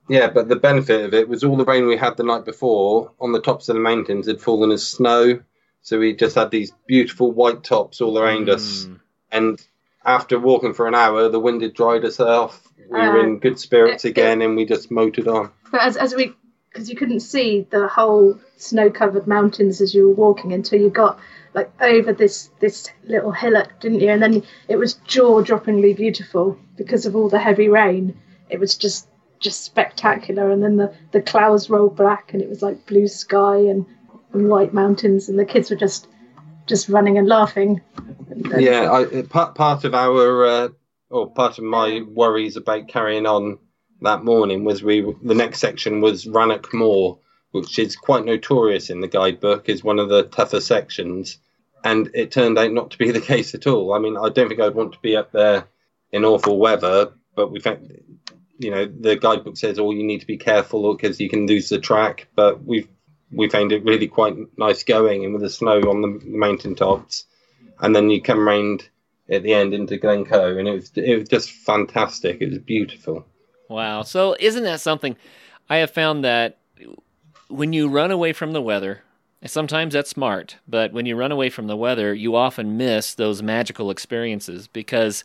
yeah, 0.09 0.29
but 0.29 0.49
the 0.49 0.57
benefit 0.57 1.05
of 1.05 1.15
it 1.15 1.29
was 1.29 1.45
all 1.45 1.57
the 1.57 1.65
rain 1.65 1.87
we 1.87 1.97
had 1.97 2.17
the 2.17 2.23
night 2.23 2.45
before 2.45 3.13
on 3.21 3.33
the 3.33 3.41
tops 3.41 3.69
of 3.69 3.75
the 3.75 3.81
mountains 3.81 4.27
had 4.27 4.41
fallen 4.41 4.71
as 4.71 4.87
snow. 4.87 5.41
So 5.83 5.99
we 5.99 6.15
just 6.15 6.35
had 6.35 6.51
these 6.51 6.73
beautiful 6.87 7.33
white 7.33 7.63
tops 7.65 8.01
all 8.01 8.19
around 8.19 8.49
us. 8.51 8.85
Mm. 8.85 9.01
And 9.33 9.67
after 10.05 10.39
walking 10.39 10.75
for 10.75 10.87
an 10.87 10.95
hour, 10.95 11.29
the 11.29 11.41
wind 11.41 11.63
had 11.63 11.75
dried 11.75 12.05
us 12.05 12.21
off. 12.21 12.63
We 12.91 12.99
were 12.99 13.21
Uh, 13.21 13.23
in 13.23 13.39
good 13.39 13.59
spirits 13.59 14.05
it- 14.05 14.11
again, 14.11 14.43
and 14.43 14.57
we 14.57 14.65
just 14.65 14.91
motored 14.91 15.29
on. 15.29 15.51
But 15.71 15.83
as, 15.83 15.97
as 15.97 16.15
we, 16.15 16.35
because 16.71 16.89
you 16.91 16.97
couldn't 16.97 17.21
see 17.21 17.67
the 17.71 17.87
whole 17.89 18.39
snow-covered 18.57 19.27
mountains 19.27 19.81
as 19.81 19.95
you 19.95 20.09
were 20.09 20.15
walking 20.15 20.53
until 20.53 20.81
you 20.81 20.91
got 20.91 21.19
like 21.55 21.71
over 21.81 22.13
this 22.13 22.51
this 22.61 22.89
little 23.05 23.33
hillock, 23.33 23.81
didn't 23.81 24.01
you? 24.01 24.11
And 24.11 24.23
then 24.23 24.43
it 24.69 24.77
was 24.77 24.95
jaw-droppingly 24.95 25.97
beautiful 25.97 26.59
because 26.77 27.07
of 27.07 27.17
all 27.17 27.29
the 27.29 27.39
heavy 27.39 27.69
rain. 27.69 28.19
It 28.51 28.61
was 28.61 28.77
just 28.77 29.09
just 29.41 29.65
spectacular. 29.65 30.51
And 30.51 30.63
then 30.63 30.77
the 30.77 30.95
the 31.13 31.23
clouds 31.23 31.71
rolled 31.71 31.97
black, 31.97 32.33
and 32.33 32.43
it 32.43 32.49
was 32.49 32.63
like 32.63 32.87
blue 32.87 33.09
sky 33.09 33.57
and, 33.57 33.87
and 34.33 34.49
white 34.49 34.75
mountains, 34.75 35.29
and 35.29 35.39
the 35.39 35.45
kids 35.45 35.71
were 35.71 35.77
just 35.77 36.09
just 36.67 36.89
running 36.89 37.19
and 37.19 37.27
laughing. 37.27 37.81
And, 38.31 38.63
Yeah, 38.63 38.93
I, 38.93 39.23
part 39.23 39.55
part 39.55 39.85
of 39.85 39.95
our 39.95 40.47
uh, 40.47 40.69
or 41.11 41.31
part 41.31 41.59
of 41.59 41.65
my 41.65 42.03
worries 42.07 42.57
about 42.57 42.89
carrying 42.89 43.27
on 43.27 43.59
that 44.03 44.25
morning 44.25 44.65
was 44.65 44.83
we 44.83 45.01
the 45.23 45.35
next 45.35 45.59
section 45.59 46.01
was 46.01 46.27
Rannoch 46.27 46.73
Moor, 46.73 47.19
which 47.53 47.79
is 47.79 47.97
quite 47.97 48.25
notorious 48.25 48.91
in 48.91 49.01
the 49.01 49.09
guidebook, 49.09 49.69
is 49.69 49.83
one 49.83 49.99
of 49.99 50.09
the 50.09 50.25
tougher 50.25 50.61
sections, 50.61 51.39
and 51.85 52.11
it 52.15 52.31
turned 52.31 52.59
out 52.59 52.73
not 52.73 52.91
to 52.93 52.99
be 52.99 53.11
the 53.11 53.21
case 53.33 53.55
at 53.55 53.67
all. 53.67 53.93
I 53.93 53.99
mean, 53.99 54.17
I 54.17 54.29
don't 54.29 54.49
think 54.49 54.61
I'd 54.61 54.75
want 54.75 54.93
to 54.93 55.01
be 55.01 55.17
up 55.17 55.33
there 55.33 55.65
in 56.13 56.25
awful 56.25 56.59
weather, 56.59 57.13
but 57.35 57.51
we 57.51 57.61
found, 57.61 57.91
you 58.59 58.71
know, 58.71 58.87
the 58.87 59.17
guidebook 59.17 59.57
says, 59.57 59.79
"Oh, 59.79 59.93
you 59.93 60.05
need 60.05 60.21
to 60.21 60.27
be 60.27 60.37
careful 60.37 60.95
because 60.95 61.21
you 61.21 61.29
can 61.29 61.47
lose 61.47 61.69
the 61.69 61.79
track," 61.79 62.29
but 62.35 62.65
we've 62.65 62.89
we 63.31 63.49
found 63.49 63.73
it 63.73 63.85
really 63.85 64.09
quite 64.09 64.37
nice 64.59 64.83
going, 64.85 65.25
and 65.25 65.33
with 65.33 65.43
the 65.43 65.51
snow 65.51 65.81
on 65.81 66.03
the 66.03 66.21
mountain 66.25 66.75
tops, 66.75 67.27
and 67.81 67.95
then 67.95 68.11
you 68.11 68.23
come 68.23 68.47
round 68.47 68.89
at 69.29 69.43
the 69.43 69.53
end 69.53 69.75
into 69.75 69.97
Glencoe, 69.97 70.59
and 70.59 70.67
it 70.67 70.73
was 70.73 70.91
it 70.95 71.19
was 71.19 71.29
just 71.29 71.51
fantastic. 71.51 72.41
It 72.41 72.51
was 72.51 72.59
beautiful. 72.59 73.27
Wow. 73.69 74.03
So 74.03 74.37
isn't 74.41 74.65
that 74.65 74.81
something? 74.81 75.17
I 75.69 75.79
have 75.79 75.91
found 75.91 76.25
that 76.25 76.59
when 77.49 77.73
you 77.73 77.89
run 77.89 78.11
away 78.11 78.33
from 78.33 78.53
the 78.53 78.63
weather, 78.63 79.03
sometimes 79.45 79.95
that's 79.95 80.11
smart, 80.11 80.57
but 80.67 80.93
when 80.93 81.07
you 81.07 81.17
run 81.17 81.33
away 81.33 81.51
from 81.51 81.67
the 81.67 81.77
weather, 81.77 82.15
you 82.15 82.35
often 82.35 82.77
miss 82.77 83.15
those 83.15 83.43
magical 83.43 83.91
experiences 83.91 84.67
because 84.67 85.25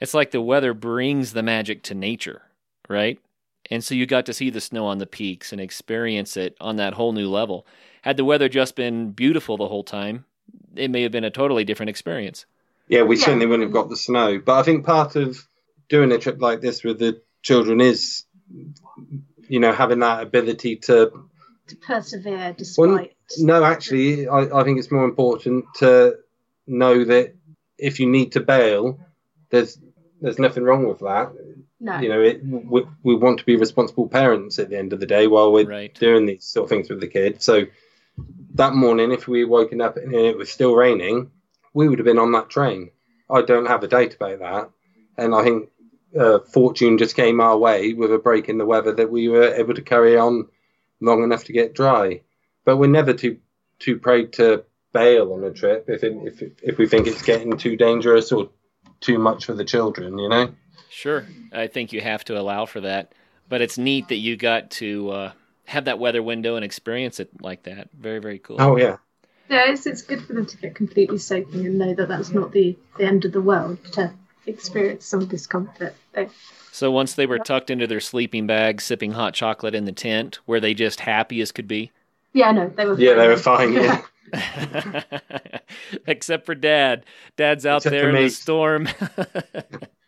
it's 0.00 0.14
like 0.14 0.30
the 0.30 0.40
weather 0.40 0.72
brings 0.72 1.32
the 1.32 1.42
magic 1.42 1.82
to 1.84 1.94
nature, 1.94 2.42
right? 2.90 3.18
And 3.70 3.82
so 3.84 3.94
you 3.94 4.04
got 4.04 4.26
to 4.26 4.32
see 4.34 4.50
the 4.50 4.60
snow 4.60 4.86
on 4.86 4.98
the 4.98 5.06
peaks 5.06 5.52
and 5.52 5.60
experience 5.60 6.36
it 6.36 6.56
on 6.60 6.76
that 6.76 6.94
whole 6.94 7.12
new 7.12 7.28
level. 7.28 7.66
Had 8.02 8.16
the 8.16 8.24
weather 8.24 8.48
just 8.48 8.74
been 8.74 9.12
beautiful 9.12 9.56
the 9.56 9.68
whole 9.68 9.84
time, 9.84 10.24
it 10.74 10.90
may 10.90 11.02
have 11.02 11.12
been 11.12 11.24
a 11.24 11.30
totally 11.30 11.64
different 11.64 11.90
experience. 11.90 12.46
Yeah, 12.88 13.02
we 13.02 13.16
Yeah. 13.16 13.24
certainly 13.26 13.46
wouldn't 13.46 13.68
have 13.68 13.72
got 13.72 13.88
the 13.88 13.96
snow, 13.96 14.40
but 14.44 14.58
I 14.58 14.62
think 14.64 14.84
part 14.84 15.14
of 15.14 15.46
doing 15.88 16.10
a 16.10 16.18
trip 16.18 16.40
like 16.40 16.60
this 16.60 16.82
with 16.82 16.98
the 16.98 17.20
children 17.42 17.80
is, 17.80 18.24
you 19.48 19.60
know, 19.60 19.72
having 19.72 20.00
that 20.00 20.22
ability 20.22 20.76
to 20.76 21.12
to 21.68 21.76
persevere 21.76 22.52
despite. 22.58 23.12
No, 23.38 23.62
actually, 23.62 24.26
I, 24.26 24.60
I 24.60 24.64
think 24.64 24.80
it's 24.80 24.90
more 24.90 25.04
important 25.04 25.66
to 25.76 26.16
know 26.66 27.04
that 27.04 27.34
if 27.78 28.00
you 28.00 28.08
need 28.08 28.32
to 28.32 28.40
bail, 28.40 28.98
there's 29.50 29.78
there's 30.20 30.40
nothing 30.40 30.64
wrong 30.64 30.88
with 30.88 30.98
that. 30.98 31.32
No, 31.80 31.98
You 31.98 32.08
know, 32.08 32.20
it, 32.20 32.40
we, 32.44 32.82
we 33.02 33.14
want 33.16 33.38
to 33.38 33.44
be 33.44 33.56
responsible 33.56 34.08
parents 34.08 34.58
at 34.58 34.68
the 34.68 34.78
end 34.78 34.92
of 34.92 35.00
the 35.00 35.06
day 35.06 35.26
while 35.26 35.52
we're 35.52 35.66
Right. 35.66 35.94
doing 35.94 36.26
these 36.26 36.44
sort 36.44 36.64
of 36.64 36.68
things 36.70 36.90
with 36.90 37.00
the 37.00 37.08
kids. 37.08 37.44
So 37.44 37.64
that 38.54 38.74
morning, 38.74 39.12
if 39.12 39.26
we 39.26 39.44
woken 39.44 39.80
up 39.80 39.96
and 39.96 40.14
it 40.14 40.36
was 40.36 40.50
still 40.50 40.74
raining, 40.74 41.30
we 41.72 41.88
would 41.88 41.98
have 41.98 42.04
been 42.06 42.18
on 42.18 42.32
that 42.32 42.50
train. 42.50 42.90
I 43.30 43.42
don't 43.42 43.66
have 43.66 43.82
a 43.82 43.88
date 43.88 44.16
about 44.16 44.40
that. 44.40 44.70
And 45.16 45.34
I 45.34 45.42
think 45.44 45.70
uh, 46.18 46.40
fortune 46.40 46.98
just 46.98 47.16
came 47.16 47.40
our 47.40 47.56
way 47.56 47.92
with 47.92 48.12
a 48.12 48.18
break 48.18 48.48
in 48.48 48.58
the 48.58 48.66
weather 48.66 48.92
that 48.92 49.10
we 49.10 49.28
were 49.28 49.54
able 49.54 49.74
to 49.74 49.82
carry 49.82 50.16
on 50.18 50.48
long 51.00 51.22
enough 51.22 51.44
to 51.44 51.52
get 51.52 51.74
dry. 51.74 52.22
But 52.64 52.76
we're 52.76 52.88
never 52.88 53.12
too 53.14 53.38
too 53.78 53.98
proud 53.98 54.32
to 54.34 54.64
bail 54.92 55.32
on 55.32 55.44
a 55.44 55.50
trip 55.50 55.86
if 55.88 56.02
it, 56.04 56.12
if 56.24 56.42
if 56.62 56.78
we 56.78 56.86
think 56.86 57.06
it's 57.06 57.22
getting 57.22 57.56
too 57.56 57.76
dangerous 57.76 58.32
or 58.32 58.50
too 59.00 59.18
much 59.18 59.46
for 59.46 59.54
the 59.54 59.64
children. 59.64 60.18
You 60.18 60.28
know. 60.28 60.54
Sure. 60.90 61.26
I 61.52 61.68
think 61.68 61.92
you 61.92 62.00
have 62.00 62.24
to 62.24 62.38
allow 62.38 62.66
for 62.66 62.80
that. 62.82 63.14
But 63.48 63.62
it's 63.62 63.78
neat 63.78 64.08
that 64.08 64.16
you 64.16 64.36
got 64.36 64.70
to 64.72 65.10
uh, 65.10 65.32
have 65.64 65.86
that 65.86 65.98
weather 65.98 66.22
window 66.22 66.56
and 66.56 66.64
experience 66.64 67.20
it 67.20 67.30
like 67.40 67.62
that. 67.62 67.88
Very, 67.98 68.18
very 68.18 68.38
cool. 68.38 68.56
Oh 68.60 68.76
yeah. 68.76 68.96
Yeah, 69.48 69.70
it's, 69.70 69.86
it's 69.86 70.02
good 70.02 70.24
for 70.24 70.34
them 70.34 70.46
to 70.46 70.56
get 70.56 70.74
completely 70.76 71.18
soaking 71.18 71.66
and 71.66 71.78
know 71.78 71.94
that 71.94 72.08
that's 72.08 72.30
not 72.30 72.52
the, 72.52 72.76
the 72.98 73.04
end 73.04 73.24
of 73.24 73.32
the 73.32 73.40
world 73.40 73.78
to 73.92 74.12
experience 74.46 75.04
some 75.04 75.26
discomfort. 75.26 75.94
They, 76.12 76.28
So 76.70 76.90
once 76.92 77.14
they 77.14 77.26
were 77.26 77.40
tucked 77.40 77.70
into 77.70 77.88
their 77.88 77.98
sleeping 78.00 78.46
bags, 78.46 78.84
sipping 78.84 79.12
hot 79.12 79.34
chocolate 79.34 79.74
in 79.74 79.86
the 79.86 79.92
tent, 79.92 80.38
were 80.46 80.60
they 80.60 80.74
just 80.74 81.00
happy 81.00 81.40
as 81.40 81.50
could 81.50 81.66
be? 81.66 81.90
yeah, 82.32 82.52
no, 82.52 82.68
they 82.68 82.86
were. 82.86 82.98
Yeah, 82.98 83.14
they 83.14 83.26
were 83.26 83.36
fine. 83.36 83.74
fine. 83.74 84.02
Yeah. 84.32 85.02
Except 86.06 86.46
for 86.46 86.54
Dad. 86.54 87.04
Dad's 87.36 87.66
out 87.66 87.78
Except 87.78 87.92
there 87.92 88.10
in 88.10 88.14
the 88.14 88.30
storm. 88.30 88.88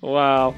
wow. 0.00 0.54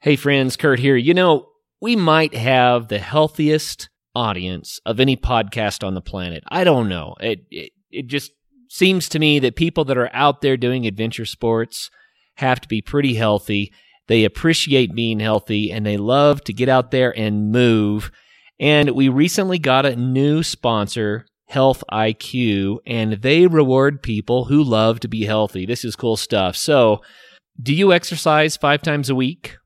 Hey, 0.00 0.16
friends, 0.16 0.56
Kurt 0.56 0.78
here. 0.78 0.96
You 0.96 1.14
know, 1.14 1.48
we 1.80 1.96
might 1.96 2.34
have 2.34 2.88
the 2.88 2.98
healthiest 2.98 3.88
audience 4.14 4.80
of 4.84 5.00
any 5.00 5.16
podcast 5.16 5.86
on 5.86 5.94
the 5.94 6.00
planet. 6.00 6.42
I 6.48 6.64
don't 6.64 6.88
know. 6.88 7.14
It, 7.20 7.40
it, 7.50 7.72
it 7.90 8.06
just 8.06 8.32
seems 8.68 9.08
to 9.10 9.18
me 9.18 9.38
that 9.40 9.56
people 9.56 9.84
that 9.84 9.98
are 9.98 10.10
out 10.12 10.40
there 10.40 10.56
doing 10.56 10.86
adventure 10.86 11.26
sports 11.26 11.90
have 12.36 12.60
to 12.60 12.68
be 12.68 12.80
pretty 12.80 13.14
healthy. 13.14 13.72
They 14.08 14.24
appreciate 14.24 14.94
being 14.94 15.20
healthy 15.20 15.70
and 15.70 15.84
they 15.84 15.96
love 15.96 16.42
to 16.44 16.52
get 16.52 16.68
out 16.68 16.90
there 16.90 17.16
and 17.16 17.52
move. 17.52 18.10
And 18.58 18.90
we 18.90 19.08
recently 19.08 19.58
got 19.58 19.86
a 19.86 19.96
new 19.96 20.42
sponsor, 20.42 21.26
Health 21.50 21.82
IQ, 21.90 22.78
and 22.86 23.14
they 23.14 23.48
reward 23.48 24.04
people 24.04 24.44
who 24.44 24.62
love 24.62 25.00
to 25.00 25.08
be 25.08 25.24
healthy. 25.24 25.66
This 25.66 25.84
is 25.84 25.96
cool 25.96 26.16
stuff. 26.16 26.54
So, 26.54 27.00
do 27.60 27.74
you 27.74 27.92
exercise 27.92 28.56
five 28.56 28.82
times 28.82 29.10
a 29.10 29.16
week? 29.16 29.56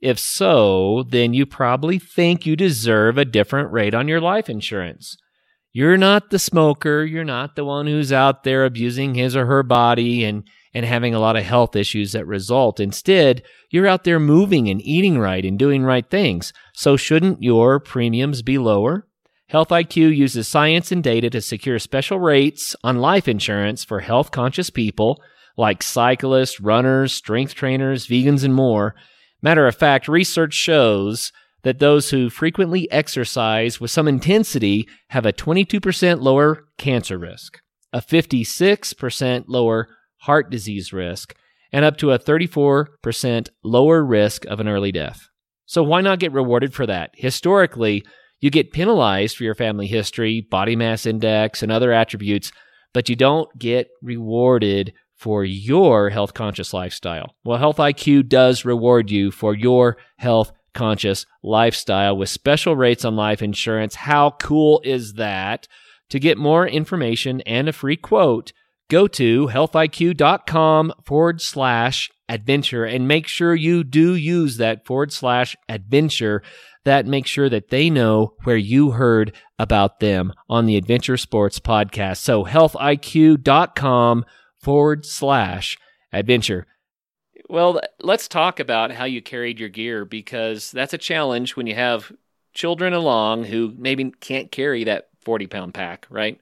If 0.00 0.18
so, 0.18 1.04
then 1.06 1.34
you 1.34 1.44
probably 1.44 1.98
think 1.98 2.46
you 2.46 2.56
deserve 2.56 3.18
a 3.18 3.26
different 3.26 3.72
rate 3.72 3.92
on 3.92 4.08
your 4.08 4.22
life 4.22 4.48
insurance. 4.48 5.18
You're 5.70 5.98
not 5.98 6.30
the 6.30 6.38
smoker. 6.38 7.04
You're 7.04 7.24
not 7.24 7.56
the 7.56 7.64
one 7.66 7.88
who's 7.88 8.10
out 8.10 8.44
there 8.44 8.64
abusing 8.64 9.14
his 9.14 9.36
or 9.36 9.44
her 9.44 9.62
body 9.62 10.24
and, 10.24 10.48
and 10.72 10.86
having 10.86 11.14
a 11.14 11.18
lot 11.18 11.36
of 11.36 11.44
health 11.44 11.76
issues 11.76 12.12
that 12.12 12.26
result. 12.26 12.80
Instead, 12.80 13.42
you're 13.70 13.86
out 13.86 14.04
there 14.04 14.18
moving 14.18 14.70
and 14.70 14.80
eating 14.80 15.18
right 15.18 15.44
and 15.44 15.58
doing 15.58 15.82
right 15.82 16.08
things. 16.08 16.54
So 16.72 16.96
shouldn't 16.96 17.42
your 17.42 17.80
premiums 17.80 18.40
be 18.40 18.56
lower? 18.56 19.06
Health 19.48 19.68
IQ 19.68 20.16
uses 20.16 20.48
science 20.48 20.90
and 20.90 21.02
data 21.02 21.28
to 21.30 21.40
secure 21.40 21.78
special 21.78 22.18
rates 22.18 22.74
on 22.82 22.98
life 22.98 23.28
insurance 23.28 23.84
for 23.84 24.00
health 24.00 24.30
conscious 24.30 24.70
people 24.70 25.22
like 25.56 25.82
cyclists, 25.82 26.60
runners, 26.60 27.12
strength 27.12 27.54
trainers, 27.54 28.06
vegans, 28.06 28.42
and 28.42 28.54
more. 28.54 28.94
Matter 29.42 29.66
of 29.66 29.76
fact, 29.76 30.08
research 30.08 30.54
shows 30.54 31.30
that 31.62 31.78
those 31.78 32.10
who 32.10 32.30
frequently 32.30 32.90
exercise 32.90 33.80
with 33.80 33.90
some 33.90 34.08
intensity 34.08 34.88
have 35.10 35.26
a 35.26 35.32
22% 35.32 36.20
lower 36.20 36.64
cancer 36.78 37.18
risk, 37.18 37.60
a 37.92 38.00
56% 38.00 39.44
lower 39.46 39.88
heart 40.22 40.50
disease 40.50 40.92
risk, 40.92 41.34
and 41.72 41.84
up 41.84 41.96
to 41.98 42.12
a 42.12 42.18
34% 42.18 43.48
lower 43.62 44.04
risk 44.04 44.44
of 44.46 44.60
an 44.60 44.68
early 44.68 44.92
death. 44.92 45.28
So 45.66 45.82
why 45.82 46.00
not 46.00 46.18
get 46.18 46.32
rewarded 46.32 46.74
for 46.74 46.86
that? 46.86 47.10
Historically, 47.14 48.04
you 48.44 48.50
get 48.50 48.72
penalized 48.72 49.38
for 49.38 49.44
your 49.44 49.54
family 49.54 49.86
history, 49.86 50.42
body 50.42 50.76
mass 50.76 51.06
index, 51.06 51.62
and 51.62 51.72
other 51.72 51.94
attributes, 51.94 52.52
but 52.92 53.08
you 53.08 53.16
don't 53.16 53.48
get 53.58 53.88
rewarded 54.02 54.92
for 55.14 55.46
your 55.46 56.10
health 56.10 56.34
conscious 56.34 56.74
lifestyle. 56.74 57.34
Well, 57.42 57.56
Health 57.56 57.78
IQ 57.78 58.28
does 58.28 58.66
reward 58.66 59.10
you 59.10 59.30
for 59.30 59.54
your 59.54 59.96
health 60.18 60.52
conscious 60.74 61.24
lifestyle 61.42 62.18
with 62.18 62.28
special 62.28 62.76
rates 62.76 63.02
on 63.06 63.16
life 63.16 63.40
insurance. 63.40 63.94
How 63.94 64.32
cool 64.32 64.82
is 64.84 65.14
that? 65.14 65.66
To 66.10 66.20
get 66.20 66.36
more 66.36 66.68
information 66.68 67.40
and 67.46 67.66
a 67.70 67.72
free 67.72 67.96
quote, 67.96 68.52
go 68.90 69.06
to 69.06 69.46
healthiq.com 69.46 70.92
forward 71.02 71.40
slash 71.40 72.10
adventure 72.28 72.84
and 72.84 73.08
make 73.08 73.26
sure 73.26 73.54
you 73.54 73.84
do 73.84 74.14
use 74.14 74.58
that 74.58 74.84
forward 74.84 75.12
slash 75.12 75.56
adventure. 75.66 76.42
That 76.84 77.06
makes 77.06 77.30
sure 77.30 77.48
that 77.48 77.70
they 77.70 77.88
know 77.88 78.34
where 78.44 78.56
you 78.56 78.90
heard 78.92 79.34
about 79.58 80.00
them 80.00 80.32
on 80.48 80.66
the 80.66 80.76
Adventure 80.76 81.16
Sports 81.16 81.58
Podcast. 81.58 82.18
So 82.18 82.44
healthiq.com 82.44 84.24
forward 84.60 85.06
slash 85.06 85.78
adventure. 86.12 86.66
Well, 87.48 87.80
let's 88.02 88.28
talk 88.28 88.60
about 88.60 88.90
how 88.90 89.04
you 89.04 89.20
carried 89.22 89.60
your 89.60 89.68
gear 89.68 90.04
because 90.04 90.70
that's 90.70 90.94
a 90.94 90.98
challenge 90.98 91.56
when 91.56 91.66
you 91.66 91.74
have 91.74 92.12
children 92.54 92.92
along 92.92 93.44
who 93.44 93.74
maybe 93.76 94.10
can't 94.20 94.50
carry 94.50 94.84
that 94.84 95.08
40 95.20 95.46
pound 95.46 95.74
pack, 95.74 96.06
right? 96.10 96.40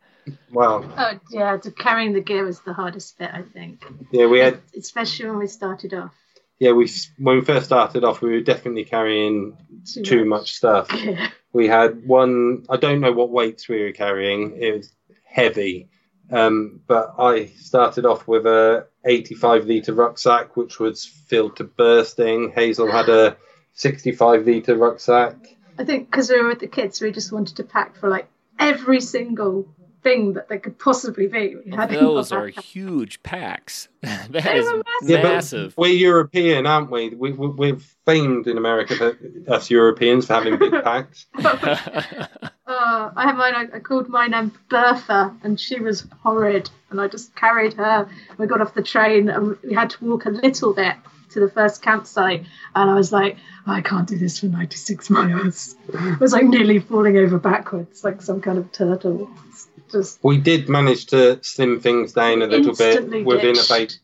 Well, 0.53 0.89
Oh 0.97 1.19
yeah, 1.31 1.57
carrying 1.79 2.13
the 2.13 2.21
gear 2.21 2.45
was 2.45 2.61
the 2.61 2.73
hardest 2.73 3.19
bit, 3.19 3.31
I 3.33 3.43
think. 3.43 3.85
yeah, 4.13 4.27
we 4.27 4.39
had 4.39 4.61
especially 4.77 5.29
when 5.29 5.39
we 5.39 5.49
started 5.49 5.95
off. 5.95 6.15
Yeah 6.63 6.71
we 6.71 6.89
when 7.19 7.39
we 7.39 7.45
first 7.45 7.67
started 7.67 8.05
off, 8.05 8.21
we 8.21 8.31
were 8.31 8.41
definitely 8.41 8.85
carrying 8.85 9.57
Too, 9.85 10.03
too 10.03 10.25
much 10.25 10.53
stuff. 10.53 10.89
Yeah. 11.03 11.31
We 11.53 11.67
had 11.67 12.07
one. 12.07 12.65
I 12.71 12.77
don't 12.79 13.01
know 13.01 13.13
what 13.13 13.31
weights 13.31 13.69
we 13.69 13.83
were 13.83 13.93
carrying. 13.93 14.57
It 14.57 14.77
was 14.77 14.93
heavy, 15.25 15.91
um, 16.31 16.81
but 16.87 17.15
I 17.19 17.47
started 17.47 18.07
off 18.07 18.27
with 18.27 18.47
a 18.47 18.87
85 19.05 19.67
liter 19.67 19.93
rucksack, 19.93 20.57
which 20.57 20.79
was 20.79 21.05
filled 21.05 21.57
to 21.57 21.65
bursting. 21.65 22.53
Hazel 22.53 22.91
had 22.91 23.11
a 23.11 23.37
65 23.75 24.47
liter 24.47 24.77
rucksack. 24.77 25.35
I 25.79 25.85
think 25.85 26.11
because 26.11 26.31
we 26.31 26.41
were 26.41 26.49
with 26.49 26.61
the 26.61 26.69
kids, 26.69 27.03
we 27.03 27.11
just 27.11 27.33
wanted 27.33 27.57
to 27.57 27.65
pack 27.65 27.97
for 27.97 28.09
like 28.09 28.29
every 28.59 29.01
single 29.03 29.67
thing 30.03 30.35
that 30.35 30.49
there 30.49 30.59
could 30.59 30.79
possibly 30.79 31.27
be. 31.27 31.57
We 31.65 31.71
had 31.73 31.91
in 31.91 31.97
our 31.99 32.03
Those 32.03 32.33
are 32.33 32.49
huge 32.49 33.23
packs. 33.23 33.89
that 34.01 34.31
They 34.33 34.59
is 34.59 34.67
were 34.67 34.83
massive. 35.01 35.11
Yeah, 35.11 35.23
massive. 35.23 35.75
We're 35.77 35.93
European, 35.93 36.67
aren't 36.67 36.91
we? 36.91 37.11
we, 37.11 37.33
we 37.33 37.49
we're 37.49 37.79
famed 38.05 38.47
in 38.47 38.59
America 38.59 38.97
for 38.97 39.17
us 39.53 39.71
Europeans 39.71 40.27
for 40.27 40.35
having 40.35 40.59
big 40.59 40.73
packs. 40.85 41.27
Uh, 42.65 43.11
I 43.17 43.25
had 43.25 43.37
mine. 43.37 43.55
I, 43.55 43.77
I 43.77 43.81
called 43.81 44.09
mine 44.09 44.33
um, 44.33 44.51
Bertha, 44.71 45.37
and 45.43 45.61
she 45.61 45.79
was 45.79 46.07
horrid. 46.23 46.71
And 46.91 47.01
I 47.03 47.09
just 47.09 47.35
carried 47.37 47.75
her. 47.75 48.09
We 48.39 48.47
got 48.47 48.63
off 48.63 48.73
the 48.73 48.83
train, 48.83 49.29
and 49.29 49.59
we 49.63 49.75
had 49.75 49.91
to 49.91 50.05
walk 50.05 50.25
a 50.25 50.31
little 50.31 50.73
bit 50.73 50.95
to 51.33 51.41
the 51.41 51.51
first 51.51 51.83
campsite. 51.83 52.47
And 52.75 52.91
I 52.91 52.95
was 52.95 53.13
like, 53.13 53.37
I 53.67 53.83
can't 53.83 54.09
do 54.09 54.17
this 54.17 54.41
for 54.41 54.47
96 54.47 55.11
miles. 55.11 55.77
I 55.95 56.17
was 56.19 56.33
like 56.33 56.45
nearly 56.45 56.79
falling 56.79 57.17
over 57.19 57.39
backwards, 57.39 58.05
like 58.05 58.23
some 58.23 58.41
kind 58.41 58.57
of 58.59 58.73
turtle. 58.73 59.29
It's 59.49 59.69
just 59.93 60.23
We 60.23 60.39
did 60.39 60.69
manage 60.69 61.07
to 61.07 61.43
slim 61.43 61.81
things 61.81 62.13
down 62.13 62.43
a 62.43 62.47
little 62.47 62.75
bit 62.75 63.25
within 63.25 63.55
ditched. 63.55 63.71
about 63.71 63.97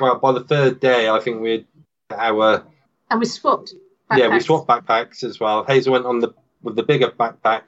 well 0.00 0.18
by 0.18 0.32
the 0.32 0.44
third 0.44 0.80
day 0.80 1.08
I 1.08 1.20
think 1.20 1.40
we 1.40 1.50
had 1.50 1.66
our 2.10 2.64
and 3.10 3.20
we 3.20 3.26
swapped. 3.26 3.74
yeah 4.16 4.28
we 4.28 4.40
swapped 4.40 4.68
backpacks 4.68 5.22
as 5.22 5.38
well. 5.38 5.64
Hazel 5.64 5.92
went 5.92 6.06
on 6.06 6.20
the 6.20 6.34
with 6.62 6.76
the 6.76 6.82
bigger 6.82 7.08
backpack 7.10 7.62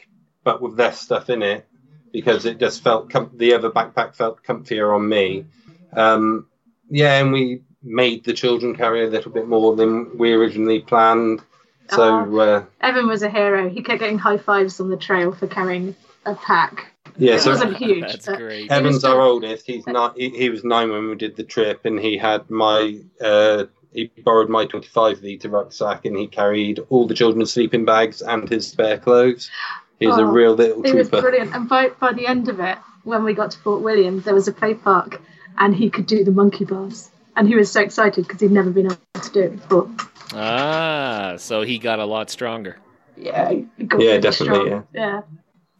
but 0.44 0.62
with 0.62 0.78
less 0.78 1.00
stuff 1.00 1.28
in 1.30 1.42
it 1.42 1.66
because 2.12 2.46
it 2.46 2.58
just 2.58 2.82
felt 2.82 3.10
com- 3.10 3.30
the 3.34 3.52
other 3.52 3.70
backpack 3.70 4.14
felt 4.14 4.42
comfier 4.42 4.94
on 4.94 5.08
me. 5.08 5.44
Um, 5.92 6.46
yeah, 6.88 7.18
and 7.20 7.32
we 7.32 7.62
made 7.82 8.24
the 8.24 8.32
children 8.32 8.74
carry 8.74 9.04
a 9.04 9.10
little 9.10 9.30
bit 9.32 9.46
more 9.48 9.76
than 9.76 10.16
we 10.16 10.32
originally 10.32 10.80
planned. 10.80 11.42
So 11.90 12.40
uh, 12.40 12.64
Evan 12.80 13.06
was 13.06 13.22
a 13.22 13.28
hero. 13.28 13.68
He 13.68 13.82
kept 13.82 14.00
getting 14.00 14.18
high 14.18 14.38
fives 14.38 14.80
on 14.80 14.88
the 14.88 14.96
trail 14.96 15.32
for 15.32 15.46
carrying 15.46 15.94
a 16.24 16.34
pack. 16.34 16.92
Yeah, 17.18 17.35
It 17.35 17.40
so 17.40 17.50
wasn't 17.50 17.76
huge. 17.79 18.00
That's 18.00 18.26
but 18.26 18.38
great. 18.38 18.70
Evan's 18.70 19.05
our 19.05 19.20
oldest. 19.20 19.66
He's 19.66 19.87
not. 19.87 20.16
He, 20.16 20.31
he 20.31 20.50
was 20.50 20.64
nine 20.64 20.90
when 20.90 21.09
we 21.09 21.14
did 21.16 21.37
the 21.37 21.44
trip, 21.44 21.85
and 21.85 21.98
he 21.98 22.16
had 22.18 22.48
my. 22.50 23.00
Uh, 23.20 23.64
he 23.92 24.11
borrowed 24.24 24.50
my 24.50 24.66
25 24.66 25.22
liter 25.22 25.48
rucksack, 25.48 26.05
and 26.05 26.16
he 26.16 26.26
carried 26.26 26.81
all 26.90 27.07
the 27.07 27.14
children's 27.14 27.52
sleeping 27.52 27.85
bags 27.87 28.20
and 28.20 28.48
his 28.48 28.68
spare 28.68 28.98
clothes. 28.98 29.50
He 29.98 30.07
was 30.07 30.18
a 30.18 30.22
Oh, 30.22 30.26
real 30.26 30.55
little 30.55 30.85
It 30.85 30.94
was 30.94 31.09
brilliant. 31.09 31.55
And 31.55 31.68
by, 31.68 31.88
by 31.88 32.12
the 32.12 32.26
end 32.26 32.48
of 32.50 32.61
it, 32.61 32.76
when 33.05 33.24
we 33.24 33.33
got 33.33 33.52
to 33.52 33.59
Fort 33.59 33.81
William, 33.81 34.20
there 34.20 34.35
was 34.35 34.48
a 34.48 34.52
play 34.52 34.74
park 34.74 35.22
and 35.57 35.74
he 35.74 35.88
could 35.88 36.07
do 36.07 36.22
the 36.24 36.31
monkey 36.31 36.66
bars. 36.66 37.11
And 37.35 37.48
he 37.48 37.55
was 37.55 37.70
so 37.70 37.81
excited 37.81 38.26
because 38.26 38.40
he'd 38.40 38.50
never 38.50 38.70
been 38.70 38.87
able 38.87 38.98
to 39.22 39.31
do 39.33 39.40
it 39.40 39.57
before. 39.57 39.90
Ah, 40.35 41.37
so 41.38 41.62
he 41.62 41.79
got 41.79 41.98
a 41.98 42.05
lot 42.05 42.29
stronger. 42.31 42.76
Yeah, 43.16 43.50
he 43.50 43.85
got 43.85 44.00
Yeah, 44.00 44.09
really 44.09 44.20
definitely, 44.20 44.66
strong. 44.66 44.88
Yeah. 44.92 45.22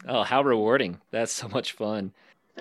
Oh, 0.07 0.23
how 0.23 0.43
rewarding. 0.43 1.01
That's 1.11 1.33
so 1.33 1.49
much 1.49 1.73
fun. 1.73 2.13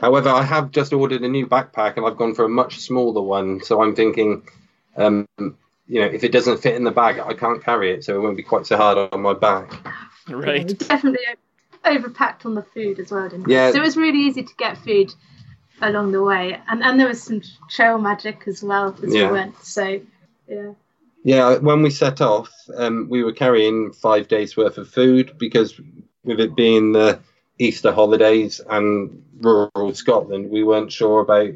However, 0.01 0.29
I 0.29 0.43
have 0.43 0.71
just 0.71 0.91
ordered 0.91 1.21
a 1.21 1.27
new 1.27 1.47
backpack, 1.47 1.95
and 1.95 2.05
I've 2.05 2.17
gone 2.17 2.35
for 2.35 2.45
a 2.45 2.49
much 2.49 2.79
smaller 2.79 3.21
one. 3.21 3.63
So 3.63 3.81
I'm 3.81 3.95
thinking, 3.95 4.43
um, 4.97 5.25
you 5.39 6.01
know, 6.01 6.05
if 6.05 6.23
it 6.23 6.31
doesn't 6.31 6.61
fit 6.61 6.75
in 6.75 6.83
the 6.83 6.91
bag, 6.91 7.19
I 7.19 7.33
can't 7.33 7.63
carry 7.63 7.91
it, 7.91 8.03
so 8.03 8.15
it 8.15 8.21
won't 8.21 8.35
be 8.35 8.43
quite 8.43 8.65
so 8.65 8.77
hard 8.77 9.09
on 9.11 9.21
my 9.21 9.33
back. 9.33 9.71
Right. 10.27 10.65
We 10.65 10.73
definitely 10.73 11.19
overpacked 11.83 12.47
on 12.47 12.55
the 12.55 12.63
food 12.63 12.99
as 12.99 13.11
well, 13.11 13.29
didn't 13.29 13.45
we? 13.45 13.53
Yeah. 13.53 13.71
So 13.71 13.77
it 13.77 13.83
was 13.83 13.95
really 13.95 14.21
easy 14.21 14.41
to 14.41 14.53
get 14.57 14.75
food 14.75 15.13
along 15.83 16.13
the 16.13 16.23
way. 16.23 16.59
And, 16.67 16.81
and 16.83 16.99
there 16.99 17.07
was 17.07 17.21
some 17.21 17.43
trail 17.69 17.99
magic 17.99 18.41
as 18.47 18.63
well 18.63 18.97
as 19.03 19.13
Yeah. 19.13 19.27
we 19.27 19.33
went. 19.33 19.63
So, 19.63 20.01
yeah. 20.47 20.71
Yeah, 21.23 21.57
when 21.57 21.83
we 21.83 21.91
set 21.91 22.21
off, 22.21 22.51
um, 22.75 23.07
we 23.07 23.23
were 23.23 23.33
carrying 23.33 23.93
five 23.93 24.27
days 24.27 24.57
worth 24.57 24.79
of 24.79 24.89
food 24.89 25.37
because 25.37 25.79
with 26.23 26.39
it 26.39 26.55
being 26.55 26.93
the 26.93 27.19
Easter 27.57 27.91
holidays 27.91 28.61
and 28.69 29.23
rural 29.39 29.93
Scotland, 29.93 30.49
we 30.49 30.63
weren't 30.63 30.91
sure 30.91 31.21
about 31.21 31.53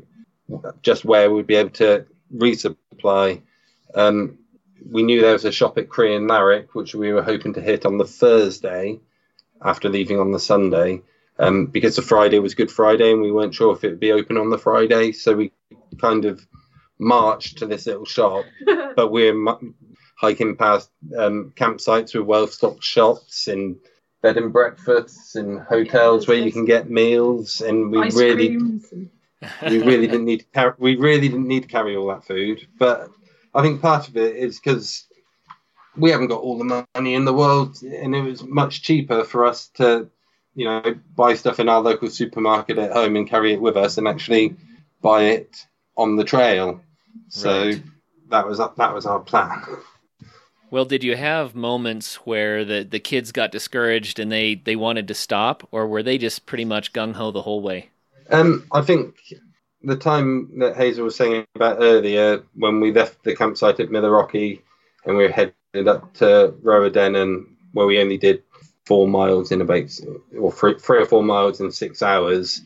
just 0.81 1.05
where 1.05 1.31
we'd 1.31 1.47
be 1.47 1.55
able 1.55 1.69
to 1.71 2.05
resupply. 2.35 3.41
Um, 3.95 4.38
we 4.89 5.03
knew 5.03 5.21
there 5.21 5.33
was 5.33 5.45
a 5.45 5.51
shop 5.51 5.77
at 5.77 5.89
Crianlarich, 5.89 6.69
which 6.73 6.95
we 6.95 7.12
were 7.12 7.23
hoping 7.23 7.53
to 7.53 7.62
hit 7.62 7.85
on 7.85 7.97
the 7.97 8.05
Thursday 8.05 8.99
after 9.62 9.89
leaving 9.89 10.19
on 10.19 10.31
the 10.31 10.39
Sunday, 10.39 11.01
um, 11.38 11.65
because 11.65 11.95
the 11.95 12.01
Friday 12.01 12.39
was 12.39 12.55
Good 12.55 12.71
Friday 12.71 13.12
and 13.12 13.21
we 13.21 13.31
weren't 13.31 13.53
sure 13.53 13.75
if 13.75 13.83
it 13.83 13.89
would 13.89 13.99
be 13.99 14.13
open 14.13 14.38
on 14.38 14.49
the 14.49 14.57
Friday. 14.57 15.12
So 15.12 15.35
we 15.35 15.51
kind 15.99 16.25
of 16.25 16.45
marched 16.97 17.57
to 17.57 17.65
this 17.65 17.85
little 17.85 18.05
shop 18.05 18.43
but 18.95 19.12
we're 19.12 19.33
hiking 20.17 20.55
past 20.57 20.91
um, 21.17 21.53
campsites 21.55 22.13
with 22.13 22.25
well-stocked 22.25 22.83
shops 22.83 23.47
and 23.47 23.77
bed 24.21 24.38
and 24.38 24.51
breakfasts 24.51 25.36
and 25.36 25.60
hotels 25.62 26.27
where 26.27 26.38
you 26.38 26.51
can 26.51 26.65
get 26.65 26.89
meals 26.89 27.62
and 27.62 27.91
we 27.91 27.99
Ice 27.99 28.15
really. 28.15 28.47
And, 28.47 29.10
we 29.69 29.77
really 29.79 30.08
didn't 30.08 30.25
need 30.25 30.41
to 30.41 30.45
carry 30.53 30.73
we 30.77 30.95
really 30.95 31.29
didn't 31.29 31.47
need 31.47 31.63
to 31.63 31.69
carry 31.69 31.95
all 31.95 32.08
that 32.08 32.25
food 32.25 32.67
but 32.77 33.10
i 33.53 33.62
think 33.62 33.82
part 33.82 34.08
of 34.08 34.17
it 34.17 34.36
is 34.36 34.60
because 34.60 35.05
we 35.95 36.12
haven't 36.12 36.27
got 36.27 36.41
all 36.41 36.58
the 36.58 36.86
money 36.95 37.13
in 37.13 37.25
the 37.25 37.34
world 37.34 37.82
and 37.84 38.15
it 38.15 38.21
was 38.21 38.43
much 38.43 38.82
cheaper 38.82 39.23
for 39.23 39.45
us 39.45 39.67
to 39.67 40.10
you 40.55 40.65
know 40.65 40.95
buy 41.15 41.34
stuff 41.34 41.60
in 41.60 41.69
our 41.69 41.82
local 41.82 42.10
supermarket 42.10 42.77
at 42.77 42.91
home 42.91 43.15
and 43.15 43.29
carry 43.29 43.53
it 43.53 43.62
with 43.62 43.77
us 43.77 43.97
and 43.97 44.08
actually 44.08 44.55
buy 45.01 45.23
it 45.23 45.65
on 45.95 46.15
the 46.15 46.23
trail 46.23 46.82
so 47.29 47.67
Right. 47.67 47.84
that 48.29 48.45
was 48.45 48.58
that 48.58 48.93
was 48.93 49.05
our 49.05 49.19
plan 49.19 49.63
Well, 50.71 50.86
did 50.86 51.03
you 51.03 51.15
have 51.15 51.55
moments 51.55 52.15
where 52.25 52.63
the, 52.63 52.84
the 52.84 52.99
kids 52.99 53.32
got 53.32 53.51
discouraged 53.51 54.19
and 54.19 54.32
they, 54.32 54.55
they 54.55 54.75
wanted 54.75 55.08
to 55.08 55.13
stop, 55.15 55.67
or 55.71 55.88
were 55.88 56.03
they 56.03 56.17
just 56.17 56.45
pretty 56.45 56.65
much 56.65 56.93
gung 56.93 57.13
ho 57.13 57.32
the 57.32 57.41
whole 57.41 57.62
way? 57.62 57.89
Um, 58.29 58.67
I 58.71 58.82
think 58.82 59.15
the 59.82 59.95
time 59.95 60.60
that 60.60 60.75
Hazel 60.75 61.05
was 61.05 61.15
saying 61.15 61.45
about 61.55 61.77
earlier, 61.79 62.43
when 62.53 62.79
we 62.79 62.91
left 62.91 63.23
the 63.23 63.36
campsite 63.36 63.79
at 63.79 63.89
Milarrochy 63.89 64.62
and 65.05 65.17
we 65.17 65.23
were 65.23 65.32
headed 65.32 65.88
up 65.88 66.13
to 66.15 66.53
Rowardennan, 66.62 67.21
and 67.21 67.55
where 67.73 67.88
we 67.88 67.99
only 67.99 68.17
did 68.17 68.43
four 68.86 69.08
miles 69.08 69.51
in 69.51 69.62
about, 69.62 69.89
or 70.38 70.51
three, 70.51 70.77
three 70.77 71.01
or 71.01 71.05
four 71.05 71.23
miles 71.23 71.62
in 71.62 71.71
six 71.71 72.03
hours, 72.03 72.62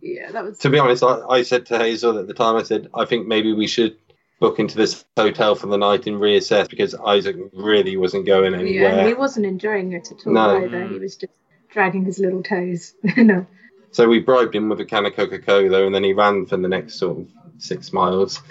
Yeah, 0.00 0.30
that 0.32 0.44
was. 0.44 0.58
To 0.58 0.70
be 0.70 0.78
honest, 0.78 1.02
I, 1.02 1.20
I 1.28 1.42
said 1.42 1.66
to 1.66 1.78
Hazel 1.78 2.18
at 2.18 2.26
the 2.26 2.34
time, 2.34 2.56
I 2.56 2.62
said, 2.62 2.88
I 2.94 3.04
think 3.04 3.26
maybe 3.26 3.52
we 3.52 3.66
should 3.66 3.96
book 4.40 4.58
into 4.58 4.76
this 4.76 5.04
hotel 5.16 5.54
for 5.54 5.66
the 5.66 5.76
night 5.76 6.06
and 6.06 6.16
reassess 6.16 6.68
because 6.68 6.94
Isaac 6.94 7.36
really 7.52 7.96
wasn't 7.96 8.26
going 8.26 8.54
anywhere. 8.54 8.96
Yeah, 8.96 9.06
he 9.06 9.14
wasn't 9.14 9.46
enjoying 9.46 9.92
it 9.92 10.10
at 10.12 10.26
all 10.26 10.32
No. 10.32 10.64
either. 10.64 10.86
He 10.86 10.98
was 10.98 11.16
just 11.16 11.32
dragging 11.70 12.04
his 12.04 12.18
little 12.18 12.42
toes. 12.42 12.94
no. 13.16 13.46
So 13.90 14.06
we 14.08 14.20
bribed 14.20 14.54
him 14.54 14.68
with 14.68 14.80
a 14.80 14.84
can 14.84 15.06
of 15.06 15.14
Coca 15.14 15.38
Cola 15.40 15.84
and 15.86 15.94
then 15.94 16.04
he 16.04 16.12
ran 16.12 16.46
for 16.46 16.56
the 16.56 16.68
next 16.68 16.94
sort 16.94 17.18
of 17.18 17.28
six 17.58 17.92
miles. 17.92 18.40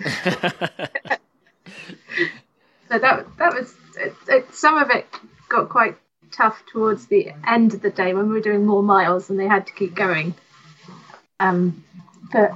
So 2.89 2.97
that 2.99 3.25
that 3.37 3.53
was 3.53 3.75
it, 3.97 4.15
it, 4.29 4.55
some 4.55 4.77
of 4.77 4.89
it 4.89 5.05
got 5.49 5.67
quite 5.69 5.97
tough 6.31 6.63
towards 6.71 7.07
the 7.07 7.31
end 7.45 7.73
of 7.73 7.81
the 7.81 7.89
day 7.89 8.13
when 8.13 8.27
we 8.27 8.33
were 8.33 8.41
doing 8.41 8.65
more 8.65 8.81
miles 8.83 9.29
and 9.29 9.37
they 9.39 9.47
had 9.47 9.67
to 9.67 9.73
keep 9.73 9.93
going. 9.93 10.33
Um, 11.39 11.83
but 12.31 12.53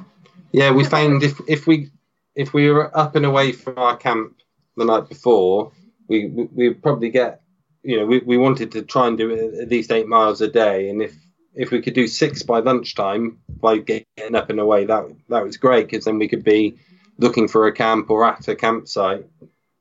Yeah, 0.54 0.72
we 0.72 0.86
found 0.86 1.24
if 1.24 1.40
if 1.48 1.68
we 1.68 1.90
if 2.36 2.54
we 2.54 2.70
were 2.70 2.96
up 2.98 3.16
and 3.16 3.26
away 3.26 3.52
from 3.52 3.78
our 3.78 3.98
camp 3.98 4.42
the 4.78 4.86
night 4.86 5.10
before, 5.10 5.72
we 6.08 6.28
we 6.28 6.44
we'd 6.54 6.84
probably 6.84 7.10
get 7.10 7.42
you 7.84 7.98
know 7.98 8.06
we, 8.06 8.20
we 8.20 8.38
wanted 8.38 8.72
to 8.74 8.82
try 8.82 9.08
and 9.08 9.18
do 9.18 9.30
it 9.32 9.56
at 9.56 9.70
least 9.70 9.92
eight 9.92 10.08
miles 10.08 10.42
a 10.42 10.48
day, 10.48 10.90
and 10.90 11.02
if 11.02 11.16
if 11.54 11.72
we 11.72 11.82
could 11.82 11.94
do 11.94 12.08
six 12.08 12.44
by 12.44 12.60
lunchtime 12.60 13.40
by 13.50 13.78
getting 13.78 14.36
up 14.36 14.50
and 14.50 14.60
away, 14.60 14.86
that 14.86 15.06
that 15.30 15.44
was 15.44 15.58
great 15.58 15.88
because 15.88 16.06
then 16.06 16.18
we 16.18 16.28
could 16.28 16.44
be 16.44 16.78
looking 17.18 17.48
for 17.48 17.68
a 17.68 17.74
camp 17.74 18.10
or 18.10 18.26
at 18.26 18.48
a 18.48 18.56
campsite 18.56 19.26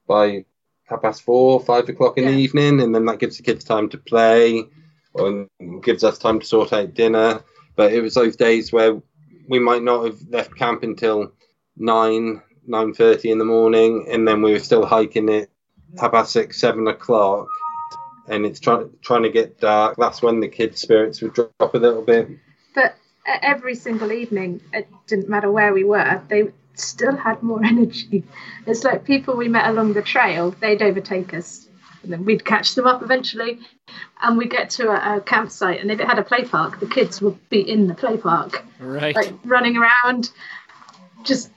by 0.06 0.44
half 0.84 1.02
past 1.02 1.22
four, 1.22 1.60
five 1.60 1.88
o'clock 1.88 2.18
in 2.18 2.26
the 2.26 2.32
evening, 2.32 2.80
and 2.80 2.94
then 2.94 3.06
that 3.06 3.20
gives 3.20 3.36
the 3.36 3.42
kids 3.42 3.64
time 3.64 3.88
to 3.88 3.98
play, 3.98 4.64
or 5.14 5.46
gives 5.82 6.02
us 6.02 6.18
time 6.18 6.40
to 6.40 6.46
sort 6.46 6.72
out 6.72 6.94
dinner. 6.94 7.42
But 7.76 7.92
it 7.92 8.02
was 8.02 8.14
those 8.14 8.36
days 8.36 8.72
where 8.72 9.00
we 9.48 9.58
might 9.58 9.82
not 9.82 10.04
have 10.04 10.20
left 10.28 10.56
camp 10.56 10.82
until 10.82 11.32
nine, 11.76 12.42
nine 12.66 12.94
thirty 12.94 13.30
in 13.30 13.38
the 13.38 13.44
morning, 13.44 14.06
and 14.10 14.26
then 14.26 14.42
we 14.42 14.52
were 14.52 14.58
still 14.58 14.84
hiking 14.84 15.28
it 15.28 15.50
half 15.98 16.12
past 16.12 16.32
six, 16.32 16.60
seven 16.60 16.86
o'clock, 16.86 17.48
and 18.28 18.44
it's 18.46 18.60
trying 18.60 18.90
trying 19.02 19.22
to 19.22 19.30
get 19.30 19.60
dark. 19.60 19.96
That's 19.96 20.22
when 20.22 20.40
the 20.40 20.48
kids' 20.48 20.80
spirits 20.80 21.20
would 21.22 21.34
drop 21.34 21.74
a 21.74 21.78
little 21.78 22.02
bit. 22.02 22.28
but 22.74 22.96
every 23.26 23.74
single 23.74 24.12
evening, 24.12 24.60
it 24.72 24.88
didn't 25.06 25.28
matter 25.28 25.50
where 25.50 25.72
we 25.72 25.84
were, 25.84 26.22
they 26.28 26.48
still 26.74 27.16
had 27.16 27.42
more 27.42 27.64
energy. 27.64 28.24
It's 28.66 28.84
like 28.84 29.04
people 29.04 29.36
we 29.36 29.48
met 29.48 29.68
along 29.68 29.92
the 29.94 30.02
trail, 30.02 30.50
they'd 30.52 30.82
overtake 30.82 31.34
us. 31.34 31.66
And 32.02 32.10
then 32.10 32.24
we'd 32.24 32.46
catch 32.46 32.74
them 32.76 32.86
up 32.86 33.02
eventually, 33.02 33.58
and 34.22 34.38
we'd 34.38 34.50
get 34.50 34.70
to 34.70 34.88
a, 34.88 35.16
a 35.16 35.20
campsite. 35.20 35.80
And 35.80 35.90
if 35.90 36.00
it 36.00 36.06
had 36.06 36.18
a 36.18 36.22
play 36.22 36.44
park, 36.44 36.80
the 36.80 36.86
kids 36.86 37.20
would 37.20 37.36
be 37.50 37.60
in 37.60 37.88
the 37.88 37.94
play 37.94 38.16
park. 38.16 38.64
right. 38.78 39.14
like 39.14 39.34
running 39.44 39.76
around, 39.76 40.30
just 41.24 41.50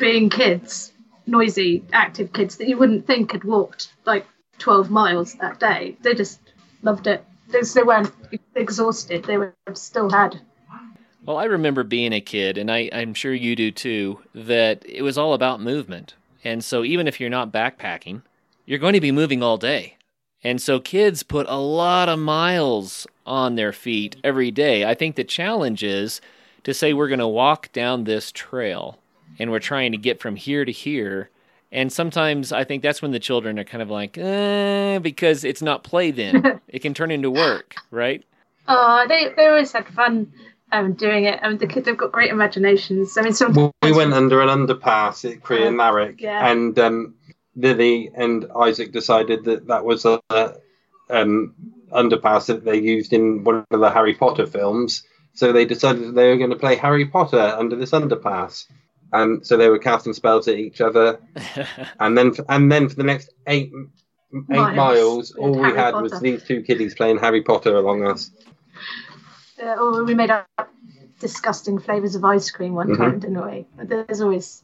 being 0.00 0.30
kids, 0.30 0.92
noisy, 1.26 1.84
active 1.92 2.32
kids 2.32 2.56
that 2.56 2.68
you 2.68 2.76
wouldn't 2.76 3.06
think 3.06 3.32
had 3.32 3.44
walked 3.44 3.92
like 4.06 4.26
12 4.58 4.90
miles 4.90 5.34
that 5.34 5.60
day. 5.60 5.96
They 6.02 6.14
just 6.14 6.40
loved 6.82 7.06
it. 7.06 7.24
They, 7.48 7.60
they 7.60 7.82
weren't 7.82 8.12
exhausted, 8.54 9.24
they 9.24 9.36
were 9.36 9.54
still 9.74 10.10
had. 10.10 10.40
Well, 11.26 11.36
I 11.36 11.44
remember 11.44 11.84
being 11.84 12.12
a 12.12 12.20
kid, 12.20 12.56
and 12.56 12.70
I, 12.70 12.88
I'm 12.92 13.12
sure 13.12 13.34
you 13.34 13.54
do 13.54 13.70
too, 13.70 14.20
that 14.34 14.82
it 14.88 15.02
was 15.02 15.18
all 15.18 15.34
about 15.34 15.60
movement. 15.60 16.14
And 16.42 16.64
so 16.64 16.82
even 16.82 17.06
if 17.06 17.20
you're 17.20 17.28
not 17.28 17.52
backpacking, 17.52 18.22
you're 18.64 18.78
going 18.78 18.94
to 18.94 19.00
be 19.00 19.12
moving 19.12 19.42
all 19.42 19.58
day. 19.58 19.96
And 20.42 20.62
so 20.62 20.80
kids 20.80 21.22
put 21.22 21.46
a 21.48 21.56
lot 21.56 22.08
of 22.08 22.18
miles 22.18 23.06
on 23.26 23.56
their 23.56 23.72
feet 23.72 24.16
every 24.24 24.50
day. 24.50 24.86
I 24.86 24.94
think 24.94 25.16
the 25.16 25.24
challenge 25.24 25.82
is 25.82 26.22
to 26.64 26.72
say 26.72 26.94
we're 26.94 27.08
going 27.08 27.18
to 27.18 27.28
walk 27.28 27.70
down 27.72 28.04
this 28.04 28.32
trail 28.32 28.99
and 29.40 29.50
we're 29.50 29.58
trying 29.58 29.92
to 29.92 29.98
get 29.98 30.20
from 30.20 30.36
here 30.36 30.64
to 30.64 30.70
here. 30.70 31.30
And 31.72 31.92
sometimes 31.92 32.52
I 32.52 32.64
think 32.64 32.82
that's 32.82 33.00
when 33.00 33.12
the 33.12 33.18
children 33.18 33.58
are 33.58 33.64
kind 33.64 33.80
of 33.80 33.90
like, 33.90 34.18
eh, 34.18 34.98
because 34.98 35.44
it's 35.44 35.62
not 35.62 35.82
play 35.82 36.10
then. 36.10 36.60
it 36.68 36.80
can 36.80 36.94
turn 36.94 37.10
into 37.10 37.30
work, 37.30 37.74
right? 37.90 38.22
Oh, 38.68 39.06
they, 39.08 39.32
they 39.34 39.46
always 39.46 39.72
had 39.72 39.88
fun 39.88 40.32
um, 40.72 40.92
doing 40.92 41.24
it. 41.24 41.40
I 41.42 41.48
mean, 41.48 41.58
the 41.58 41.66
kids 41.66 41.88
have 41.88 41.96
got 41.96 42.12
great 42.12 42.30
imaginations. 42.30 43.16
I 43.16 43.22
mean, 43.22 43.32
some 43.32 43.54
Well, 43.54 43.72
we 43.82 43.92
went 43.92 44.12
under 44.12 44.40
an 44.42 44.48
underpass 44.48 45.30
at 45.30 45.40
Crianlarich, 45.42 46.20
Yeah. 46.20 46.50
and 46.50 46.78
um, 46.78 47.14
Lily 47.56 48.10
and 48.14 48.46
Isaac 48.56 48.92
decided 48.92 49.44
that 49.44 49.66
that 49.68 49.84
was 49.84 50.04
a 50.04 50.20
um, 51.08 51.54
underpass 51.92 52.46
that 52.46 52.64
they 52.64 52.78
used 52.78 53.12
in 53.12 53.42
one 53.44 53.64
of 53.70 53.80
the 53.80 53.90
Harry 53.90 54.14
Potter 54.14 54.46
films. 54.46 55.02
So 55.34 55.52
they 55.52 55.64
decided 55.64 56.14
they 56.14 56.28
were 56.28 56.36
going 56.36 56.50
to 56.50 56.56
play 56.56 56.76
Harry 56.76 57.06
Potter 57.06 57.54
under 57.58 57.76
this 57.76 57.92
underpass, 57.92 58.66
and 59.12 59.46
so 59.46 59.56
they 59.56 59.68
were 59.68 59.78
casting 59.78 60.12
spells 60.12 60.48
at 60.48 60.56
each 60.56 60.80
other. 60.80 61.18
And 62.00 62.16
then, 62.16 62.32
and 62.48 62.70
then 62.72 62.88
for 62.88 62.94
the 62.96 63.02
next 63.04 63.30
eight 63.46 63.70
eight 64.32 64.56
Miles 64.56 64.76
miles, 64.76 65.32
all 65.32 65.52
we 65.52 65.68
Harry 65.68 65.76
had 65.76 66.00
was 66.00 66.18
these 66.20 66.42
two 66.44 66.62
kiddies 66.62 66.94
playing 66.94 67.18
Harry 67.18 67.42
Potter 67.42 67.76
along 67.76 68.06
us. 68.06 68.30
uh, 69.62 69.74
or 69.74 70.04
we 70.04 70.14
made 70.14 70.30
up 70.30 70.46
disgusting 71.18 71.78
flavors 71.78 72.14
of 72.14 72.24
ice 72.24 72.50
cream 72.50 72.74
one 72.74 72.88
Mhm. 72.88 72.96
time, 72.96 73.18
didn't 73.18 73.44
we? 73.44 73.66
There's 73.84 74.20
always 74.20 74.62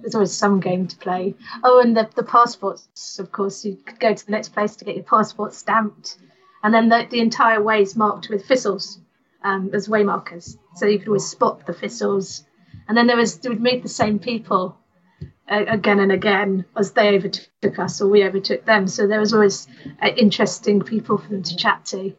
there's 0.00 0.14
always 0.14 0.32
some 0.32 0.60
game 0.60 0.86
to 0.88 0.96
play. 0.96 1.34
Oh, 1.64 1.80
and 1.80 1.96
the 1.96 2.08
the 2.14 2.22
passports, 2.22 3.18
of 3.18 3.30
course, 3.32 3.64
you 3.64 3.76
could 3.76 4.00
go 4.00 4.14
to 4.14 4.26
the 4.26 4.32
next 4.32 4.50
place 4.50 4.76
to 4.76 4.84
get 4.84 4.94
your 4.96 5.04
passport 5.04 5.52
stamped, 5.54 6.16
and 6.62 6.72
then 6.74 6.88
the, 6.88 7.06
the 7.10 7.20
entire 7.20 7.62
way 7.62 7.82
is 7.82 7.96
marked 7.96 8.28
with 8.28 8.46
thistles 8.46 8.98
um, 9.42 9.70
as 9.72 9.88
waymarkers, 9.88 10.56
so 10.76 10.86
you 10.86 10.98
could 10.98 11.08
always 11.08 11.26
spot 11.26 11.66
the 11.66 11.72
thistles. 11.72 12.44
And 12.90 12.96
then 12.96 13.06
there 13.06 13.16
was 13.16 13.38
we'd 13.44 13.60
meet 13.60 13.84
the 13.84 13.88
same 13.88 14.18
people 14.18 14.76
uh, 15.48 15.64
again 15.68 16.00
and 16.00 16.10
again 16.10 16.64
as 16.76 16.90
they 16.90 17.14
overtook 17.14 17.78
us 17.78 18.00
or 18.00 18.08
we 18.08 18.24
overtook 18.24 18.64
them. 18.64 18.88
So 18.88 19.06
there 19.06 19.20
was 19.20 19.32
always 19.32 19.68
uh, 20.02 20.08
interesting 20.16 20.82
people 20.82 21.16
for 21.16 21.28
them 21.28 21.44
to 21.44 21.54
chat 21.54 21.84
to. 21.86 22.12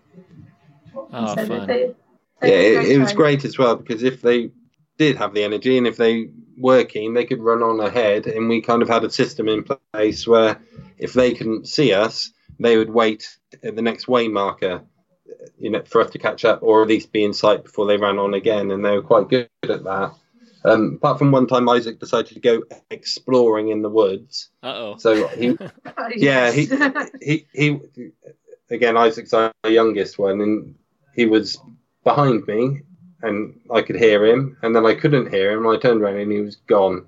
Oh, 0.96 1.36
so 1.36 1.46
fun. 1.46 1.68
they- 1.68 1.94
yeah, 2.42 2.48
they 2.48 2.74
had 2.74 2.86
a 2.86 2.88
it, 2.88 2.96
it 2.96 3.00
was 3.00 3.12
great 3.12 3.44
as 3.44 3.58
well 3.58 3.76
because 3.76 4.02
if 4.02 4.22
they 4.22 4.52
did 4.98 5.18
have 5.18 5.34
the 5.34 5.44
energy 5.44 5.78
and 5.78 5.86
if 5.86 5.98
they 5.98 6.30
were 6.58 6.86
keen, 6.86 7.14
they 7.14 7.26
could 7.26 7.42
run 7.42 7.62
on 7.62 7.82
ahead. 7.82 8.26
And 8.28 8.48
we 8.48 8.62
kind 8.62 8.82
of 8.82 8.88
had 8.88 9.04
a 9.04 9.10
system 9.10 9.50
in 9.50 9.66
place 9.92 10.26
where 10.26 10.58
if 10.98 11.12
they 11.12 11.34
couldn't 11.34 11.68
see 11.68 11.92
us, 11.92 12.32
they 12.62 12.78
would 12.78 12.90
wait 12.90 13.28
at 13.62 13.76
the 13.76 13.82
next 13.82 14.08
way 14.08 14.30
marker, 14.30 14.84
you 15.60 15.70
know, 15.70 15.84
for 15.84 16.00
us 16.00 16.12
to 16.12 16.18
catch 16.18 16.46
up 16.46 16.64
or 16.64 16.82
at 16.82 16.88
least 16.88 17.12
be 17.12 17.26
in 17.26 17.34
sight 17.34 17.62
before 17.66 17.88
they 17.88 17.98
ran 17.98 18.18
on 18.18 18.34
again. 18.34 18.72
And 18.72 18.86
they 18.86 18.92
were 18.92 19.02
quite 19.02 19.28
good 19.28 19.50
at 19.64 19.84
that. 19.84 20.14
Um, 20.64 20.96
apart 20.96 21.18
from 21.18 21.32
one 21.32 21.48
time, 21.48 21.68
Isaac 21.70 22.00
decided 22.00 22.34
to 22.34 22.40
go 22.40 22.64
exploring 22.90 23.70
in 23.70 23.82
the 23.82 23.90
woods. 23.90 24.50
Oh. 24.62 24.98
So 24.98 25.28
he, 25.28 25.58
Oh, 25.60 25.70
yeah, 26.16 26.52
yes. 26.52 27.10
he, 27.22 27.48
he, 27.54 27.80
again, 28.70 28.98
Isaac's 28.98 29.34
our 29.34 29.54
youngest 29.66 30.20
one, 30.20 30.42
and 30.42 30.76
he 31.16 31.26
was 31.26 31.58
behind 32.04 32.46
me, 32.48 32.82
and 33.22 33.60
I 33.72 33.82
could 33.82 33.96
hear 33.98 34.26
him, 34.26 34.58
and 34.62 34.76
then 34.76 34.86
I 34.86 34.96
couldn't 34.96 35.32
hear 35.34 35.52
him. 35.54 35.68
I 35.68 35.78
turned 35.78 36.02
around 36.02 36.18
and 36.18 36.32
he 36.32 36.42
was 36.42 36.56
gone. 36.56 37.08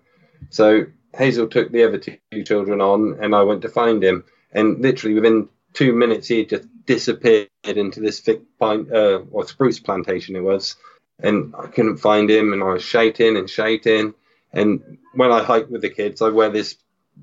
So 0.49 0.85
Hazel 1.15 1.47
took 1.47 1.71
the 1.71 1.83
other 1.87 1.97
two 1.99 2.43
children 2.43 2.81
on, 2.81 3.19
and 3.21 3.35
I 3.35 3.43
went 3.43 3.61
to 3.63 3.69
find 3.69 4.03
him, 4.03 4.25
and 4.51 4.81
literally 4.81 5.15
within 5.15 5.49
two 5.73 5.93
minutes 5.93 6.27
he 6.27 6.39
had 6.39 6.49
just 6.49 6.67
disappeared 6.85 7.47
into 7.63 7.99
this 7.99 8.19
thick 8.19 8.41
pine 8.59 8.87
uh, 8.93 9.19
or 9.31 9.47
spruce 9.47 9.79
plantation 9.79 10.35
it 10.35 10.43
was, 10.43 10.75
and 11.19 11.53
I 11.57 11.67
couldn't 11.67 11.97
find 11.97 12.29
him, 12.29 12.53
and 12.53 12.63
I 12.63 12.73
was 12.73 12.83
shouting 12.83 13.37
and 13.37 13.49
shouting. 13.49 14.13
And 14.51 14.97
when 15.13 15.31
I 15.31 15.43
hike 15.43 15.69
with 15.69 15.81
the 15.81 15.89
kids, 15.89 16.21
I 16.21 16.29
wear 16.29 16.49
this 16.49 16.77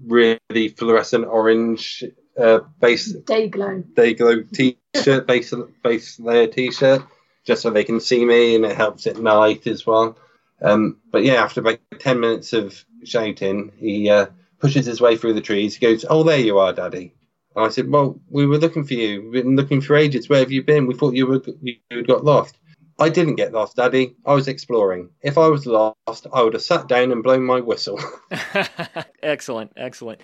really 0.07 0.69
fluorescent 0.77 1.27
orange 1.27 2.05
uh, 2.39 2.61
base 2.81 3.13
Day 3.13 3.49
glow. 3.49 3.83
day 3.95 4.15
glow 4.15 4.43
t-shirt, 4.43 5.27
base 5.27 5.53
base 5.83 6.19
layer 6.21 6.47
t-shirt, 6.47 7.03
just 7.45 7.63
so 7.63 7.71
they 7.71 7.85
can 7.85 8.01
see 8.01 8.25
me, 8.25 8.55
and 8.57 8.65
it 8.65 8.77
helps 8.77 9.07
at 9.07 9.19
night 9.19 9.67
as 9.67 9.87
well. 9.87 10.17
Um, 10.63 10.99
but 11.11 11.25
yeah, 11.25 11.43
after 11.43 11.61
about 11.61 11.79
ten 11.99 12.21
minutes 12.21 12.53
of 12.53 12.85
shouting, 13.05 13.73
he 13.77 14.11
uh, 14.11 14.27
pushes 14.59 14.87
his 14.87 15.01
way 15.01 15.17
through 15.17 15.35
the 15.35 15.41
trees. 15.41 15.77
He 15.77 15.87
goes, 15.87 16.05
"Oh, 16.09 16.23
there 16.23 16.39
you 16.39 16.59
are, 16.59 16.73
Daddy." 16.73 17.15
And 17.57 17.65
I 17.65 17.69
said, 17.69 17.91
"Well, 17.91 18.21
we 18.29 18.47
were 18.47 18.59
looking 18.59 18.85
for 18.85 18.95
you. 18.95 19.23
We've 19.23 19.43
been 19.45 19.57
looking 19.57 19.81
for 19.81 19.97
ages. 19.97 20.29
Where 20.29 20.41
have 20.41 20.53
you 20.53 20.63
been? 20.63 20.87
We 20.87 20.95
thought 20.95 21.15
you 21.15 21.27
were 21.27 21.43
you 21.61 21.77
had 21.91 22.07
got 22.07 22.25
lost." 22.25 22.57
I 23.01 23.09
didn't 23.09 23.37
get 23.37 23.53
lost, 23.53 23.77
Daddy. 23.77 24.15
I 24.27 24.35
was 24.35 24.47
exploring. 24.47 25.09
If 25.23 25.39
I 25.39 25.49
was 25.49 25.65
lost, 25.65 26.27
I 26.33 26.43
would 26.43 26.53
have 26.53 26.63
sat 26.63 26.87
down 26.87 27.11
and 27.13 27.23
blown 27.23 27.43
my 27.43 27.61
whistle. 27.61 27.99
excellent, 29.23 29.73
excellent. 29.77 30.21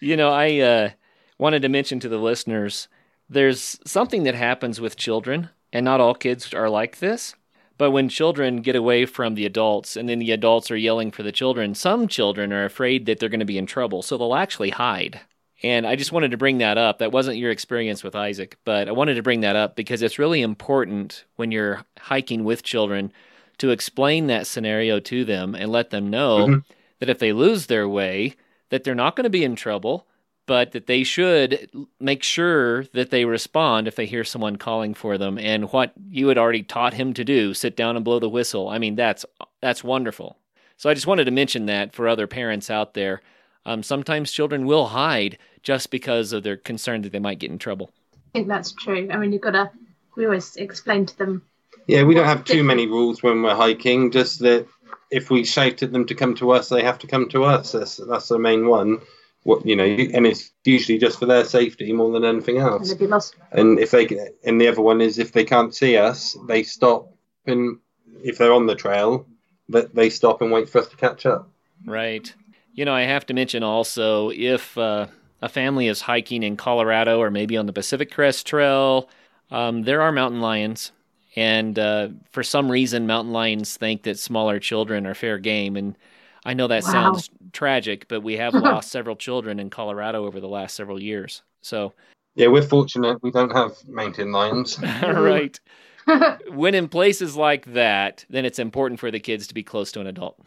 You 0.00 0.16
know, 0.16 0.30
I 0.30 0.60
uh, 0.60 0.90
wanted 1.38 1.62
to 1.62 1.68
mention 1.68 1.98
to 2.00 2.08
the 2.08 2.18
listeners 2.18 2.86
there's 3.28 3.80
something 3.84 4.22
that 4.24 4.34
happens 4.36 4.80
with 4.80 4.96
children, 4.96 5.50
and 5.72 5.84
not 5.84 6.00
all 6.00 6.14
kids 6.14 6.54
are 6.54 6.70
like 6.70 6.98
this. 6.98 7.34
But 7.76 7.90
when 7.90 8.08
children 8.08 8.62
get 8.62 8.76
away 8.76 9.06
from 9.06 9.34
the 9.34 9.46
adults 9.46 9.96
and 9.96 10.08
then 10.08 10.20
the 10.20 10.30
adults 10.30 10.70
are 10.70 10.76
yelling 10.76 11.10
for 11.10 11.24
the 11.24 11.32
children, 11.32 11.74
some 11.74 12.06
children 12.06 12.52
are 12.52 12.64
afraid 12.64 13.06
that 13.06 13.18
they're 13.18 13.28
going 13.28 13.40
to 13.40 13.46
be 13.46 13.58
in 13.58 13.66
trouble, 13.66 14.02
so 14.02 14.16
they'll 14.16 14.36
actually 14.36 14.70
hide. 14.70 15.20
And 15.64 15.86
I 15.86 15.96
just 15.96 16.12
wanted 16.12 16.30
to 16.32 16.36
bring 16.36 16.58
that 16.58 16.76
up. 16.76 16.98
That 16.98 17.10
wasn't 17.10 17.38
your 17.38 17.50
experience 17.50 18.04
with 18.04 18.14
Isaac, 18.14 18.58
but 18.64 18.86
I 18.86 18.92
wanted 18.92 19.14
to 19.14 19.22
bring 19.22 19.40
that 19.40 19.56
up 19.56 19.76
because 19.76 20.02
it's 20.02 20.18
really 20.18 20.42
important 20.42 21.24
when 21.36 21.50
you're 21.50 21.84
hiking 21.98 22.44
with 22.44 22.62
children 22.62 23.10
to 23.58 23.70
explain 23.70 24.26
that 24.26 24.46
scenario 24.46 25.00
to 25.00 25.24
them 25.24 25.54
and 25.54 25.72
let 25.72 25.88
them 25.88 26.10
know 26.10 26.46
Mhm. 26.46 26.64
that 26.98 27.08
if 27.08 27.18
they 27.18 27.32
lose 27.32 27.66
their 27.66 27.88
way, 27.88 28.34
that 28.68 28.84
they're 28.84 28.94
not 28.94 29.16
going 29.16 29.24
to 29.24 29.30
be 29.30 29.42
in 29.42 29.56
trouble, 29.56 30.06
but 30.46 30.72
that 30.72 30.86
they 30.86 31.02
should 31.02 31.70
make 31.98 32.22
sure 32.22 32.84
that 32.92 33.08
they 33.08 33.24
respond 33.24 33.88
if 33.88 33.96
they 33.96 34.04
hear 34.04 34.24
someone 34.24 34.56
calling 34.56 34.92
for 34.92 35.16
them 35.16 35.38
and 35.38 35.72
what 35.72 35.92
you 36.10 36.28
had 36.28 36.36
already 36.36 36.62
taught 36.62 36.92
him 36.92 37.14
to 37.14 37.24
do, 37.24 37.54
sit 37.54 37.74
down 37.74 37.96
and 37.96 38.04
blow 38.04 38.18
the 38.18 38.28
whistle. 38.28 38.68
I 38.68 38.76
mean, 38.76 38.96
that's 38.96 39.24
that's 39.62 39.82
wonderful. 39.82 40.36
So 40.76 40.90
I 40.90 40.94
just 40.94 41.06
wanted 41.06 41.24
to 41.24 41.30
mention 41.30 41.64
that 41.66 41.94
for 41.94 42.06
other 42.06 42.26
parents 42.26 42.68
out 42.68 42.92
there. 42.92 43.22
Um, 43.66 43.82
sometimes 43.82 44.30
children 44.32 44.66
will 44.66 44.86
hide 44.86 45.38
just 45.62 45.90
because 45.90 46.32
of 46.32 46.42
their 46.42 46.56
concern 46.56 47.02
that 47.02 47.12
they 47.12 47.18
might 47.18 47.38
get 47.38 47.50
in 47.50 47.58
trouble. 47.58 47.90
I 48.14 48.38
think 48.38 48.48
that's 48.48 48.72
true. 48.72 49.08
I 49.10 49.16
mean, 49.16 49.32
you've 49.32 49.42
got 49.42 49.52
to. 49.52 49.70
We 50.16 50.26
always 50.26 50.56
explain 50.56 51.06
to 51.06 51.18
them. 51.18 51.42
Yeah, 51.86 52.04
we 52.04 52.14
don't 52.14 52.26
have 52.26 52.44
too 52.44 52.54
Different. 52.54 52.66
many 52.68 52.86
rules 52.86 53.22
when 53.22 53.42
we're 53.42 53.54
hiking. 53.54 54.10
Just 54.10 54.40
that 54.40 54.66
if 55.10 55.30
we 55.30 55.44
shout 55.44 55.82
at 55.82 55.92
them 55.92 56.06
to 56.06 56.14
come 56.14 56.34
to 56.36 56.50
us, 56.50 56.68
they 56.68 56.82
have 56.82 56.98
to 57.00 57.06
come 57.06 57.28
to 57.30 57.44
us. 57.44 57.72
That's 57.72 57.96
that's 57.96 58.28
the 58.28 58.38
main 58.38 58.68
one. 58.68 59.00
What 59.42 59.66
you 59.66 59.76
know, 59.76 59.84
and 59.84 60.26
it's 60.26 60.50
usually 60.64 60.98
just 60.98 61.18
for 61.18 61.26
their 61.26 61.44
safety 61.44 61.92
more 61.92 62.10
than 62.12 62.24
anything 62.24 62.58
else. 62.58 62.90
if 62.90 63.00
you 63.00 63.08
lost, 63.08 63.34
And 63.52 63.78
if 63.78 63.90
they 63.90 64.06
can- 64.06 64.28
and 64.44 64.58
the 64.60 64.68
other 64.68 64.80
one 64.80 65.02
is 65.02 65.18
if 65.18 65.32
they 65.32 65.44
can't 65.44 65.74
see 65.74 65.98
us, 65.98 66.34
they 66.48 66.62
stop 66.62 67.12
and 67.46 67.78
if 68.22 68.38
they're 68.38 68.54
on 68.54 68.66
the 68.66 68.74
trail, 68.74 69.26
that 69.68 69.94
they 69.94 70.08
stop 70.08 70.40
and 70.40 70.50
wait 70.50 70.68
for 70.70 70.78
us 70.78 70.88
to 70.88 70.96
catch 70.96 71.26
up. 71.26 71.50
Right. 71.84 72.32
You 72.74 72.84
know, 72.84 72.92
I 72.92 73.02
have 73.02 73.24
to 73.26 73.34
mention 73.34 73.62
also 73.62 74.30
if 74.30 74.76
uh, 74.76 75.06
a 75.40 75.48
family 75.48 75.86
is 75.86 76.00
hiking 76.00 76.42
in 76.42 76.56
Colorado 76.56 77.18
or 77.20 77.30
maybe 77.30 77.56
on 77.56 77.66
the 77.66 77.72
Pacific 77.72 78.10
Crest 78.10 78.46
Trail, 78.46 79.08
um, 79.52 79.82
there 79.82 80.02
are 80.02 80.10
mountain 80.10 80.40
lions. 80.40 80.90
And 81.36 81.78
uh, 81.78 82.08
for 82.32 82.42
some 82.42 82.70
reason, 82.70 83.06
mountain 83.06 83.32
lions 83.32 83.76
think 83.76 84.02
that 84.02 84.18
smaller 84.18 84.58
children 84.58 85.06
are 85.06 85.14
fair 85.14 85.38
game. 85.38 85.76
And 85.76 85.96
I 86.44 86.54
know 86.54 86.66
that 86.66 86.82
Wow. 86.82 86.90
sounds 86.90 87.30
tragic, 87.52 88.08
but 88.08 88.22
we 88.22 88.36
have 88.38 88.54
lost 88.60 88.90
several 88.90 89.14
children 89.16 89.60
in 89.60 89.70
Colorado 89.70 90.26
over 90.26 90.40
the 90.40 90.48
last 90.48 90.74
several 90.74 91.00
years. 91.00 91.42
So, 91.62 91.92
Yeah, 92.34 92.48
we're 92.48 92.62
fortunate 92.62 93.22
we 93.22 93.30
don't 93.30 93.52
have 93.52 93.76
mountain 93.88 94.32
lions. 94.32 94.78
right. 95.02 95.58
When 96.50 96.74
in 96.74 96.88
places 96.88 97.36
like 97.36 97.72
that, 97.72 98.24
then 98.28 98.44
it's 98.44 98.58
important 98.58 99.00
for 99.00 99.10
the 99.10 99.18
kids 99.20 99.46
to 99.46 99.54
be 99.54 99.62
close 99.62 99.90
to 99.92 100.00
an 100.00 100.06
adult. 100.06 100.38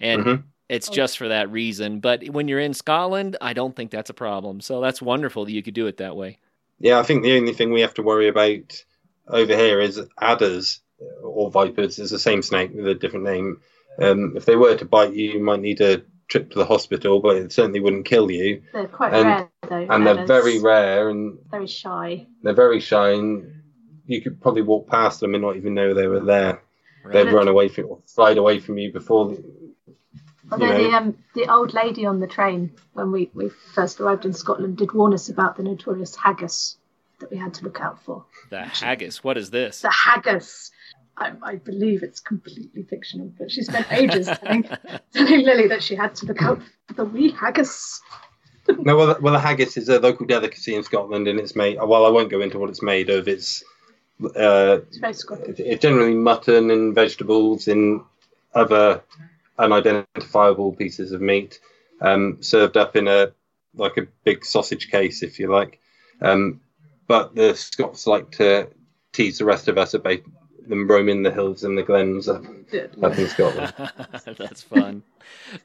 And 0.00 0.24
Mhm. 0.24 0.42
It's 0.70 0.88
just 0.88 1.18
for 1.18 1.28
that 1.28 1.50
reason. 1.50 2.00
But 2.00 2.28
when 2.28 2.46
you're 2.48 2.60
in 2.60 2.74
Scotland, 2.74 3.36
I 3.40 3.52
don't 3.52 3.74
think 3.74 3.90
that's 3.90 4.08
a 4.10 4.14
problem. 4.14 4.60
So 4.60 4.80
that's 4.80 5.02
wonderful 5.02 5.44
that 5.44 5.52
you 5.52 5.62
could 5.62 5.74
do 5.74 5.86
it 5.86 5.96
that 5.98 6.16
way. 6.16 6.38
Yeah, 6.78 6.98
I 6.98 7.02
think 7.02 7.22
the 7.22 7.36
only 7.36 7.52
thing 7.52 7.72
we 7.72 7.80
have 7.82 7.94
to 7.94 8.02
worry 8.02 8.28
about 8.28 8.84
over 9.28 9.54
here 9.54 9.80
is 9.80 10.00
adders 10.20 10.80
or 11.22 11.50
vipers. 11.50 11.98
It's 11.98 12.10
the 12.10 12.18
same 12.18 12.40
snake 12.42 12.70
with 12.74 12.86
a 12.86 12.94
different 12.94 13.24
name. 13.24 13.60
Um, 14.00 14.34
if 14.36 14.44
they 14.46 14.56
were 14.56 14.76
to 14.76 14.84
bite 14.84 15.12
you, 15.14 15.32
you 15.32 15.42
might 15.42 15.60
need 15.60 15.80
a 15.80 16.02
trip 16.28 16.50
to 16.52 16.58
the 16.58 16.64
hospital, 16.64 17.20
but 17.20 17.36
it 17.36 17.52
certainly 17.52 17.80
wouldn't 17.80 18.06
kill 18.06 18.30
you. 18.30 18.62
they're 18.72 18.86
quite 18.86 19.12
And- 19.12 19.26
rare 19.26 19.50
though. 19.68 19.86
And 19.90 20.06
they're 20.06 20.24
very 20.24 20.60
rare 20.60 21.10
and 21.10 21.38
very 21.50 21.66
shy. 21.66 22.26
they're 22.42 22.54
very 22.54 22.80
shy. 22.80 23.10
And 23.10 23.52
you 24.06 24.22
could 24.22 24.40
probably 24.40 24.62
walk 24.62 24.88
past 24.88 25.20
them 25.20 25.34
and 25.34 25.42
not 25.42 25.56
even 25.56 25.74
know 25.74 25.92
they 25.94 26.06
were 26.06 26.20
there. 26.20 26.62
They'd 27.12 27.32
run 27.32 27.48
away 27.48 27.68
from 27.68 27.86
or 27.86 27.98
slide 28.04 28.38
away 28.38 28.60
from 28.60 28.78
you 28.78 28.92
before. 28.92 29.30
The, 29.30 29.42
Although 30.52 30.66
You 30.66 30.72
know- 30.72 30.90
the 30.90 30.96
um, 30.96 31.18
the 31.34 31.52
old 31.52 31.74
lady 31.74 32.06
on 32.06 32.20
the 32.20 32.26
train 32.26 32.72
when 32.92 33.12
we, 33.12 33.30
we 33.34 33.50
first 33.74 34.00
arrived 34.00 34.24
in 34.24 34.32
Scotland 34.32 34.76
did 34.78 34.92
warn 34.92 35.14
us 35.14 35.28
about 35.28 35.56
the 35.56 35.62
notorious 35.62 36.16
haggis 36.16 36.76
that 37.20 37.30
we 37.30 37.36
had 37.36 37.54
to 37.54 37.64
look 37.64 37.80
out 37.80 38.02
for. 38.02 38.24
The 38.48 38.62
haggis. 38.62 39.22
What 39.22 39.36
is 39.36 39.50
this? 39.50 39.82
The 39.82 39.90
haggis. 39.90 40.70
I, 41.16 41.32
I 41.42 41.56
believe 41.56 42.02
it's 42.02 42.20
completely 42.20 42.82
fictional, 42.84 43.30
but 43.38 43.50
she 43.50 43.62
spent 43.62 43.92
ages 43.92 44.26
telling, 44.42 44.64
telling 45.12 45.44
Lily 45.44 45.68
that 45.68 45.82
she 45.82 45.94
had 45.94 46.14
to 46.16 46.26
look 46.26 46.40
out 46.40 46.62
for 46.88 46.94
the 46.94 47.04
wee 47.04 47.30
haggis. 47.32 48.00
no, 48.78 48.96
well, 48.96 49.18
well, 49.20 49.32
the 49.34 49.38
haggis 49.38 49.76
is 49.76 49.88
a 49.90 49.98
local 50.00 50.24
delicacy 50.24 50.74
in 50.74 50.82
Scotland, 50.82 51.28
and 51.28 51.38
it's 51.38 51.54
made. 51.54 51.76
Well, 51.78 52.06
I 52.06 52.08
won't 52.08 52.30
go 52.30 52.40
into 52.40 52.58
what 52.58 52.70
it's 52.70 52.82
made 52.82 53.10
of. 53.10 53.28
It's 53.28 53.62
uh, 54.24 54.78
It's 54.88 54.96
very 54.98 55.12
Scottish. 55.14 55.58
it's 55.58 55.82
generally 55.82 56.14
mutton 56.14 56.70
and 56.70 56.94
vegetables 56.94 57.68
and 57.68 58.00
other 58.54 59.02
unidentifiable 59.60 60.72
pieces 60.72 61.12
of 61.12 61.20
meat, 61.20 61.60
um, 62.00 62.38
served 62.40 62.76
up 62.76 62.96
in 62.96 63.08
a 63.08 63.32
like 63.74 63.96
a 63.96 64.06
big 64.24 64.44
sausage 64.44 64.90
case, 64.90 65.22
if 65.22 65.38
you 65.38 65.50
like. 65.50 65.78
Um, 66.22 66.60
but 67.06 67.34
the 67.34 67.54
Scots 67.54 68.06
like 68.06 68.30
to 68.32 68.68
tease 69.12 69.38
the 69.38 69.44
rest 69.44 69.68
of 69.68 69.78
us 69.78 69.94
about 69.94 70.20
them 70.68 70.88
roaming 70.88 71.22
the 71.22 71.30
hills 71.30 71.64
and 71.64 71.76
the 71.76 71.82
glens 71.82 72.28
up, 72.28 72.44
up 73.02 73.18
in 73.18 73.28
Scotland. 73.28 73.72
That's 74.38 74.62
fun. 74.62 75.02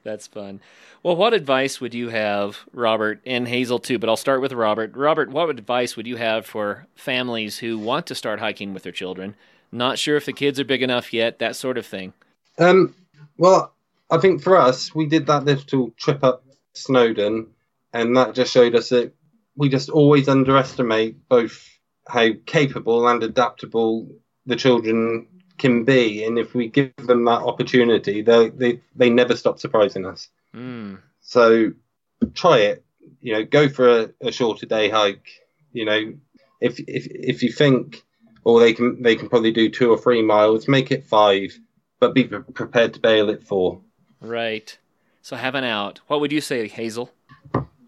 That's 0.02 0.26
fun. 0.26 0.60
Well, 1.02 1.16
what 1.16 1.34
advice 1.34 1.80
would 1.80 1.94
you 1.94 2.08
have, 2.08 2.58
Robert, 2.72 3.20
and 3.24 3.46
Hazel 3.46 3.78
too? 3.78 3.98
But 3.98 4.08
I'll 4.08 4.16
start 4.16 4.40
with 4.40 4.52
Robert. 4.52 4.96
Robert, 4.96 5.30
what 5.30 5.48
advice 5.50 5.96
would 5.96 6.06
you 6.06 6.16
have 6.16 6.46
for 6.46 6.86
families 6.94 7.58
who 7.58 7.78
want 7.78 8.06
to 8.06 8.14
start 8.14 8.40
hiking 8.40 8.74
with 8.74 8.82
their 8.82 8.92
children? 8.92 9.36
Not 9.70 9.98
sure 9.98 10.16
if 10.16 10.26
the 10.26 10.32
kids 10.32 10.58
are 10.58 10.64
big 10.64 10.82
enough 10.82 11.12
yet, 11.12 11.38
that 11.38 11.56
sort 11.56 11.78
of 11.78 11.86
thing. 11.86 12.12
Um, 12.58 12.94
well, 13.36 13.72
I 14.10 14.18
think 14.18 14.42
for 14.42 14.56
us, 14.56 14.94
we 14.94 15.06
did 15.06 15.26
that 15.26 15.44
little 15.44 15.90
trip 15.98 16.22
up 16.22 16.44
Snowdon, 16.74 17.48
and 17.92 18.16
that 18.16 18.34
just 18.34 18.52
showed 18.52 18.74
us 18.74 18.90
that 18.90 19.12
we 19.56 19.68
just 19.68 19.88
always 19.88 20.28
underestimate 20.28 21.28
both 21.28 21.66
how 22.06 22.28
capable 22.44 23.08
and 23.08 23.22
adaptable 23.22 24.08
the 24.44 24.56
children 24.56 25.26
can 25.58 25.84
be, 25.84 26.24
and 26.24 26.38
if 26.38 26.54
we 26.54 26.68
give 26.68 26.92
them 26.96 27.24
that 27.24 27.42
opportunity, 27.42 28.22
they 28.22 28.50
they, 28.50 28.80
they 28.94 29.10
never 29.10 29.34
stop 29.34 29.58
surprising 29.58 30.04
us. 30.04 30.28
Mm. 30.54 31.00
So 31.20 31.72
try 32.34 32.58
it. 32.58 32.84
You 33.20 33.32
know, 33.32 33.44
go 33.44 33.68
for 33.68 33.88
a, 33.88 34.10
a 34.20 34.32
shorter 34.32 34.66
day 34.66 34.88
hike. 34.88 35.28
You 35.72 35.84
know, 35.84 36.14
if 36.60 36.78
if 36.80 37.06
if 37.10 37.42
you 37.42 37.50
think, 37.50 38.04
or 38.44 38.60
they 38.60 38.72
can 38.72 39.02
they 39.02 39.16
can 39.16 39.28
probably 39.28 39.52
do 39.52 39.70
two 39.70 39.90
or 39.90 39.98
three 39.98 40.22
miles, 40.22 40.68
make 40.68 40.92
it 40.92 41.06
five, 41.06 41.58
but 41.98 42.14
be 42.14 42.24
pre- 42.24 42.40
prepared 42.40 42.94
to 42.94 43.00
bail 43.00 43.30
it 43.30 43.42
four. 43.42 43.80
Right. 44.20 44.76
So 45.22 45.36
have 45.36 45.54
an 45.54 45.64
out. 45.64 46.00
What 46.06 46.20
would 46.20 46.32
you 46.32 46.40
say, 46.40 46.68
Hazel? 46.68 47.10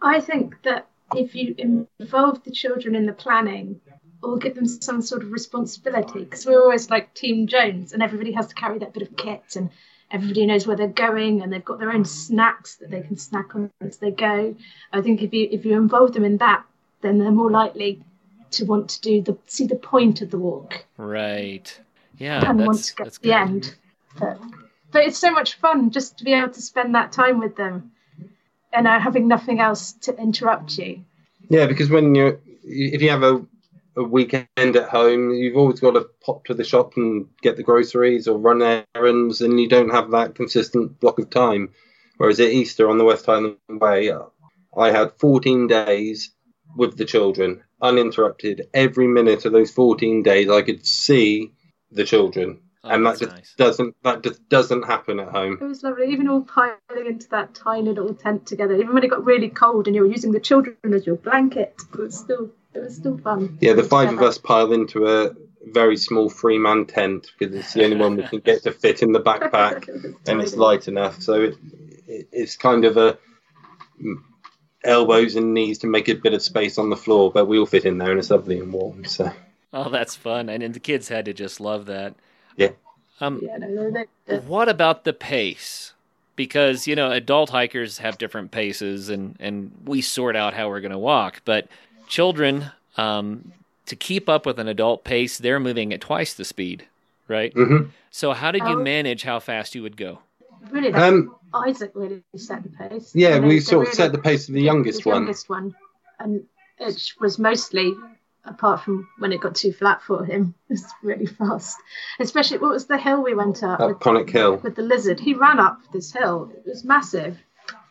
I 0.03 0.21
think 0.21 0.63
that 0.63 0.89
if 1.15 1.35
you 1.35 1.55
involve 1.59 2.43
the 2.45 2.51
children 2.51 2.95
in 2.95 3.07
the 3.07 3.13
planning 3.13 3.81
or 4.23 4.37
give 4.37 4.55
them 4.55 4.67
some 4.67 5.01
sort 5.01 5.23
of 5.23 5.31
responsibility, 5.31 6.21
because 6.21 6.45
we're 6.45 6.61
always 6.61 6.91
like 6.91 7.15
Team 7.15 7.47
Jones 7.47 7.93
and 7.93 8.03
everybody 8.03 8.33
has 8.33 8.49
to 8.49 8.55
carry 8.55 8.79
that 8.81 8.93
bit 8.93 9.03
of 9.03 9.17
kit 9.17 9.57
and 9.57 9.71
everybody 10.11 10.47
knows 10.47 10.67
where 10.67 10.77
they're 10.77 10.89
going 10.89 11.43
and 11.43 11.53
they've 11.53 11.65
got 11.65 11.79
their 11.79 11.93
own 11.93 12.05
snacks 12.05 12.77
that 12.77 12.91
they 12.91 13.03
can 13.03 13.17
snack 13.17 13.55
on 13.55 13.71
as 13.81 13.99
they 13.99 14.11
go. 14.11 14.55
I 14.93 15.01
think 15.01 15.23
if 15.23 15.33
you 15.33 15.49
if 15.51 15.65
you 15.65 15.77
involve 15.77 16.13
them 16.13 16.25
in 16.25 16.39
that, 16.39 16.65
then 17.01 17.19
they're 17.19 17.31
more 17.31 17.51
likely 17.51 18.03
to 18.53 18.65
want 18.65 18.89
to 18.89 19.01
do 19.01 19.23
the 19.23 19.39
see 19.47 19.67
the 19.67 19.77
point 19.77 20.23
of 20.23 20.31
the 20.31 20.39
walk 20.39 20.85
Right. 20.97 21.79
Yeah, 22.19 22.51
and 22.51 22.67
want 22.67 22.83
to 22.83 22.95
get 22.97 23.13
to 23.13 23.23
the 23.23 23.33
end. 23.33 23.77
But, 24.19 24.41
but 24.91 25.05
it's 25.05 25.19
so 25.19 25.31
much 25.31 25.55
fun 25.55 25.91
just 25.91 26.19
to 26.19 26.25
be 26.25 26.33
able 26.33 26.53
to 26.53 26.63
spend 26.63 26.95
that 26.95 27.13
time 27.13 27.39
with 27.39 27.57
them 27.57 27.93
and 28.73 28.87
uh, 28.87 28.99
having 28.99 29.29
nothing 29.29 29.61
else 29.61 29.93
to 29.93 30.17
interrupt 30.17 30.79
you. 30.79 31.05
Yeah, 31.49 31.67
because 31.67 31.91
when 31.91 32.15
you 32.15 32.41
if 32.65 33.01
you 33.01 33.11
have 33.11 33.23
a 33.23 33.47
a 33.99 34.03
weekend 34.05 34.47
at 34.57 34.89
home, 34.89 35.33
you've 35.33 35.57
always 35.57 35.81
got 35.81 35.93
to 35.93 36.09
pop 36.25 36.45
to 36.45 36.55
the 36.55 36.63
shop 36.63 36.97
and 36.97 37.27
get 37.43 37.57
the 37.57 37.65
groceries 37.65 38.29
or 38.29 38.39
run 38.39 38.85
errands, 38.95 39.41
and 39.41 39.61
you 39.61 39.69
don't 39.69 39.91
have 39.91 40.13
that 40.13 40.37
consistent 40.37 41.01
block 41.01 41.19
of 41.19 41.31
time. 41.31 41.75
Whereas 42.17 42.39
at 42.39 42.51
Easter 42.51 42.89
on 42.89 42.99
the 42.99 43.05
West 43.05 43.27
Highland 43.27 43.57
Way, 43.69 44.13
I 44.77 44.91
had 44.93 45.19
14 45.19 45.67
days 45.67 46.31
with 46.77 46.97
the 46.97 47.05
children, 47.05 47.63
uninterrupted. 47.83 48.69
Every 48.73 49.09
minute 49.09 49.45
of 49.45 49.53
those 49.53 49.73
14 49.73 50.23
days, 50.23 50.49
I 50.49 50.63
could 50.63 50.87
see 50.87 51.53
the 51.91 52.05
children, 52.05 52.61
Oh, 52.85 52.91
and 52.91 53.05
that 53.07 53.19
just 53.19 53.33
nice. 53.33 53.55
doesn't 53.57 53.97
that 54.05 54.23
just 54.23 54.49
doesn't 54.49 54.85
happen 54.85 55.19
at 55.19 55.29
home. 55.29 55.59
It 55.61 55.65
was 55.65 55.83
lovely, 55.83 56.11
even 56.13 56.29
all 56.29 56.43
piling 56.43 56.79
into 57.07 57.29
that 57.31 57.55
tiny 57.55 57.89
little 57.89 58.15
tent 58.15 58.47
together. 58.47 58.75
Even 58.75 58.95
when 58.95 59.03
it 59.03 59.11
got 59.11 59.25
really 59.25 59.49
cold 59.49 59.87
and 59.87 59.97
you 59.97 60.03
were 60.03 60.09
using 60.09 60.31
the 60.31 60.41
children 60.41 60.77
as 60.93 61.07
your 61.07 61.17
blanket, 61.17 61.75
it 61.93 61.99
was 61.99 62.17
still 62.17 62.51
it 62.75 62.79
was 62.79 62.95
still 62.95 63.19
fun. 63.19 63.59
Yeah, 63.61 63.73
the 63.73 63.83
five 63.83 64.13
of 64.13 64.23
us 64.23 64.39
pile 64.39 64.73
into 64.73 65.09
a 65.09 65.35
very 65.67 65.97
small 65.97 66.31
three 66.31 66.59
man 66.59 66.87
tent 66.87 67.33
because 67.37 67.55
it's 67.55 67.73
the 67.75 67.85
only 67.85 67.97
one 67.97 68.17
we 68.17 68.23
can 68.23 68.41
get 68.41 68.63
to 68.63 68.73
fit 68.85 69.03
in 69.03 69.13
the 69.13 69.21
backpack 69.21 69.89
and 70.27 70.41
it's 70.41 70.55
light 70.55 70.87
enough. 70.87 71.21
So 71.21 71.43
it, 71.43 71.57
it, 72.07 72.29
it's 72.31 72.57
kind 72.57 72.85
of 72.85 72.97
a 72.97 73.19
mm, 74.01 74.15
elbows 74.85 75.35
and 75.35 75.53
knees 75.53 75.79
to 75.79 75.89
make 75.89 76.09
a 76.09 76.15
bit 76.15 76.33
of 76.33 76.43
space 76.43 76.79
on 76.79 76.91
the 76.91 76.97
floor, 76.97 77.33
but 77.33 77.47
we 77.47 77.59
all 77.59 77.67
fit 77.67 77.85
in 77.85 77.99
there 77.99 78.11
and 78.11 78.21
it's 78.21 78.31
lovely 78.31 78.61
and 78.61 78.73
warm. 78.73 79.05
So 79.05 79.33
Oh, 79.73 79.91
that's 79.91 80.17
fun. 80.17 80.49
And, 80.49 80.63
and 80.63 80.75
the 80.75 80.81
kids 80.81 81.09
had 81.09 81.27
to 81.27 81.35
just 81.35 81.61
love 81.61 81.87
that. 81.87 82.15
Yeah. 82.59 82.71
Um, 83.21 83.41
Yeah, 83.43 83.57
no, 83.59 83.91
they, 83.91 84.05
they, 84.27 84.37
What 84.41 84.69
about 84.69 85.05
the 85.05 85.13
pace? 85.13 85.93
Because, 86.37 86.87
you 86.87 86.95
know, 86.95 87.11
adult 87.11 87.51
hikers 87.51 87.99
have 87.99 88.19
different 88.19 88.51
paces 88.53 89.09
and, 89.09 89.35
and 89.41 89.73
we 89.85 90.03
sort 90.03 90.37
out 90.37 90.55
how 90.55 90.69
we're 90.69 90.81
going 90.81 90.93
to 90.93 90.99
walk. 90.99 91.41
But 91.45 91.67
children, 92.07 92.71
um, 92.97 93.53
to 93.87 93.97
keep 93.97 94.29
up 94.29 94.47
with 94.47 94.59
an 94.61 94.69
adult 94.69 95.03
pace, 95.03 95.39
they're 95.39 95.59
moving 95.59 95.93
at 95.93 96.01
twice 96.01 96.35
the 96.35 96.45
speed. 96.45 96.87
right? 97.27 97.53
hmm 97.53 97.85
So 98.11 98.33
how 98.33 98.51
did 98.53 98.63
you 98.63 98.79
Oh. 98.79 98.83
manage 98.83 99.23
how 99.25 99.39
fast 99.41 99.75
you 99.75 99.83
would 99.83 99.97
go? 99.97 100.21
Really, 100.71 100.93
Um, 100.93 101.35
Isaac 101.55 101.91
really 101.95 102.23
set 102.37 102.63
the 102.63 102.69
pace. 102.71 103.15
yeah, 103.15 103.35
You 103.35 103.41
know, 103.43 103.49
we 103.49 103.61
sort 103.61 103.83
of 103.83 103.89
really- 103.89 103.97
set 103.97 104.13
the 104.13 104.19
pace 104.19 104.49
of 104.49 104.55
the 104.55 104.63
youngest 104.63 105.03
the 105.05 105.11
one. 105.11 105.17
youngest 105.23 105.49
one, 105.51 105.75
and 106.21 106.45
it 106.79 107.13
was 107.21 107.39
mostly, 107.39 107.95
apart 108.51 108.83
from 108.83 109.09
when 109.19 109.33
it 109.33 109.41
got 109.41 109.55
too 109.55 109.73
flat 109.73 110.03
for 110.03 110.25
him, 110.25 110.55
it 110.69 110.73
was 110.75 110.85
really 111.03 111.27
fast. 111.27 111.77
Especially 112.21 112.59
what 112.59 112.73
was 112.73 112.87
the 112.87 112.99
hill 112.99 113.23
we 113.23 113.35
went 113.35 113.63
up 113.63 113.81
Up 113.81 113.89
with, 113.91 114.01
Conic 114.01 114.31
Hill. 114.31 114.57
with 114.57 114.75
the 114.77 114.83
lizard? 114.83 115.21
He 115.21 115.35
ran 115.35 115.59
up 115.61 115.81
this 115.93 116.13
hill. 116.13 116.51
It 116.57 116.65
was 116.67 116.85
massive, 116.85 117.39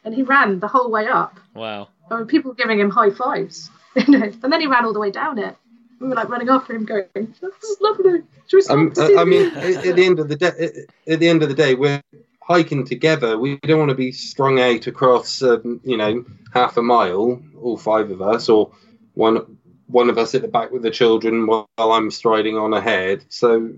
and 0.04 0.14
he 0.14 0.24
ran 0.24 0.60
the 0.60 0.68
whole 0.68 0.90
way 0.92 1.08
up. 1.08 1.40
Wow. 1.54 1.90
I 2.10 2.18
mean, 2.18 2.28
people 2.28 2.52
were 2.52 2.56
giving 2.56 2.80
him 2.80 2.90
high 2.90 3.10
fives, 3.12 3.70
you 3.96 4.18
know, 4.18 4.32
and 4.44 4.52
then 4.54 4.62
he 4.62 4.68
ran 4.68 4.86
all 4.86 4.94
the 4.94 5.00
way 5.00 5.12
down 5.12 5.38
it. 5.40 5.56
We 6.00 6.10
were 6.10 6.16
like 6.16 6.30
running 6.30 6.50
after 6.50 6.76
him, 6.76 6.86
going, 6.86 7.06
"This 7.14 7.64
is 7.64 7.78
lovely. 7.82 8.22
Should 8.48 8.58
we 8.58 8.62
stop 8.62 8.78
Um, 8.78 8.92
to 8.92 9.02
I 9.02 9.08
see 9.08 9.16
I 9.16 9.24
the 9.24 9.26
mean, 9.26 9.52
at, 9.56 9.86
at 9.88 9.96
the 9.96 10.06
end 10.06 10.20
of 10.20 10.28
the 10.30 10.36
day, 10.36 10.86
at 11.08 11.20
the 11.20 11.28
end 11.28 11.42
of 11.42 11.50
the 11.50 11.56
day, 11.56 11.74
we're 11.74 12.04
hiking 12.42 12.86
together. 12.86 13.38
We 13.38 13.58
don't 13.64 13.80
want 13.80 13.90
to 13.90 13.96
be 13.96 14.12
strung 14.12 14.60
out 14.60 14.86
across, 14.88 15.42
um, 15.42 15.82
you 15.84 15.98
know, 15.98 16.24
half 16.54 16.78
a 16.78 16.84
mile, 16.84 17.42
all 17.62 17.78
five 17.78 18.12
of 18.12 18.22
us, 18.22 18.48
or 18.48 18.72
one 19.16 19.57
one 19.88 20.10
of 20.10 20.18
us 20.18 20.36
at 20.36 20.42
the 20.42 20.48
back 20.48 20.72
with 20.72 20.82
the 20.84 20.92
children 20.92 21.48
while 21.48 21.68
I'm 21.78 22.12
striding 22.12 22.58
on 22.58 22.74
ahead. 22.74 23.26
So, 23.30 23.72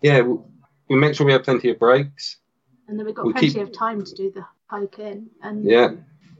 yeah, 0.00 0.20
we, 0.22 0.38
we 0.88 0.96
make 0.96 1.14
sure 1.14 1.26
we 1.26 1.32
have 1.32 1.44
plenty 1.44 1.70
of 1.70 1.78
breaks. 1.78 2.38
and 2.88 2.98
then 2.98 3.06
we 3.06 3.12
got 3.12 3.26
we 3.26 3.32
plenty 3.32 3.50
keep- 3.52 3.62
of 3.62 3.72
time 3.72 4.02
to 4.04 4.14
do 4.14 4.30
the 4.30 4.44
hike 4.66 4.98
in. 4.98 5.28
And 5.42 5.64
Yeah, 5.64 5.90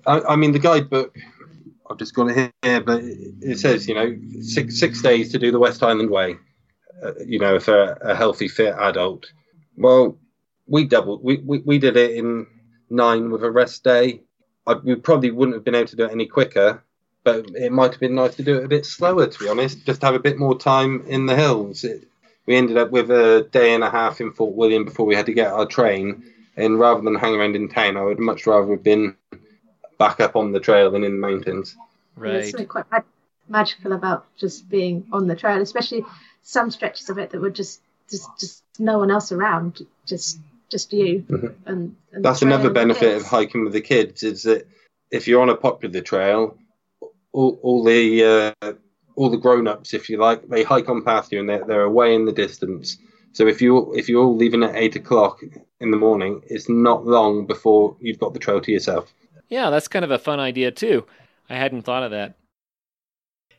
I, 0.06 0.20
I 0.20 0.36
mean 0.36 0.52
the 0.52 0.58
guidebook. 0.58 1.16
I've 1.90 1.98
just 1.98 2.14
got 2.14 2.30
it 2.30 2.52
here, 2.62 2.80
but 2.80 3.02
it 3.02 3.58
says 3.58 3.86
you 3.86 3.94
know 3.94 4.16
six 4.40 4.78
six 4.80 5.02
days 5.02 5.30
to 5.32 5.38
do 5.38 5.50
the 5.52 5.58
West 5.58 5.80
Highland 5.80 6.10
Way. 6.10 6.36
Uh, 7.04 7.12
you 7.26 7.38
know, 7.38 7.58
for 7.58 7.92
a 8.00 8.14
healthy, 8.14 8.48
fit 8.48 8.74
adult. 8.78 9.26
Well, 9.76 10.16
we 10.66 10.84
doubled. 10.86 11.22
We, 11.22 11.38
we, 11.38 11.58
we 11.58 11.78
did 11.78 11.96
it 11.96 12.12
in 12.12 12.46
nine 12.88 13.30
with 13.30 13.42
a 13.42 13.50
rest 13.50 13.82
day. 13.84 14.22
I, 14.66 14.74
we 14.74 14.94
probably 14.94 15.32
wouldn't 15.32 15.56
have 15.56 15.64
been 15.64 15.74
able 15.74 15.88
to 15.88 15.96
do 15.96 16.04
it 16.04 16.12
any 16.12 16.26
quicker, 16.26 16.82
but 17.24 17.46
it 17.54 17.72
might 17.72 17.92
have 17.92 18.00
been 18.00 18.14
nice 18.14 18.34
to 18.36 18.42
do 18.42 18.56
it 18.58 18.64
a 18.64 18.68
bit 18.68 18.86
slower. 18.86 19.26
To 19.26 19.38
be 19.38 19.48
honest, 19.48 19.84
just 19.86 20.02
have 20.02 20.14
a 20.14 20.18
bit 20.20 20.38
more 20.38 20.58
time 20.58 21.04
in 21.06 21.26
the 21.26 21.36
hills. 21.36 21.84
It, 21.84 22.08
we 22.46 22.56
ended 22.56 22.76
up 22.76 22.90
with 22.90 23.10
a 23.10 23.48
day 23.52 23.74
and 23.74 23.84
a 23.84 23.90
half 23.90 24.20
in 24.20 24.32
Fort 24.32 24.54
William 24.54 24.84
before 24.84 25.06
we 25.06 25.14
had 25.14 25.26
to 25.26 25.32
get 25.32 25.52
our 25.52 25.66
train. 25.66 26.24
And 26.56 26.78
rather 26.78 27.00
than 27.00 27.14
hang 27.14 27.34
around 27.34 27.56
in 27.56 27.68
town, 27.68 27.96
I 27.96 28.02
would 28.02 28.18
much 28.18 28.46
rather 28.46 28.70
have 28.72 28.82
been 28.82 29.16
back 29.98 30.20
up 30.20 30.36
on 30.36 30.52
the 30.52 30.60
trail 30.60 30.90
than 30.90 31.04
in 31.04 31.20
the 31.20 31.26
mountains. 31.28 31.76
There's 32.16 32.34
Right. 32.44 32.50
something 32.50 32.66
quite 32.66 32.90
mag- 32.90 33.04
magical 33.48 33.92
about 33.92 34.26
just 34.36 34.68
being 34.68 35.06
on 35.12 35.26
the 35.28 35.36
trail, 35.36 35.60
especially 35.62 36.04
some 36.42 36.70
stretches 36.70 37.08
of 37.08 37.18
it 37.18 37.30
that 37.30 37.40
were 37.40 37.50
just 37.50 37.80
just 38.10 38.28
just 38.38 38.62
no 38.78 38.98
one 38.98 39.10
else 39.10 39.32
around, 39.32 39.86
just 40.06 40.38
just 40.68 40.92
you. 40.92 41.24
Mhm. 41.28 41.54
And, 41.66 41.96
and 42.12 42.24
That's 42.24 42.42
another 42.42 42.70
benefit 42.70 43.16
of 43.16 43.22
hiking 43.24 43.64
with 43.64 43.72
the 43.72 43.80
kids 43.80 44.22
is 44.22 44.42
that 44.42 44.66
if 45.10 45.28
you're 45.28 45.40
on 45.42 45.48
a 45.50 45.56
popular 45.56 46.00
trail, 46.00 46.58
all, 47.32 47.58
all 47.62 47.84
the 47.84 48.54
uh, 48.62 48.72
all 49.16 49.30
the 49.30 49.36
grown-ups, 49.36 49.92
if 49.94 50.08
you 50.08 50.16
like, 50.16 50.48
they 50.48 50.62
hike 50.62 50.88
on 50.88 51.02
past 51.02 51.32
you 51.32 51.40
and 51.40 51.48
they're, 51.48 51.64
they're 51.64 51.82
away 51.82 52.14
in 52.14 52.24
the 52.24 52.32
distance. 52.32 52.96
So 53.32 53.46
if 53.46 53.62
you 53.62 53.92
if 53.94 54.08
you're 54.08 54.22
all 54.22 54.36
leaving 54.36 54.62
at 54.62 54.76
eight 54.76 54.96
o'clock 54.96 55.40
in 55.80 55.90
the 55.90 55.96
morning, 55.96 56.42
it's 56.46 56.68
not 56.68 57.06
long 57.06 57.46
before 57.46 57.96
you've 58.00 58.18
got 58.18 58.34
the 58.34 58.38
trail 58.38 58.60
to 58.60 58.72
yourself. 58.72 59.12
Yeah, 59.48 59.70
that's 59.70 59.88
kind 59.88 60.04
of 60.04 60.10
a 60.10 60.18
fun 60.18 60.40
idea 60.40 60.70
too. 60.70 61.06
I 61.48 61.56
hadn't 61.56 61.82
thought 61.82 62.02
of 62.02 62.10
that. 62.10 62.36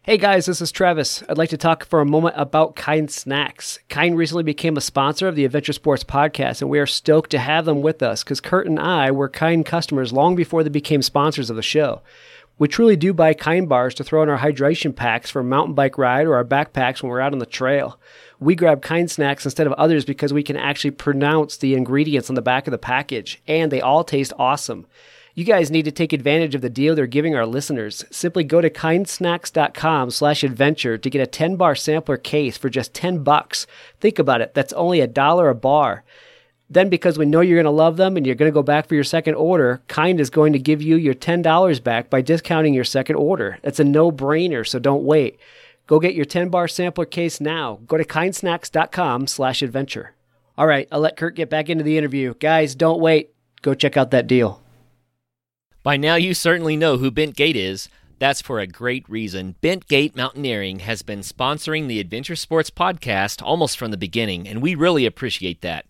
Hey 0.03 0.17
guys, 0.17 0.47
this 0.47 0.59
is 0.59 0.71
Travis. 0.71 1.23
I'd 1.29 1.37
like 1.37 1.51
to 1.51 1.57
talk 1.57 1.85
for 1.85 2.01
a 2.01 2.05
moment 2.05 2.35
about 2.37 2.75
Kind 2.75 3.09
Snacks. 3.09 3.79
Kind 3.87 4.17
recently 4.17 4.43
became 4.43 4.75
a 4.75 4.81
sponsor 4.81 5.29
of 5.29 5.35
the 5.35 5.45
Adventure 5.45 5.71
Sports 5.71 6.03
Podcast, 6.03 6.61
and 6.61 6.69
we 6.69 6.79
are 6.79 6.85
stoked 6.85 7.29
to 7.31 7.39
have 7.39 7.63
them 7.63 7.81
with 7.81 8.03
us 8.03 8.21
because 8.21 8.41
Kurt 8.41 8.67
and 8.67 8.79
I 8.79 9.11
were 9.11 9.29
Kind 9.29 9.65
customers 9.65 10.11
long 10.11 10.35
before 10.35 10.61
they 10.61 10.69
became 10.69 11.01
sponsors 11.01 11.49
of 11.49 11.55
the 11.55 11.61
show. 11.61 12.01
We 12.59 12.67
truly 12.67 12.95
do 12.95 13.13
buy 13.13 13.33
Kind 13.33 13.67
bars 13.67 13.95
to 13.95 14.03
throw 14.03 14.21
in 14.21 14.29
our 14.29 14.37
hydration 14.37 14.95
packs 14.95 15.29
for 15.29 15.39
a 15.39 15.43
mountain 15.43 15.73
bike 15.73 15.97
ride 15.97 16.27
or 16.27 16.35
our 16.35 16.45
backpacks 16.45 17.01
when 17.01 17.09
we're 17.09 17.19
out 17.19 17.33
on 17.33 17.39
the 17.39 17.45
trail. 17.45 17.99
We 18.39 18.55
grab 18.55 18.81
Kind 18.81 19.09
Snacks 19.09 19.45
instead 19.45 19.65
of 19.65 19.73
others 19.73 20.05
because 20.05 20.33
we 20.33 20.43
can 20.43 20.55
actually 20.55 20.91
pronounce 20.91 21.57
the 21.57 21.73
ingredients 21.73 22.29
on 22.29 22.35
the 22.35 22.41
back 22.41 22.67
of 22.67 22.71
the 22.71 22.77
package, 22.77 23.41
and 23.47 23.71
they 23.71 23.81
all 23.81 24.03
taste 24.03 24.33
awesome. 24.37 24.85
You 25.35 25.45
guys 25.45 25.71
need 25.71 25.85
to 25.85 25.91
take 25.91 26.13
advantage 26.13 26.53
of 26.53 26.61
the 26.61 26.69
deal 26.69 26.93
they're 26.93 27.07
giving 27.07 27.35
our 27.35 27.47
listeners. 27.47 28.05
Simply 28.11 28.43
go 28.43 28.61
to 28.61 28.69
kindsnacks.com 28.69 30.11
slash 30.11 30.43
adventure 30.43 30.95
to 30.99 31.09
get 31.09 31.21
a 31.21 31.27
10 31.27 31.55
bar 31.55 31.73
sampler 31.73 32.17
case 32.17 32.55
for 32.55 32.69
just 32.69 32.93
10 32.93 33.23
bucks. 33.23 33.65
Think 33.99 34.19
about 34.19 34.41
it. 34.41 34.53
That's 34.53 34.73
only 34.73 34.99
a 34.99 35.07
dollar 35.07 35.49
a 35.49 35.55
bar. 35.55 36.03
Then, 36.69 36.89
because 36.89 37.17
we 37.17 37.25
know 37.25 37.41
you're 37.41 37.61
going 37.61 37.65
to 37.65 37.71
love 37.71 37.97
them 37.97 38.17
and 38.17 38.25
you're 38.25 38.35
going 38.35 38.51
to 38.51 38.53
go 38.53 38.63
back 38.63 38.87
for 38.87 38.95
your 38.95 39.03
second 39.03 39.35
order, 39.35 39.81
Kind 39.87 40.19
is 40.19 40.29
going 40.29 40.53
to 40.53 40.59
give 40.59 40.81
you 40.81 40.95
your 40.95 41.13
$10 41.13 41.83
back 41.83 42.09
by 42.09 42.21
discounting 42.21 42.73
your 42.73 42.83
second 42.83 43.15
order. 43.15 43.59
That's 43.61 43.79
a 43.79 43.83
no 43.83 44.11
brainer, 44.11 44.67
so 44.67 44.79
don't 44.79 45.03
wait. 45.03 45.37
Go 45.85 45.99
get 45.99 46.15
your 46.15 46.25
10 46.25 46.49
bar 46.49 46.67
sampler 46.67 47.05
case 47.05 47.41
now. 47.41 47.79
Go 47.85 47.97
to 47.97 48.05
kindsnacks.com 48.05 49.27
slash 49.27 49.61
adventure. 49.61 50.15
All 50.57 50.67
right, 50.67 50.87
I'll 50.91 50.99
let 50.99 51.17
Kurt 51.17 51.35
get 51.35 51.49
back 51.49 51.69
into 51.69 51.83
the 51.83 51.97
interview. 51.97 52.35
Guys, 52.35 52.75
don't 52.75 53.01
wait. 53.01 53.33
Go 53.61 53.73
check 53.73 53.97
out 53.97 54.11
that 54.11 54.27
deal. 54.27 54.61
By 55.83 55.97
now, 55.97 56.15
you 56.15 56.33
certainly 56.33 56.77
know 56.77 56.97
who 56.97 57.11
Bentgate 57.11 57.55
is. 57.55 57.89
That's 58.19 58.41
for 58.41 58.59
a 58.59 58.67
great 58.67 59.07
reason. 59.09 59.55
Bentgate 59.61 60.15
Mountaineering 60.15 60.79
has 60.79 61.01
been 61.01 61.19
sponsoring 61.19 61.87
the 61.87 61.99
Adventure 61.99 62.37
Sports 62.37 62.69
Podcast 62.69 63.43
almost 63.43 63.77
from 63.77 63.91
the 63.91 63.97
beginning, 63.97 64.47
and 64.47 64.61
we 64.61 64.75
really 64.75 65.05
appreciate 65.05 65.61
that. 65.61 65.85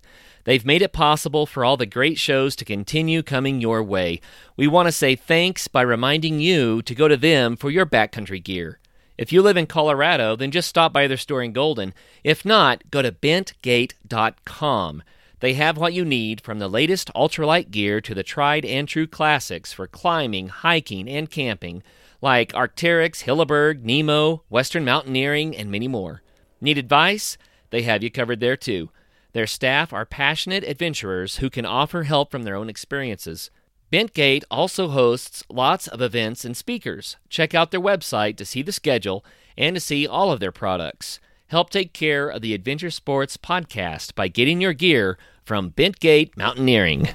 They've 0.46 0.66
made 0.66 0.82
it 0.82 0.92
possible 0.92 1.46
for 1.46 1.64
all 1.64 1.78
the 1.78 1.86
great 1.86 2.18
shows 2.18 2.56
to 2.58 2.66
continue 2.66 3.24
coming 3.24 3.62
your 3.62 3.82
way. 3.82 4.20
We 4.58 4.68
want 4.68 4.88
to 4.88 4.92
say 4.92 5.16
thanks 5.16 5.68
by 5.68 5.82
reminding 5.82 6.40
you 6.40 6.82
to 6.82 6.96
go 6.96 7.08
to 7.08 7.18
them 7.18 7.56
for 7.56 7.70
your 7.70 7.86
backcountry 7.86 8.44
gear. 8.44 8.80
If 9.18 9.32
you 9.32 9.42
live 9.42 9.58
in 9.58 9.68
Colorado, 9.68 10.36
then 10.36 10.52
just 10.52 10.68
stop 10.68 10.92
by 10.92 11.08
their 11.08 11.18
store 11.18 11.44
in 11.44 11.54
Golden. 11.54 11.94
If 12.24 12.44
not, 12.44 12.90
go 12.90 13.02
to 13.02 13.12
bentgate.com. 13.12 15.04
They 15.40 15.54
have 15.54 15.78
what 15.78 15.94
you 15.94 16.06
need 16.06 16.42
from 16.42 16.60
the 16.60 16.70
latest 16.70 17.12
ultralight 17.14 17.70
gear 17.70 18.02
to 18.02 18.16
the 18.16 18.24
tried 18.24 18.66
and 18.66 18.88
true 18.88 19.08
classics 19.08 19.72
for 19.74 19.88
climbing, 19.88 20.48
hiking, 20.48 21.08
and 21.08 21.30
camping, 21.30 21.84
like 22.22 22.54
Arc'teryx, 22.54 23.24
Hilleberg, 23.24 23.84
Nemo, 23.84 24.44
Western 24.50 24.86
Mountaineering, 24.86 25.56
and 25.56 25.70
many 25.70 25.88
more. 25.88 26.22
Need 26.62 26.78
advice? 26.78 27.38
They 27.70 27.82
have 27.82 28.02
you 28.02 28.10
covered 28.10 28.40
there 28.40 28.56
too. 28.56 28.90
Their 29.34 29.48
staff 29.48 29.92
are 29.92 30.06
passionate 30.06 30.64
adventurers 30.64 31.38
who 31.38 31.50
can 31.50 31.66
offer 31.66 32.04
help 32.04 32.32
from 32.32 32.44
their 32.44 32.56
own 32.56 32.70
experiences. 32.70 33.50
Bentgate 33.92 34.44
also 34.50 34.90
hosts 34.90 35.44
lots 35.50 35.88
of 35.88 36.02
events 36.02 36.46
and 36.46 36.56
speakers. 36.56 37.18
Check 37.30 37.54
out 37.54 37.72
their 37.72 37.82
website 37.82 38.38
to 38.38 38.46
see 38.46 38.62
the 38.62 38.72
schedule 38.72 39.26
and 39.58 39.76
to 39.76 39.80
see 39.80 40.08
all 40.08 40.32
of 40.32 40.40
their 40.40 40.52
products. 40.52 41.20
Help 41.48 41.70
take 41.70 41.94
care 41.94 42.30
of 42.30 42.42
the 42.42 42.54
Adventure 42.54 42.90
Sports 42.90 43.38
podcast 43.38 44.16
by 44.16 44.28
getting 44.28 44.62
your 44.62 44.74
gear 44.74 45.18
from 45.44 45.72
Bentgate 45.72 46.36
Mountaineering. 46.38 47.10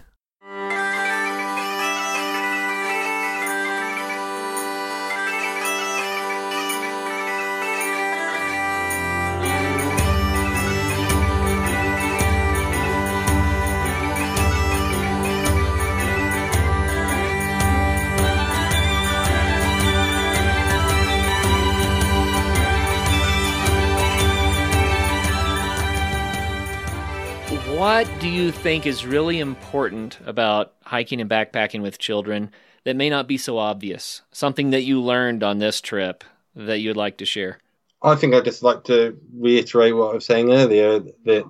You 28.48 28.52
think 28.52 28.86
is 28.86 29.04
really 29.04 29.40
important 29.40 30.18
about 30.24 30.72
hiking 30.82 31.20
and 31.20 31.28
backpacking 31.28 31.82
with 31.82 31.98
children 31.98 32.50
that 32.84 32.96
may 32.96 33.10
not 33.10 33.28
be 33.28 33.36
so 33.36 33.58
obvious? 33.58 34.22
Something 34.32 34.70
that 34.70 34.84
you 34.84 35.02
learned 35.02 35.42
on 35.42 35.58
this 35.58 35.82
trip 35.82 36.24
that 36.56 36.78
you'd 36.78 36.96
like 36.96 37.18
to 37.18 37.26
share? 37.26 37.58
I 38.00 38.14
think 38.14 38.32
I'd 38.32 38.46
just 38.46 38.62
like 38.62 38.84
to 38.84 39.18
reiterate 39.36 39.94
what 39.94 40.12
I 40.12 40.14
was 40.14 40.24
saying 40.24 40.50
earlier 40.50 40.98
that 41.26 41.44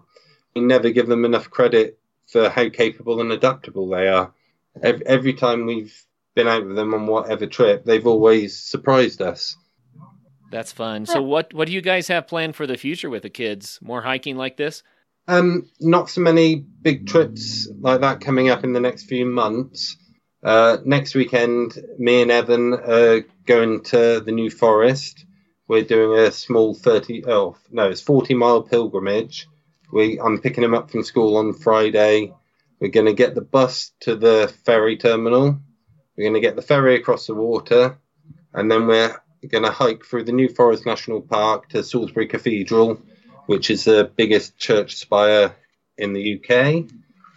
we 0.56 0.60
never 0.60 0.90
give 0.90 1.06
them 1.06 1.24
enough 1.24 1.48
credit 1.48 2.00
for 2.26 2.48
how 2.48 2.68
capable 2.68 3.20
and 3.20 3.30
adaptable 3.30 3.88
they 3.88 4.08
are. 4.08 4.32
Every, 4.82 5.06
every 5.06 5.34
time 5.34 5.66
we've 5.66 5.96
been 6.34 6.48
out 6.48 6.66
with 6.66 6.74
them 6.74 6.94
on 6.94 7.06
whatever 7.06 7.46
trip, 7.46 7.84
they've 7.84 8.08
always 8.08 8.58
surprised 8.58 9.22
us. 9.22 9.56
That's 10.50 10.72
fun. 10.72 11.06
So 11.06 11.22
what 11.22 11.54
what 11.54 11.68
do 11.68 11.74
you 11.74 11.80
guys 11.80 12.08
have 12.08 12.26
planned 12.26 12.56
for 12.56 12.66
the 12.66 12.76
future 12.76 13.08
with 13.08 13.22
the 13.22 13.30
kids? 13.30 13.78
More 13.80 14.02
hiking 14.02 14.36
like 14.36 14.56
this? 14.56 14.82
Um, 15.28 15.68
not 15.78 16.08
so 16.08 16.22
many 16.22 16.56
big 16.56 17.06
trips 17.06 17.68
like 17.80 18.00
that 18.00 18.22
coming 18.22 18.48
up 18.48 18.64
in 18.64 18.72
the 18.72 18.80
next 18.80 19.04
few 19.04 19.26
months. 19.26 19.94
Uh, 20.42 20.78
next 20.86 21.14
weekend, 21.14 21.78
me 21.98 22.22
and 22.22 22.30
Evan 22.30 22.72
are 22.72 23.20
going 23.44 23.82
to 23.84 24.20
the 24.20 24.32
New 24.32 24.48
Forest. 24.48 25.26
We're 25.68 25.84
doing 25.84 26.18
a 26.18 26.32
small 26.32 26.74
30, 26.74 27.26
oh, 27.26 27.58
no, 27.70 27.90
it's 27.90 28.00
40 28.00 28.32
mile 28.34 28.62
pilgrimage 28.62 29.46
We 29.92 30.18
I'm 30.18 30.40
picking 30.40 30.64
him 30.64 30.72
up 30.72 30.90
from 30.90 31.02
school 31.02 31.36
on 31.36 31.52
Friday. 31.52 32.32
We're 32.80 32.88
going 32.88 33.06
to 33.06 33.12
get 33.12 33.34
the 33.34 33.42
bus 33.42 33.92
to 34.00 34.16
the 34.16 34.50
ferry 34.64 34.96
terminal. 34.96 35.58
We're 36.16 36.24
going 36.24 36.40
to 36.40 36.40
get 36.40 36.56
the 36.56 36.62
ferry 36.62 36.96
across 36.96 37.26
the 37.26 37.34
water, 37.34 37.98
and 38.54 38.70
then 38.70 38.86
we're 38.86 39.14
going 39.46 39.64
to 39.64 39.70
hike 39.70 40.06
through 40.06 40.24
the 40.24 40.32
New 40.32 40.48
Forest 40.48 40.86
National 40.86 41.20
Park 41.20 41.68
to 41.70 41.84
Salisbury 41.84 42.28
Cathedral, 42.28 43.02
which 43.48 43.70
is 43.70 43.84
the 43.84 44.12
biggest 44.14 44.58
church 44.58 44.96
spire 44.96 45.56
in 45.96 46.12
the 46.12 46.38
UK. 46.38 46.84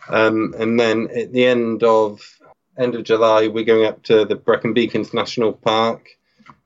Um, 0.09 0.53
and 0.57 0.78
then 0.78 1.07
at 1.16 1.32
the 1.32 1.45
end 1.45 1.84
of 1.84 2.22
end 2.78 2.95
of 2.95 3.05
July, 3.05 3.47
we're 3.47 3.64
going 3.64 3.86
up 3.86 4.03
to 4.03 4.26
the 4.26 4.36
Brecon 4.36 4.74
Beacons 4.74 5.14
National 5.14 5.53
Park, 5.53 6.09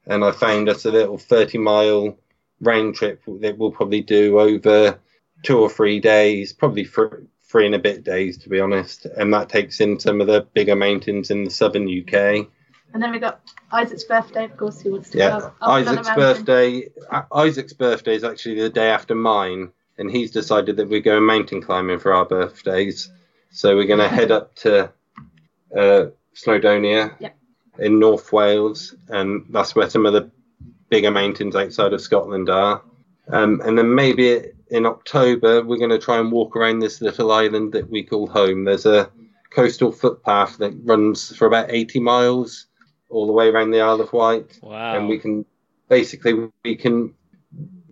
and 0.08 0.26
I 0.26 0.32
found 0.32 0.68
us 0.68 0.86
a 0.86 0.92
little 0.92 1.20
30 1.20 1.60
mile 1.60 2.18
round 2.60 2.96
trip 2.96 3.22
that 3.28 3.56
we'll 3.60 3.72
probably 3.72 4.02
do 4.02 4.40
over 4.40 5.00
two 5.44 5.60
or 5.60 5.70
three 5.70 6.00
days, 6.00 6.52
probably 6.52 6.86
three 6.86 7.68
and 7.68 7.76
a 7.76 7.80
bit 7.80 8.04
days 8.04 8.40
to 8.40 8.50
be 8.50 8.60
honest, 8.60 9.06
and 9.06 9.32
that 9.36 9.50
takes 9.50 9.80
in 9.80 10.00
some 10.00 10.22
of 10.22 10.28
the 10.28 10.42
bigger 10.56 10.76
mountains 10.76 11.30
in 11.30 11.44
the 11.44 11.52
southern 11.52 11.88
UK. 11.88 12.48
And 12.96 13.04
then 13.04 13.12
we 13.12 13.20
got 13.20 13.42
Isaac's 13.74 14.06
birthday, 14.06 14.46
of 14.46 14.56
course. 14.56 14.80
He 14.80 14.90
wants 14.90 15.10
to 15.10 15.18
Yeah, 15.18 15.40
go 15.42 15.54
Isaac's 15.62 15.90
on 15.90 15.98
a 15.98 16.04
mountain. 16.04 16.16
birthday. 16.46 16.90
uh, 17.12 17.24
Isaac's 17.34 17.74
birthday 17.74 18.16
is 18.16 18.24
actually 18.24 18.62
the 18.62 18.70
day 18.70 18.88
after 18.88 19.14
mine, 19.14 19.74
and 19.98 20.10
he's 20.10 20.32
decided 20.32 20.78
that 20.78 20.88
we're 20.88 21.02
going 21.02 21.26
mountain 21.26 21.62
climbing 21.62 22.00
for 22.00 22.14
our 22.14 22.24
birthdays. 22.24 23.12
So 23.52 23.76
we're 23.76 23.86
going 23.86 24.00
to 24.00 24.08
head 24.08 24.32
up 24.32 24.56
to 24.64 24.94
uh, 25.78 26.06
Snowdonia 26.36 27.14
Yeah. 27.20 27.32
in 27.80 28.00
North 28.00 28.32
Wales, 28.32 28.96
and 29.10 29.46
that's 29.50 29.76
where 29.76 29.90
some 29.90 30.06
of 30.06 30.14
the 30.14 30.32
bigger 30.88 31.12
mountains 31.12 31.54
outside 31.54 31.92
of 31.92 32.00
Scotland 32.00 32.50
are. 32.50 32.82
Um, 33.28 33.60
and 33.66 33.78
then 33.78 33.94
maybe 33.94 34.42
in 34.70 34.86
October 34.86 35.62
we're 35.66 35.80
going 35.80 35.90
to 35.90 36.00
try 36.00 36.18
and 36.18 36.32
walk 36.32 36.56
around 36.56 36.80
this 36.80 37.02
little 37.02 37.34
island 37.34 37.74
that 37.74 37.90
we 37.90 38.04
call 38.04 38.26
home. 38.28 38.64
There's 38.64 38.86
a 38.86 39.10
coastal 39.50 39.92
footpath 39.92 40.60
that 40.60 40.74
runs 40.86 41.36
for 41.36 41.46
about 41.46 41.72
80 41.72 42.00
miles 42.00 42.68
all 43.16 43.26
the 43.28 43.34
way 43.34 43.48
around 43.48 43.72
the 43.72 43.82
Isle 43.82 44.02
of 44.02 44.12
Wight 44.14 44.60
Wow. 44.62 44.96
and 44.96 45.08
we 45.08 45.18
can 45.20 45.46
basically 45.90 46.34
we 46.64 46.76
can 46.76 47.14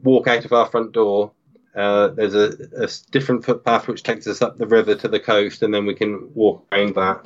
walk 0.04 0.28
out 0.28 0.46
of 0.46 0.52
our 0.54 0.66
front 0.68 0.92
door. 0.92 1.32
Uh, 1.76 2.10
there's 2.10 2.36
a 2.36 2.90
different 3.12 3.44
footpath 3.46 3.88
which 3.88 4.04
takes 4.04 4.28
us 4.28 4.42
up 4.42 4.58
the 4.58 4.68
river 4.68 4.94
to 4.94 5.08
the 5.08 5.20
coast, 5.20 5.64
and 5.64 5.74
then 5.74 5.86
we 5.88 5.96
can 5.96 6.30
walk 6.36 6.66
around 6.72 6.94
that. 6.96 7.26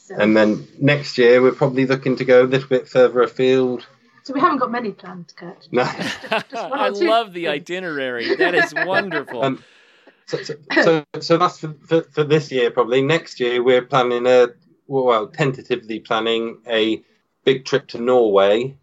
So, 0.00 0.16
And 0.18 0.36
then 0.36 0.66
next 0.80 1.18
year 1.18 1.40
we're 1.42 1.52
probably 1.52 1.86
looking 1.86 2.16
to 2.16 2.24
go 2.24 2.42
a 2.42 2.46
little 2.46 2.68
bit 2.68 2.88
further 2.88 3.22
afield. 3.22 3.86
so 4.24 4.32
we 4.34 4.40
haven't 4.40 4.58
got 4.58 4.70
many 4.72 4.90
planned, 4.92 5.32
Kurt. 5.36 5.68
No, 5.70 5.84
one 5.84 6.42
or 6.72 6.78
I 6.78 6.88
love 6.88 7.32
the 7.32 7.46
itinerary. 7.48 8.34
That 8.34 8.54
is 8.54 8.74
wonderful. 8.74 9.42
Um, 9.42 9.62
so, 10.26 10.42
so, 10.42 10.54
so, 10.82 11.04
so 11.20 11.36
that's 11.36 11.60
for, 11.60 11.74
for, 11.86 12.02
for 12.02 12.24
this 12.24 12.50
year. 12.50 12.70
Probably 12.72 13.02
next 13.02 13.38
year 13.38 13.62
we're 13.62 13.82
planning 13.82 14.26
a 14.26 14.48
well, 14.88 15.28
tentatively 15.28 16.00
planning 16.00 16.58
a 16.66 17.02
big 17.46 17.64
trip 17.64 17.86
to 17.88 17.98
Norway. 17.98 18.76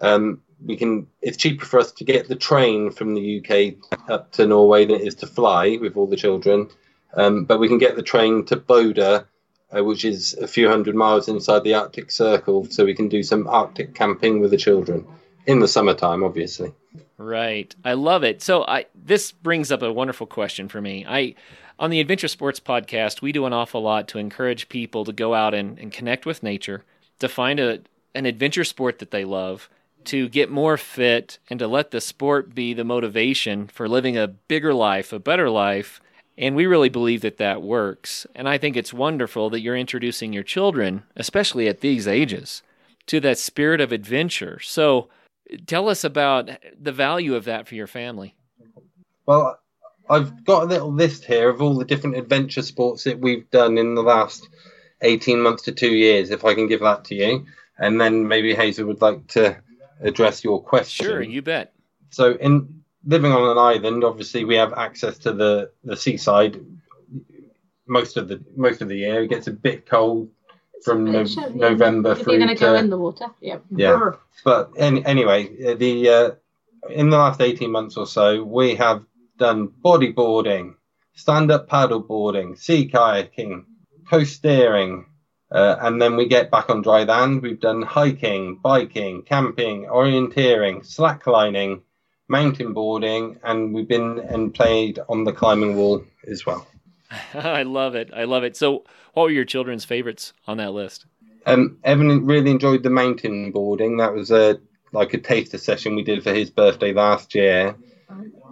Um, 0.00 0.42
we 0.64 0.76
can. 0.76 1.08
It's 1.20 1.36
cheaper 1.36 1.64
for 1.64 1.80
us 1.80 1.90
to 1.92 2.04
get 2.04 2.28
the 2.28 2.36
train 2.36 2.92
from 2.92 3.14
the 3.14 3.40
UK 3.40 3.74
up 4.08 4.30
to 4.32 4.46
Norway 4.46 4.84
than 4.84 4.96
it 4.96 5.06
is 5.08 5.16
to 5.16 5.26
fly 5.26 5.76
with 5.80 5.96
all 5.96 6.06
the 6.06 6.16
children. 6.16 6.68
Um, 7.14 7.44
but 7.44 7.58
we 7.58 7.68
can 7.68 7.78
get 7.78 7.96
the 7.96 8.02
train 8.02 8.44
to 8.46 8.56
Bodø, 8.56 9.24
uh, 9.76 9.84
which 9.84 10.04
is 10.04 10.34
a 10.34 10.46
few 10.46 10.68
hundred 10.68 10.94
miles 10.94 11.28
inside 11.28 11.64
the 11.64 11.74
Arctic 11.74 12.10
Circle, 12.10 12.66
so 12.70 12.84
we 12.84 12.94
can 12.94 13.08
do 13.08 13.22
some 13.22 13.46
Arctic 13.48 13.94
camping 13.94 14.40
with 14.40 14.50
the 14.50 14.56
children 14.56 15.06
in 15.46 15.60
the 15.60 15.68
summertime, 15.68 16.22
obviously. 16.22 16.72
Right. 17.18 17.74
I 17.84 17.94
love 17.94 18.24
it. 18.24 18.42
So 18.42 18.64
I 18.64 18.86
this 18.94 19.32
brings 19.32 19.72
up 19.72 19.82
a 19.82 19.92
wonderful 19.92 20.26
question 20.26 20.68
for 20.68 20.80
me. 20.80 21.04
I 21.08 21.34
on 21.78 21.90
the 21.90 22.00
Adventure 22.00 22.28
Sports 22.28 22.60
podcast, 22.60 23.20
we 23.20 23.32
do 23.32 23.46
an 23.46 23.52
awful 23.52 23.82
lot 23.82 24.06
to 24.08 24.18
encourage 24.18 24.68
people 24.68 25.04
to 25.04 25.12
go 25.12 25.34
out 25.34 25.54
and, 25.54 25.78
and 25.78 25.92
connect 25.92 26.24
with 26.24 26.42
nature, 26.42 26.84
to 27.18 27.28
find 27.28 27.58
a 27.58 27.80
an 28.14 28.26
adventure 28.26 28.64
sport 28.64 28.98
that 28.98 29.10
they 29.10 29.24
love, 29.24 29.68
to 30.04 30.28
get 30.28 30.50
more 30.50 30.76
fit 30.76 31.38
and 31.48 31.58
to 31.58 31.66
let 31.66 31.90
the 31.90 32.00
sport 32.00 32.54
be 32.54 32.74
the 32.74 32.84
motivation 32.84 33.66
for 33.66 33.88
living 33.88 34.16
a 34.16 34.28
bigger 34.28 34.74
life, 34.74 35.12
a 35.12 35.18
better 35.18 35.48
life. 35.48 36.00
And 36.36 36.54
we 36.54 36.66
really 36.66 36.88
believe 36.88 37.22
that 37.22 37.38
that 37.38 37.62
works. 37.62 38.26
And 38.34 38.48
I 38.48 38.58
think 38.58 38.76
it's 38.76 38.92
wonderful 38.92 39.50
that 39.50 39.60
you're 39.60 39.76
introducing 39.76 40.32
your 40.32 40.42
children, 40.42 41.04
especially 41.16 41.68
at 41.68 41.80
these 41.80 42.06
ages, 42.06 42.62
to 43.06 43.20
that 43.20 43.38
spirit 43.38 43.80
of 43.80 43.92
adventure. 43.92 44.58
So 44.60 45.08
tell 45.66 45.88
us 45.88 46.04
about 46.04 46.50
the 46.80 46.92
value 46.92 47.34
of 47.34 47.44
that 47.44 47.68
for 47.68 47.74
your 47.74 47.86
family. 47.86 48.34
Well, 49.26 49.58
I've 50.10 50.44
got 50.44 50.64
a 50.64 50.66
little 50.66 50.92
list 50.92 51.24
here 51.24 51.48
of 51.48 51.62
all 51.62 51.76
the 51.76 51.84
different 51.84 52.16
adventure 52.16 52.62
sports 52.62 53.04
that 53.04 53.20
we've 53.20 53.48
done 53.50 53.78
in 53.78 53.94
the 53.94 54.02
last 54.02 54.48
18 55.00 55.40
months 55.40 55.62
to 55.62 55.72
two 55.72 55.94
years, 55.94 56.30
if 56.30 56.44
I 56.44 56.54
can 56.54 56.66
give 56.66 56.80
that 56.80 57.04
to 57.06 57.14
you. 57.14 57.46
And 57.78 58.00
then 58.00 58.28
maybe 58.28 58.54
Hazel 58.54 58.86
would 58.86 59.02
like 59.02 59.26
to 59.28 59.56
address 60.00 60.44
your 60.44 60.62
question. 60.62 61.06
Sure, 61.06 61.22
you 61.22 61.42
bet. 61.42 61.72
So, 62.10 62.34
in 62.34 62.82
living 63.04 63.32
on 63.32 63.50
an 63.50 63.58
island, 63.58 64.04
obviously 64.04 64.44
we 64.44 64.54
have 64.54 64.72
access 64.74 65.18
to 65.18 65.32
the, 65.32 65.70
the 65.82 65.96
seaside 65.96 66.60
most 67.86 68.16
of 68.16 68.28
the 68.28 68.42
most 68.56 68.80
of 68.80 68.88
the 68.88 68.96
year. 68.96 69.22
It 69.22 69.28
gets 69.28 69.46
a 69.46 69.52
bit 69.52 69.86
cold 69.86 70.30
from 70.84 71.04
no, 71.04 71.24
Sure, 71.24 71.48
yeah. 71.48 71.68
November 71.68 72.12
If 72.12 72.22
through 72.22 72.34
you're 72.34 72.46
going 72.46 72.48
to 72.50 72.54
to 72.54 72.60
go 72.60 72.74
in 72.74 72.90
the 72.90 72.98
water, 72.98 73.26
yeah. 73.40 73.58
Yeah. 73.70 74.12
but 74.44 74.70
any, 74.76 75.04
anyway, 75.04 75.48
uh, 75.66 75.74
the 75.74 76.08
uh, 76.08 76.30
in 76.90 77.10
the 77.10 77.16
last 77.16 77.40
eighteen 77.40 77.70
months 77.70 77.96
or 77.96 78.06
so, 78.06 78.42
we 78.42 78.74
have 78.76 79.04
done 79.38 79.68
bodyboarding, 79.84 80.74
stand-up 81.14 81.68
paddle 81.68 82.00
boarding, 82.00 82.56
sea 82.56 82.88
kayaking, 82.88 83.64
coasteering, 84.10 85.04
uh, 85.54 85.76
and 85.80 86.02
then 86.02 86.16
we 86.16 86.26
get 86.26 86.50
back 86.50 86.68
on 86.68 86.82
dry 86.82 87.04
land. 87.04 87.40
We've 87.40 87.60
done 87.60 87.80
hiking, 87.82 88.56
biking, 88.56 89.22
camping, 89.22 89.84
orienteering, 89.84 90.80
slacklining, 90.84 91.80
mountain 92.28 92.72
boarding, 92.74 93.38
and 93.44 93.72
we've 93.72 93.88
been 93.88 94.18
and 94.18 94.52
played 94.52 94.98
on 95.08 95.24
the 95.24 95.32
climbing 95.32 95.76
wall 95.76 96.04
as 96.26 96.44
well. 96.44 96.66
I 97.34 97.62
love 97.62 97.94
it. 97.94 98.10
I 98.12 98.24
love 98.24 98.42
it. 98.42 98.56
So, 98.56 98.84
what 99.12 99.24
were 99.24 99.30
your 99.30 99.44
children's 99.44 99.84
favorites 99.84 100.32
on 100.48 100.56
that 100.56 100.72
list? 100.72 101.06
Um, 101.46 101.78
Evan 101.84 102.26
really 102.26 102.50
enjoyed 102.50 102.82
the 102.82 102.90
mountain 102.90 103.52
boarding. 103.52 103.98
That 103.98 104.12
was 104.12 104.30
a 104.30 104.58
like 104.92 105.14
a 105.14 105.18
taster 105.18 105.58
session 105.58 105.94
we 105.94 106.02
did 106.02 106.22
for 106.24 106.32
his 106.32 106.50
birthday 106.50 106.92
last 106.92 107.34
year. 107.34 107.76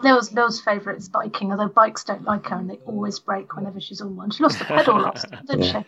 Lil's, 0.03 0.32
Lil's 0.32 0.61
favourite 0.61 0.98
is 0.98 1.09
biking, 1.09 1.53
although 1.53 1.68
bikes 1.68 2.03
don't 2.05 2.24
like 2.24 2.46
her 2.46 2.57
and 2.57 2.68
they 2.68 2.74
always 2.86 3.20
break 3.20 3.55
whenever 3.55 3.80
she's 3.80 4.00
on 4.00 4.16
one. 4.16 4.30
She 4.30 4.42
lost 4.42 4.59
the 4.59 4.64
pedal 4.64 5.00
last, 5.00 5.30
didn't 5.46 5.62
Yeah. 5.62 5.82
she? 5.82 5.86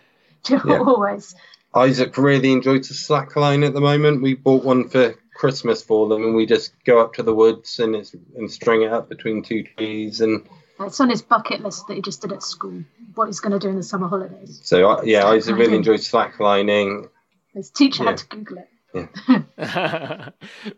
Yeah. 0.67 0.79
Always. 0.87 1.35
Isaac 1.75 2.17
really 2.19 2.53
enjoys 2.53 2.89
the 2.89 2.95
slackline 2.95 3.67
at 3.67 3.75
the 3.75 3.81
moment. 3.81 4.23
We 4.23 4.35
bought 4.35 4.65
one 4.65 4.89
for 4.89 5.15
Christmas 5.35 5.83
for 5.83 6.09
them, 6.09 6.23
and 6.23 6.35
we 6.35 6.47
just 6.47 6.73
go 6.85 7.01
up 7.01 7.15
to 7.15 7.23
the 7.25 7.35
woods 7.35 7.81
and 7.81 7.97
it's 7.97 8.15
and 8.37 8.51
string 8.51 8.83
it 8.83 8.93
up 8.93 9.09
between 9.09 9.43
two 9.43 9.65
trees. 9.77 10.21
And 10.21 10.47
It's 10.81 11.01
on 11.01 11.11
his 11.11 11.23
bucket 11.23 11.63
list 11.63 11.89
that 11.89 11.95
he 11.95 12.01
just 12.03 12.21
did 12.23 12.31
at 12.31 12.43
school, 12.45 12.85
what 13.17 13.27
he's 13.27 13.41
going 13.41 13.53
to 13.53 13.59
do 13.59 13.69
in 13.71 13.77
the 13.77 13.83
summer 13.83 14.07
holidays. 14.07 14.61
so 14.63 14.89
uh, 14.89 15.03
yeah, 15.03 15.27
Isaac 15.27 15.57
really 15.57 15.75
enjoys 15.77 16.09
slacklining. 16.09 17.09
His 17.55 17.71
teacher 17.71 18.05
Yeah. 18.05 18.11
had 18.11 18.19
to 18.19 18.27
Google 18.29 18.59
it. 18.59 18.73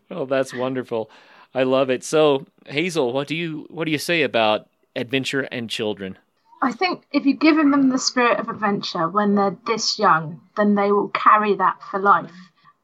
well, 0.09 0.25
that's 0.25 0.53
wonderful. 0.53 1.09
I 1.53 1.63
love 1.63 1.89
it. 1.91 2.03
So, 2.03 2.45
Hazel, 2.65 3.13
what 3.13 3.27
do 3.27 3.35
you 3.35 3.67
what 3.69 3.85
do 3.85 3.91
you 3.91 3.97
say 3.99 4.23
about 4.23 4.67
adventure 4.95 5.41
and 5.41 5.69
children? 5.69 6.17
I 6.61 6.71
think 6.71 7.03
if 7.11 7.25
you 7.25 7.35
give 7.35 7.55
them 7.55 7.89
the 7.89 7.99
spirit 7.99 8.39
of 8.39 8.49
adventure 8.49 9.07
when 9.07 9.35
they're 9.35 9.57
this 9.65 9.99
young, 9.99 10.41
then 10.55 10.75
they 10.75 10.91
will 10.91 11.09
carry 11.09 11.55
that 11.55 11.81
for 11.83 11.99
life. 11.99 12.31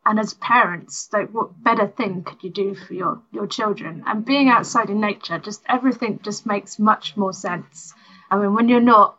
And 0.05 0.19
as 0.19 0.33
parents, 0.35 1.09
like, 1.13 1.29
what 1.29 1.63
better 1.63 1.87
thing 1.87 2.23
could 2.23 2.43
you 2.43 2.49
do 2.49 2.75
for 2.75 2.93
your, 2.93 3.21
your 3.31 3.47
children? 3.47 4.03
And 4.05 4.25
being 4.25 4.49
outside 4.49 4.89
in 4.89 4.99
nature, 4.99 5.39
just 5.39 5.63
everything 5.67 6.19
just 6.23 6.45
makes 6.45 6.77
much 6.77 7.15
more 7.15 7.33
sense. 7.33 7.93
I 8.29 8.37
mean, 8.37 8.53
when 8.53 8.67
you're 8.67 8.81
not, 8.81 9.17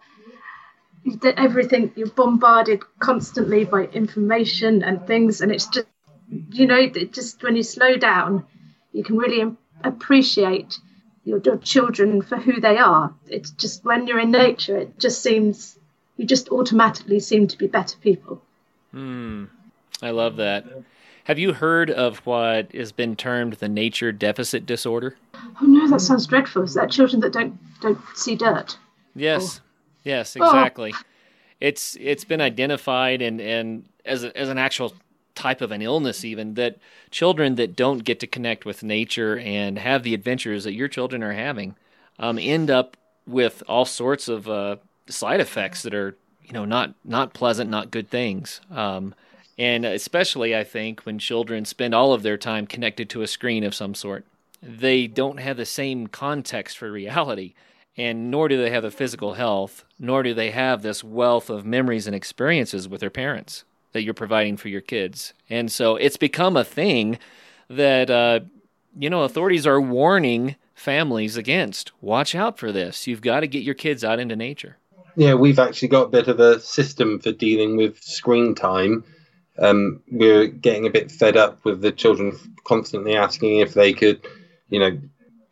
you 1.03 1.19
everything, 1.37 1.93
you're 1.97 2.09
bombarded 2.09 2.83
constantly 2.99 3.65
by 3.65 3.85
information 3.85 4.83
and 4.83 5.07
things, 5.07 5.41
and 5.41 5.51
it's 5.51 5.67
just, 5.67 5.87
you 6.51 6.67
know, 6.67 6.87
just 6.89 7.43
when 7.43 7.57
you 7.57 7.63
slow 7.63 7.97
down, 7.97 8.47
you 8.93 9.05
can 9.05 9.17
really 9.17 9.57
appreciate 9.83 10.79
your, 11.25 11.39
your 11.39 11.57
children 11.59 12.23
for 12.23 12.37
who 12.37 12.61
they 12.61 12.79
are. 12.79 13.13
It's 13.29 13.51
just 13.51 13.85
when 13.85 14.07
you're 14.07 14.21
in 14.21 14.31
nature, 14.31 14.77
it 14.77 14.99
just 14.99 15.23
seems 15.23 15.79
you 16.17 16.25
just 16.27 16.49
automatically 16.51 17.21
seem 17.21 17.49
to 17.49 17.59
be 17.59 17.67
better 17.67 17.97
people. 17.99 18.41
Hmm. 18.93 19.45
I 20.03 20.11
love 20.11 20.37
that. 20.37 20.65
Have 21.25 21.39
you 21.39 21.53
heard 21.55 21.91
of 21.91 22.19
what 22.27 22.73
has 22.73 22.93
been 22.93 23.17
termed 23.17 23.55
the 23.55 23.69
nature 23.69 24.13
deficit 24.13 24.67
disorder? 24.67 25.17
Oh 25.35 25.65
no, 25.67 25.89
that 25.89 26.01
sounds 26.01 26.27
dreadful. 26.27 26.63
Is 26.63 26.75
that 26.75 26.91
children 26.91 27.21
that 27.23 27.33
don't 27.33 27.59
don't 27.81 27.99
see 28.15 28.35
dirt? 28.37 28.77
Yes. 29.15 29.61
Yes, 30.03 30.37
Oh. 30.39 30.45
exactly. 30.45 30.93
It's 31.61 31.97
it's 31.99 32.25
been 32.25 32.43
identified 32.43 33.23
and 33.23 33.41
and 33.41 33.89
as 34.05 34.23
a, 34.25 34.37
as 34.37 34.51
an 34.51 34.59
actual 34.59 34.93
type 35.35 35.61
of 35.61 35.73
an 35.73 35.83
illness 35.83 36.25
even 36.25 36.55
that 36.55 36.77
children 37.11 37.57
that 37.57 37.75
don't 37.77 38.05
get 38.05 38.21
to 38.21 38.27
connect 38.27 38.65
with 38.65 38.83
nature 38.83 39.39
and 39.39 39.79
have 39.79 40.03
the 40.03 40.15
adventures 40.15 40.65
that 40.65 40.75
your 40.75 40.89
children 40.89 41.23
are 41.23 41.33
having 41.33 41.75
um, 42.19 42.39
end 42.39 42.71
up 42.71 42.97
with 43.27 43.63
all 43.69 43.85
sorts 43.85 44.29
of 44.29 44.49
uh, 44.49 44.77
side 45.09 45.41
effects 45.41 45.83
that 45.83 45.95
are 45.95 46.17
you 46.45 46.53
know 46.53 46.65
not 46.65 46.95
not 47.05 47.35
pleasant, 47.35 47.71
not 47.71 47.91
good 47.91 48.11
things. 48.11 48.61
Um, 48.71 49.15
and 49.57 49.85
especially, 49.85 50.57
I 50.57 50.65
think 50.65 51.03
when 51.03 51.19
children 51.19 51.65
spend 51.65 51.95
all 51.95 52.13
of 52.13 52.23
their 52.23 52.37
time 52.37 52.67
connected 52.67 53.09
to 53.11 53.23
a 53.23 53.27
screen 53.27 53.63
of 53.63 53.75
some 53.75 53.95
sort, 53.95 54.25
they 54.61 55.07
don't 55.07 55.39
have 55.39 55.57
the 55.57 55.67
same 55.67 56.09
context 56.09 56.77
for 56.77 56.91
reality, 56.91 57.55
and 57.97 58.31
nor 58.31 58.49
do 58.49 58.57
they 58.57 58.71
have 58.71 58.83
the 58.83 58.91
physical 58.91 59.35
health, 59.35 59.85
nor 59.99 60.23
do 60.23 60.35
they 60.35 60.51
have 60.51 60.83
this 60.83 61.05
wealth 61.05 61.51
of 61.51 61.65
memories 61.65 62.07
and 62.07 62.17
experiences 62.17 62.89
with 62.89 63.01
their 63.01 63.11
parents 63.11 63.65
that 63.95 64.03
you're 64.03 64.13
providing 64.13 64.59
for 64.59 64.69
your 64.69 64.83
kids. 64.83 65.33
And 65.49 65.73
so 65.73 65.97
it's 65.97 66.19
become 66.19 66.57
a 66.57 66.65
thing 66.65 67.19
that 67.71 68.11
uh, 68.11 68.41
you 68.99 69.09
know 69.09 69.23
authorities 69.23 69.67
are 69.67 69.81
warning 69.81 70.57
families 70.75 71.39
against. 71.39 71.93
Watch 72.03 72.35
out 72.35 72.59
for 72.59 72.71
this. 72.71 73.07
You've 73.07 73.23
got 73.23 73.41
to 73.41 73.47
get 73.47 73.63
your 73.63 73.75
kids 73.75 74.05
out 74.05 74.19
into 74.19 74.37
nature. 74.37 74.77
Yeah, 75.17 75.35
we've 75.35 75.61
actually 75.61 75.89
got 75.89 76.07
a 76.07 76.09
bit 76.09 76.29
of 76.29 76.41
a 76.41 76.61
system 76.61 77.21
for 77.21 77.33
dealing 77.33 77.77
with 77.77 78.03
screen 78.03 78.55
time. 78.55 79.05
Um, 79.59 80.03
we're 80.11 80.49
getting 80.49 80.87
a 80.87 80.91
bit 80.91 81.13
fed 81.13 81.37
up 81.37 81.65
with 81.65 81.81
the 81.81 81.93
children 81.93 82.37
constantly 82.65 83.15
asking 83.15 83.61
if 83.61 83.75
they 83.75 83.93
could, 83.93 84.27
you 84.69 84.81
know, 84.81 84.99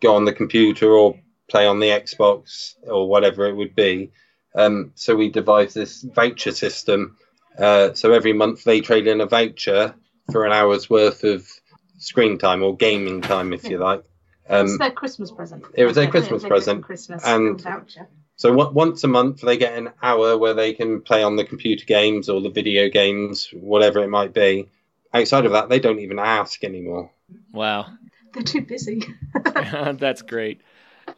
go 0.01 0.17
on 0.17 0.25
the 0.25 0.33
computer 0.33 0.91
or 0.91 1.17
play 1.49 1.65
on 1.65 1.79
the 1.79 1.87
Xbox 1.87 2.75
or 2.83 3.09
whatever 3.09 3.47
it 3.47 3.55
would 3.55 3.77
be. 3.77 4.11
Um, 4.57 4.91
so 4.97 5.15
we 5.15 5.31
devised 5.31 5.77
this 5.77 6.03
voucher 6.03 6.51
system. 6.51 7.17
Uh, 7.59 7.93
so 7.95 8.13
every 8.13 8.33
month 8.33 8.65
they 8.65 8.81
trade 8.81 9.07
in 9.07 9.21
a 9.21 9.27
voucher 9.27 9.95
for 10.31 10.45
an 10.47 10.53
hour's 10.53 10.89
worth 10.89 11.25
of 11.25 11.47
screen 11.99 12.39
time 12.39 12.63
or 12.63 12.77
gaming 12.77 13.21
time, 13.21 13.53
if 13.53 13.65
you 13.65 13.79
like. 13.79 14.03
it's 14.49 14.73
Um, 14.73 14.79
their 14.79 14.91
Christmas 14.91 15.31
present. 15.31 15.65
it 15.75 15.85
was 15.85 15.95
their 15.97 16.09
Christmas 16.09 16.43
they 16.43 16.49
get 16.49 16.55
present, 16.55 16.85
Christmas 16.85 17.23
and- 17.25 17.61
voucher. 17.61 18.09
so 18.37 18.53
what, 18.53 18.75
once 18.75 19.05
a 19.05 19.09
month 19.09 19.41
they 19.43 19.57
get 19.57 19.77
an 19.77 19.91
hour 20.03 20.37
where 20.39 20.55
they 20.55 20.73
can 20.73 21.01
play 21.03 21.23
on 21.23 21.37
the 21.37 21.45
computer 21.45 21.85
games 21.85 22.29
or 22.29 22.41
the 22.41 22.51
video 22.51 22.89
games, 22.89 23.49
whatever 23.53 24.01
it 24.03 24.09
might 24.09 24.33
be. 24.33 24.69
Outside 25.15 25.45
of 25.45 25.53
that, 25.53 25.69
they 25.69 25.79
don't 25.79 26.01
even 26.01 26.19
ask 26.19 26.65
anymore. 26.65 27.11
Wow. 27.53 27.87
They're 28.33 28.43
too 28.43 28.63
busy. 28.63 29.03
That's 29.45 30.23
great. 30.23 30.63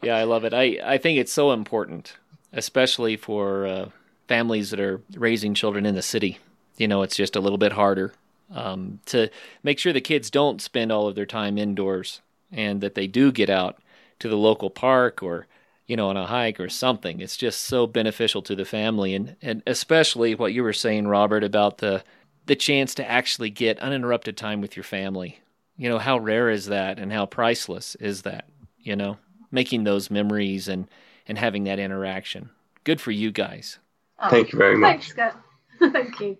Yeah, 0.02 0.16
I 0.16 0.24
love 0.24 0.44
it. 0.44 0.52
I, 0.52 0.78
I 0.84 0.98
think 0.98 1.18
it's 1.18 1.32
so 1.32 1.52
important, 1.52 2.14
especially 2.52 3.16
for 3.16 3.66
uh, 3.66 3.88
families 4.28 4.70
that 4.70 4.80
are 4.80 5.00
raising 5.14 5.54
children 5.54 5.86
in 5.86 5.94
the 5.94 6.02
city. 6.02 6.38
You 6.76 6.88
know, 6.88 7.02
it's 7.02 7.16
just 7.16 7.36
a 7.36 7.40
little 7.40 7.58
bit 7.58 7.72
harder 7.72 8.12
um, 8.52 9.00
to 9.06 9.30
make 9.62 9.78
sure 9.78 9.92
the 9.92 10.00
kids 10.00 10.30
don't 10.30 10.60
spend 10.60 10.90
all 10.90 11.08
of 11.08 11.14
their 11.14 11.26
time 11.26 11.58
indoors 11.58 12.20
and 12.50 12.80
that 12.80 12.94
they 12.94 13.06
do 13.06 13.32
get 13.32 13.50
out 13.50 13.78
to 14.18 14.28
the 14.28 14.36
local 14.36 14.70
park 14.70 15.22
or, 15.22 15.46
you 15.86 15.96
know, 15.96 16.08
on 16.08 16.16
a 16.16 16.26
hike 16.26 16.60
or 16.60 16.68
something. 16.68 17.20
It's 17.20 17.36
just 17.36 17.62
so 17.62 17.86
beneficial 17.86 18.42
to 18.42 18.54
the 18.54 18.64
family. 18.64 19.14
And, 19.14 19.36
and 19.42 19.62
especially 19.66 20.34
what 20.34 20.52
you 20.52 20.62
were 20.62 20.72
saying, 20.72 21.08
Robert, 21.08 21.44
about 21.44 21.78
the, 21.78 22.04
the 22.46 22.56
chance 22.56 22.94
to 22.96 23.10
actually 23.10 23.50
get 23.50 23.78
uninterrupted 23.80 24.36
time 24.36 24.60
with 24.60 24.76
your 24.76 24.84
family. 24.84 25.40
You 25.76 25.88
know, 25.88 25.98
how 25.98 26.18
rare 26.18 26.50
is 26.50 26.66
that 26.66 26.98
and 26.98 27.12
how 27.12 27.26
priceless 27.26 27.96
is 27.96 28.22
that? 28.22 28.48
You 28.78 28.96
know, 28.96 29.18
making 29.50 29.84
those 29.84 30.10
memories 30.10 30.68
and, 30.68 30.88
and 31.26 31.38
having 31.38 31.64
that 31.64 31.78
interaction. 31.78 32.50
Good 32.84 33.00
for 33.00 33.10
you 33.10 33.32
guys. 33.32 33.78
Oh, 34.18 34.30
Thank 34.30 34.52
you 34.52 34.58
very 34.58 34.76
much. 34.76 34.90
Thanks. 34.90 35.08
Scott. 35.08 35.40
Thank 35.92 36.20
you. 36.20 36.38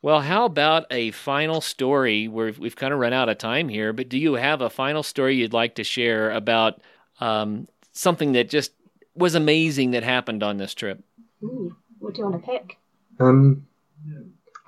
Well, 0.00 0.20
how 0.20 0.44
about 0.44 0.86
a 0.90 1.10
final 1.10 1.60
story? 1.60 2.28
Where 2.28 2.52
we've 2.56 2.76
kind 2.76 2.94
of 2.94 3.00
run 3.00 3.12
out 3.12 3.28
of 3.28 3.38
time 3.38 3.68
here, 3.68 3.92
but 3.92 4.08
do 4.08 4.18
you 4.18 4.34
have 4.34 4.60
a 4.60 4.70
final 4.70 5.02
story 5.02 5.36
you'd 5.36 5.52
like 5.52 5.74
to 5.76 5.84
share 5.84 6.30
about 6.30 6.80
um, 7.20 7.66
something 7.92 8.32
that 8.32 8.48
just 8.48 8.72
was 9.14 9.34
amazing 9.34 9.92
that 9.92 10.04
happened 10.04 10.42
on 10.42 10.56
this 10.56 10.74
trip? 10.74 11.02
Ooh, 11.42 11.74
what 11.98 12.14
do 12.14 12.20
you 12.20 12.28
want 12.28 12.44
to 12.44 12.50
pick? 12.50 12.78
Um, 13.18 13.66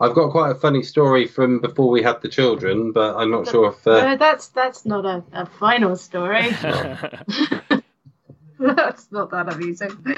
I've 0.01 0.15
got 0.15 0.31
quite 0.31 0.51
a 0.51 0.57
funny 0.57 0.83
story 0.83 1.29
from 1.29 1.61
before 1.61 1.91
we 1.91 2.03
had 2.03 2.21
the 2.23 2.29
children, 2.29 2.91
but 2.91 3.17
I'm 3.17 3.31
not 3.31 3.47
sure 3.47 3.69
if. 3.69 3.87
Uh, 3.87 4.01
no, 4.01 4.17
that's 4.17 4.49
that's 4.49 4.85
not 4.85 5.05
a, 5.05 5.23
a 5.33 5.47
final 5.47 5.95
story. 5.95 6.51
that's 8.59 9.13
not 9.13 9.31
that 9.31 9.53
amusing. 9.53 10.17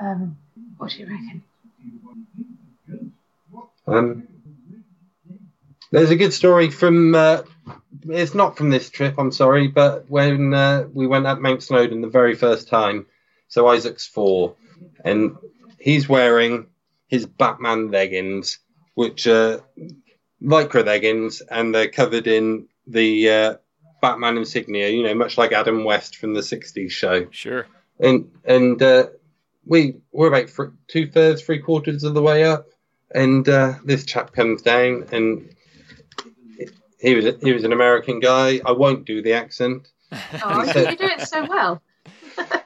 Um, 0.00 0.36
what 0.76 0.90
do 0.90 0.98
you 0.98 1.06
reckon? 1.06 1.42
Um, 3.86 4.28
there's 5.90 6.10
a 6.10 6.16
good 6.16 6.32
story 6.32 6.70
from. 6.70 7.14
Uh, 7.14 7.42
it's 8.08 8.34
not 8.34 8.56
from 8.56 8.70
this 8.70 8.90
trip, 8.90 9.14
I'm 9.18 9.30
sorry, 9.30 9.68
but 9.68 10.10
when 10.10 10.54
uh, 10.54 10.86
we 10.92 11.06
went 11.06 11.26
up 11.26 11.38
Mount 11.38 11.62
Snowdon 11.62 12.00
the 12.00 12.08
very 12.08 12.34
first 12.34 12.68
time, 12.68 13.06
so 13.48 13.68
Isaac's 13.68 14.06
four, 14.06 14.56
and 15.04 15.36
he's 15.78 16.08
wearing 16.08 16.66
his 17.06 17.26
Batman 17.26 17.90
leggings, 17.90 18.58
which 18.94 19.26
are 19.26 19.60
lycra 20.42 20.84
leggings, 20.84 21.42
and 21.42 21.74
they're 21.74 21.90
covered 21.90 22.26
in 22.26 22.66
the 22.86 23.30
uh, 23.30 23.54
Batman 24.00 24.38
insignia, 24.38 24.88
you 24.88 25.04
know, 25.04 25.14
much 25.14 25.38
like 25.38 25.52
Adam 25.52 25.84
West 25.84 26.16
from 26.16 26.34
the 26.34 26.40
60s 26.40 26.90
show 26.90 27.28
sure. 27.30 27.66
and 28.00 28.30
and 28.44 28.82
uh, 28.82 29.06
we 29.64 29.96
we're 30.12 30.28
about 30.28 30.50
fr- 30.50 30.74
two 30.88 31.06
thirds, 31.06 31.42
three 31.42 31.60
quarters 31.60 32.04
of 32.04 32.14
the 32.14 32.22
way 32.22 32.44
up, 32.44 32.68
and 33.14 33.48
uh, 33.48 33.74
this 33.84 34.04
chap 34.04 34.32
comes 34.32 34.62
down, 34.62 35.06
and 35.12 35.54
he 37.00 37.14
was 37.14 37.34
he 37.42 37.52
was 37.52 37.64
an 37.64 37.72
American 37.72 38.20
guy. 38.20 38.60
I 38.64 38.72
won't 38.72 39.04
do 39.04 39.22
the 39.22 39.34
accent. 39.34 39.88
Oh, 40.44 40.62
you, 40.62 40.90
you 40.90 40.96
do 40.96 41.04
it 41.04 41.22
so 41.22 41.46
well. 41.46 41.82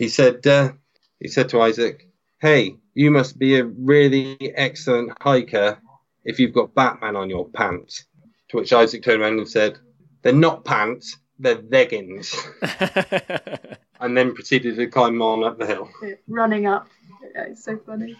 He 0.00 0.08
said 0.08 0.46
uh, 0.46 0.72
he 1.20 1.28
said 1.28 1.50
to 1.50 1.60
Isaac, 1.60 2.08
"Hey, 2.40 2.76
you 2.94 3.10
must 3.10 3.38
be 3.38 3.58
a 3.58 3.66
really 3.66 4.38
excellent 4.56 5.12
hiker 5.20 5.78
if 6.24 6.40
you've 6.40 6.54
got 6.54 6.74
Batman 6.74 7.16
on 7.16 7.28
your 7.28 7.46
pants." 7.50 8.06
To 8.48 8.56
which 8.56 8.72
Isaac 8.72 9.02
turned 9.02 9.20
around 9.20 9.38
and 9.38 9.46
said, 9.48 9.78
"They're 10.22 10.32
not 10.32 10.64
pants, 10.64 11.18
they're 11.38 11.60
leggings," 11.70 12.34
and 14.00 14.16
then 14.16 14.34
proceeded 14.34 14.76
to 14.76 14.86
climb 14.86 15.20
on 15.22 15.44
up 15.44 15.58
the 15.58 15.66
hill. 15.66 15.90
Running 16.28 16.66
up. 16.66 16.88
Yeah, 17.34 17.44
it's 17.44 17.64
so 17.64 17.76
funny. 17.78 18.16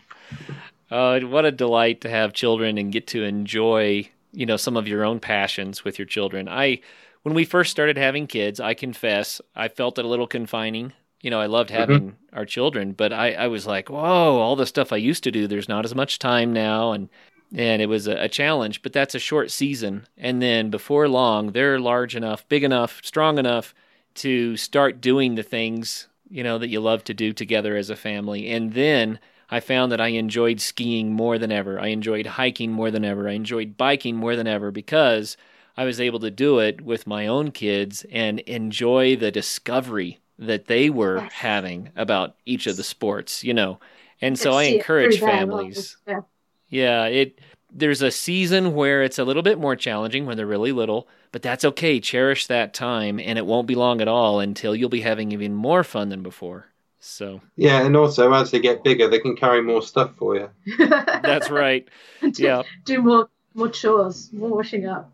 Uh, 0.91 1.21
what 1.21 1.45
a 1.45 1.53
delight 1.53 2.01
to 2.03 2.11
have 2.11 2.33
children 2.33 2.79
and 2.79 2.93
get 2.93 3.07
to 3.09 3.23
enjoy, 3.23 4.09
you 4.33 4.47
know, 4.47 4.57
some 4.57 4.77
of 4.77 4.89
your 4.89 5.05
own 5.05 5.21
passions 5.21 5.85
with 5.85 5.99
your 5.99 6.07
children. 6.07 6.49
I, 6.49 6.81
when 7.23 7.35
we 7.35 7.45
first 7.45 7.71
started 7.71 7.97
having 7.97 8.27
kids, 8.27 8.61
I 8.61 8.75
confess 8.75 9.41
I 9.55 9.69
felt 9.69 9.99
it 9.99 10.05
a 10.05 10.09
little 10.09 10.27
confining. 10.27 10.93
You 11.23 11.31
know, 11.31 11.41
I 11.41 11.47
loved 11.47 11.71
having 11.71 12.17
our 12.33 12.47
children, 12.47 12.93
but 12.93 13.13
I, 13.13 13.33
I 13.33 13.47
was 13.49 13.67
like, 13.67 13.91
whoa, 13.91 14.39
all 14.39 14.57
the 14.57 14.67
stuff 14.67 14.93
I 14.93 14.97
used 14.97 15.23
to 15.25 15.31
do, 15.31 15.47
there's 15.47 15.69
not 15.69 15.85
as 15.85 15.95
much 15.95 16.19
time 16.19 16.53
now, 16.53 16.93
and 16.93 17.11
and 17.55 17.83
it 17.83 17.87
was 17.87 18.07
a, 18.07 18.25
a 18.25 18.29
challenge. 18.29 18.81
But 18.81 18.95
that's 18.95 19.15
a 19.15 19.19
short 19.19 19.51
season, 19.51 20.07
and 20.17 20.41
then 20.41 20.71
before 20.71 21.09
long, 21.09 21.53
they're 21.53 21.79
large 21.79 22.17
enough, 22.17 22.49
big 22.49 22.65
enough, 22.65 23.01
strong 23.05 23.39
enough 23.39 23.75
to 24.17 24.57
start 24.57 25.01
doing 25.01 25.35
the 25.35 25.43
things 25.43 26.09
you 26.29 26.43
know 26.45 26.59
that 26.59 26.69
you 26.69 26.81
love 26.81 27.05
to 27.05 27.15
do 27.15 27.33
together 27.33 27.77
as 27.77 27.91
a 27.91 27.97
family, 27.97 28.49
and 28.51 28.73
then 28.75 29.19
I 29.51 29.61
found 29.61 29.91
that 29.93 30.01
I 30.01 30.09
enjoyed 30.09 30.61
skiing 30.61 31.13
more 31.13 31.39
than 31.39 31.51
ever. 31.51 31.81
I 31.81 31.89
enjoyed 31.89 32.27
hiking 32.27 32.71
more 32.73 32.91
than 32.91 33.05
ever. 33.05 33.29
I 33.29 33.33
enjoyed 33.33 33.77
biking 33.77 34.17
more 34.17 34.37
than 34.37 34.47
ever 34.47 34.71
because 34.71 35.37
I 35.77 35.85
was 35.85 36.01
able 36.01 36.21
to 36.21 36.31
do 36.31 36.59
it 36.61 36.81
with 36.83 37.07
my 37.07 37.27
own 37.27 37.51
kids 37.51 38.05
and 38.13 38.41
enjoy 38.41 39.17
the 39.17 39.31
discovery 39.33 40.19
that 40.39 40.67
they 40.67 40.89
were 40.89 41.21
having 41.33 41.91
about 41.97 42.37
each 42.47 42.67
of 42.67 42.77
the 42.77 42.85
sports, 42.85 43.43
you 43.45 43.55
know. 43.55 43.81
And 44.21 44.39
so 44.39 44.53
I 44.53 44.65
encourage 44.65 45.19
families. 45.21 45.97
Yeah. 46.07 46.21
Yeah, 46.69 47.05
it 47.07 47.41
there's 47.73 48.03
a 48.03 48.11
season 48.11 48.75
where 48.75 49.03
it's 49.03 49.19
a 49.19 49.25
little 49.25 49.43
bit 49.43 49.59
more 49.59 49.77
challenging 49.77 50.27
when 50.27 50.37
they're 50.37 50.47
really 50.47 50.73
little, 50.73 51.09
but 51.33 51.43
that's 51.43 51.65
okay. 51.65 52.01
Cherish 52.01 52.47
that 52.47 52.75
time 52.75 53.19
and 53.21 53.39
it 53.39 53.47
won't 53.47 53.67
be 53.67 53.75
long 53.75 54.01
at 54.01 54.09
all 54.09 54.41
until 54.41 54.75
you'll 54.75 54.89
be 54.89 55.01
having 55.03 55.33
even 55.33 55.55
more 55.55 55.85
fun 55.85 56.09
than 56.09 56.23
before. 56.23 56.67
So, 57.03 57.41
Yeah, 57.57 57.85
and 57.85 57.97
also 57.97 58.31
as 58.33 58.51
they 58.51 58.61
get 58.61 58.85
bigger, 58.85 59.09
they 59.09 59.21
can 59.21 59.35
carry 59.37 59.63
more 59.63 59.81
stuff 59.83 60.15
for 60.17 60.37
you. 60.37 60.51
that's 60.79 61.49
right. 61.51 61.89
do, 62.21 62.31
Yeah. 62.43 62.63
do 62.85 63.01
more 63.03 63.29
more 63.55 63.69
chores, 63.69 64.33
more 64.33 64.51
washing 64.51 64.87
up. 64.87 65.13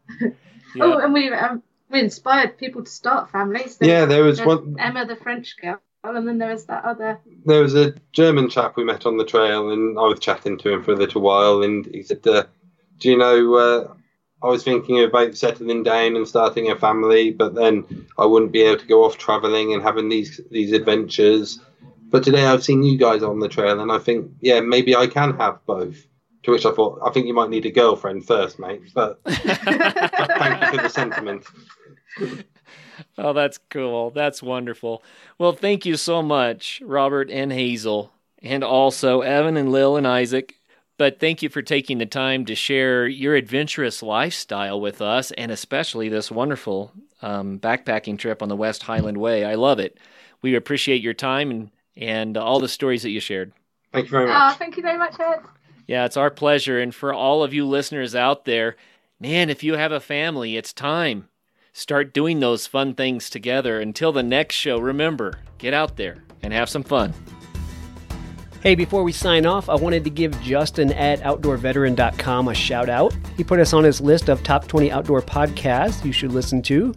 Oh, 0.81 0.99
and 0.99 1.15
we 1.15 1.31
um, 1.33 1.63
we 1.91 2.01
inspired 2.01 2.59
people 2.59 2.85
to 2.85 2.91
start 2.91 3.31
families. 3.31 3.77
There- 3.79 3.89
Yeah, 3.89 4.05
there 4.05 4.25
was 4.25 4.41
one. 4.43 4.77
Emma, 4.79 5.07
the 5.07 5.17
French 5.17 5.57
girl, 5.61 5.81
and 6.05 6.27
then 6.29 6.39
there 6.39 6.51
was 6.53 6.67
that 6.67 6.85
other. 6.85 7.19
There 7.47 7.63
was 7.63 7.75
a 7.75 7.95
German 8.13 8.51
chap 8.51 8.77
we 8.77 8.85
met 8.85 9.07
on 9.07 9.17
the 9.17 9.25
trail, 9.25 9.71
and 9.71 9.99
I 9.99 10.03
was 10.03 10.19
chatting 10.21 10.59
to 10.59 10.73
him 10.73 10.83
for 10.83 10.93
a 10.93 10.97
little 10.97 11.23
while, 11.23 11.63
and 11.63 11.87
he 11.87 12.03
said, 12.03 12.27
uh, 12.27 12.45
"Do 12.99 13.09
you 13.11 13.17
know? 13.17 13.55
Uh, 13.55 13.95
I 14.43 14.49
was 14.49 14.63
thinking 14.63 15.03
about 15.03 15.37
settling 15.37 15.83
down 15.83 16.17
and 16.17 16.29
starting 16.29 16.71
a 16.71 16.77
family, 16.77 17.31
but 17.31 17.55
then 17.55 18.07
I 18.19 18.27
wouldn't 18.27 18.53
be 18.53 18.63
able 18.63 18.81
to 18.81 18.87
go 18.87 19.05
off 19.05 19.17
traveling 19.17 19.73
and 19.73 19.83
having 19.83 20.09
these 20.09 20.41
these 20.51 20.73
adventures. 20.73 21.59
But 22.11 22.23
today 22.23 22.45
I've 22.45 22.65
seen 22.65 22.83
you 22.83 22.99
guys 22.99 23.23
on 23.23 23.41
the 23.41 23.49
trail, 23.49 23.81
and 23.81 23.91
I 23.91 23.99
think, 23.99 24.31
yeah, 24.41 24.61
maybe 24.61 24.95
I 24.95 25.07
can 25.07 25.37
have 25.39 25.65
both." 25.67 26.07
To 26.43 26.53
which 26.53 26.65
I 26.65 26.71
thought, 26.71 27.01
I 27.05 27.11
think 27.11 27.27
you 27.27 27.35
might 27.35 27.51
need 27.51 27.67
a 27.67 27.73
girlfriend 27.73 28.25
first, 28.25 28.61
mate. 28.61 28.83
But 28.95 29.21
thank 29.27 30.61
you 30.63 30.69
for 30.69 30.83
the 30.83 30.89
sentiment. 30.89 31.45
oh, 33.19 33.33
that's 33.33 33.59
cool. 33.69 34.11
That's 34.11 34.45
wonderful. 34.45 35.03
Well, 35.39 35.53
thank 35.53 35.85
you 35.85 35.97
so 35.97 36.23
much, 36.23 36.81
Robert 36.85 37.31
and 37.31 37.53
Hazel, 37.53 38.13
and 38.43 38.63
also 38.63 39.23
Evan 39.23 39.57
and 39.57 39.73
Lil 39.73 39.97
and 39.97 40.07
Isaac. 40.07 40.56
But 40.99 41.21
thank 41.21 41.43
you 41.43 41.49
for 41.51 41.61
taking 41.61 41.99
the 41.99 42.07
time 42.07 42.47
to 42.47 42.55
share 42.55 43.07
your 43.07 43.35
adventurous 43.35 44.03
lifestyle 44.03 44.81
with 44.81 45.03
us, 45.03 45.31
and 45.33 45.53
especially 45.53 46.09
this 46.09 46.31
wonderful 46.31 46.93
um, 47.21 47.59
backpacking 47.59 48.19
trip 48.19 48.43
on 48.43 48.49
the 48.49 48.57
West 48.57 48.85
Highland 48.85 49.19
Way. 49.19 49.45
I 49.45 49.57
love 49.57 49.79
it. 49.79 49.99
We 50.41 50.55
appreciate 50.55 51.03
your 51.03 51.13
time 51.15 51.51
and, 51.51 51.71
and 51.97 52.37
all 52.39 52.61
the 52.61 52.69
stories 52.69 53.03
that 53.03 53.11
you 53.11 53.21
shared. 53.21 53.53
Thank 53.93 54.07
you 54.07 54.11
very 54.11 54.25
Oh, 54.31 54.35
much. 54.35 54.57
thank 54.59 54.77
you 54.77 54.83
very 54.83 54.99
much, 54.99 55.19
Ed. 55.21 55.41
Yeah, 55.87 56.05
it's 56.07 56.17
our 56.17 56.31
pleasure. 56.31 56.79
And 56.81 56.95
for 56.95 57.13
all 57.13 57.43
of 57.43 57.53
you 57.53 57.67
listeners 57.67 58.15
out 58.15 58.45
there, 58.47 58.77
man, 59.21 59.51
if 59.51 59.63
you 59.63 59.75
have 59.75 59.93
a 59.93 60.01
family, 60.01 60.57
it's 60.57 60.73
time. 60.73 61.29
Start 61.75 62.15
doing 62.15 62.41
those 62.41 62.67
fun 62.67 62.95
things 62.95 63.29
together. 63.29 63.81
Until 63.81 64.13
the 64.13 64.23
next 64.23 64.55
show, 64.55 64.79
remember 64.79 65.41
get 65.59 65.75
out 65.75 65.97
there 65.97 66.25
and 66.43 66.53
have 66.55 66.69
some 66.71 66.83
fun. 66.83 67.13
Hey, 68.67 68.75
before 68.75 69.05
we 69.05 69.13
sign 69.13 69.47
off, 69.47 69.69
I 69.69 69.77
wanted 69.77 70.03
to 70.03 70.11
give 70.11 70.43
Justin 70.43 70.91
at 70.95 71.21
OutdoorVeteran.com 71.21 72.49
a 72.49 72.55
shout 72.57 72.89
out. 72.89 73.15
He 73.37 73.45
put 73.45 73.61
us 73.61 73.73
on 73.73 73.85
his 73.85 74.01
list 74.01 74.29
of 74.29 74.43
top 74.43 74.67
20 74.67 74.91
outdoor 74.91 75.23
podcasts 75.23 76.05
you 76.05 76.11
should 76.11 76.33
listen 76.33 76.63
to. 76.63 76.93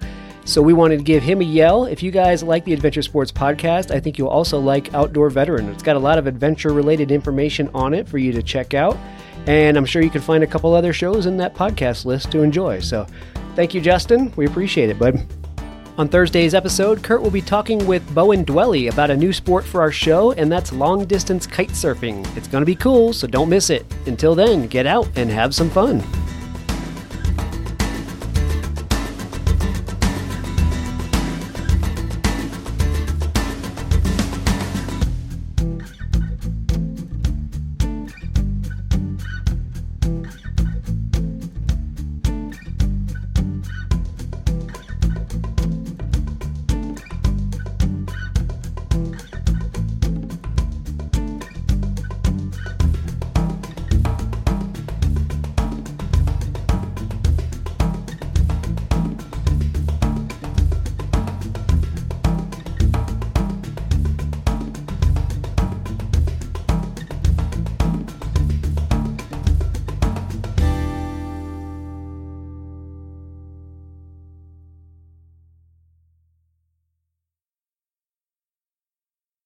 So 0.46 0.64
we 0.64 0.74
wanted 0.74 0.98
to 0.98 1.04
give 1.04 1.22
him 1.22 1.42
a 1.42 1.44
yell. 1.44 1.86
If 1.86 2.02
you 2.02 2.10
guys 2.10 2.42
like 2.42 2.66
the 2.66 2.74
Adventure 2.74 3.04
Sports 3.04 3.32
Podcast, 3.32 3.92
I 3.92 4.00
think 4.00 4.18
you'll 4.18 4.30
also 4.30 4.58
like 4.58 4.92
Outdoor 4.96 5.30
Veteran. 5.30 5.70
It's 5.70 5.84
got 5.84 5.96
a 5.96 6.00
lot 6.00 6.18
of 6.18 6.26
adventure 6.26 6.74
related 6.74 7.12
information 7.12 7.70
on 7.76 7.94
it 7.94 8.10
for 8.10 8.18
you 8.18 8.32
to 8.32 8.42
check 8.42 8.74
out. 8.74 8.98
And 9.46 9.78
I'm 9.78 9.86
sure 9.86 10.02
you 10.02 10.10
can 10.10 10.22
find 10.24 10.44
a 10.44 10.48
couple 10.48 10.74
other 10.74 10.92
shows 10.92 11.28
in 11.28 11.38
that 11.38 11.54
podcast 11.54 12.04
list 12.04 12.32
to 12.32 12.42
enjoy. 12.42 12.80
So 12.80 13.06
thank 13.56 13.76
you, 13.76 13.82
Justin. 13.82 14.34
We 14.36 14.48
appreciate 14.48 14.90
it, 14.90 14.98
bud. 14.98 15.24
On 16.00 16.08
Thursday's 16.08 16.54
episode, 16.54 17.04
Kurt 17.04 17.22
will 17.22 17.30
be 17.30 17.42
talking 17.42 17.86
with 17.86 18.16
Bowen 18.16 18.46
Dwelly 18.46 18.90
about 18.90 19.12
a 19.12 19.18
new 19.18 19.34
sport 19.34 19.66
for 19.66 19.82
our 19.82 19.92
show, 19.92 20.32
and 20.32 20.50
that's 20.50 20.72
long 20.72 21.04
distance 21.04 21.46
kite 21.46 21.72
surfing. 21.72 22.26
It's 22.38 22.48
going 22.48 22.62
to 22.62 22.66
be 22.66 22.74
cool, 22.74 23.12
so 23.12 23.28
don't 23.28 23.50
miss 23.50 23.70
it. 23.70 23.86
Until 24.06 24.34
then, 24.34 24.68
get 24.68 24.88
out 24.88 25.10
and 25.18 25.30
have 25.30 25.54
some 25.54 25.70
fun. 25.70 26.02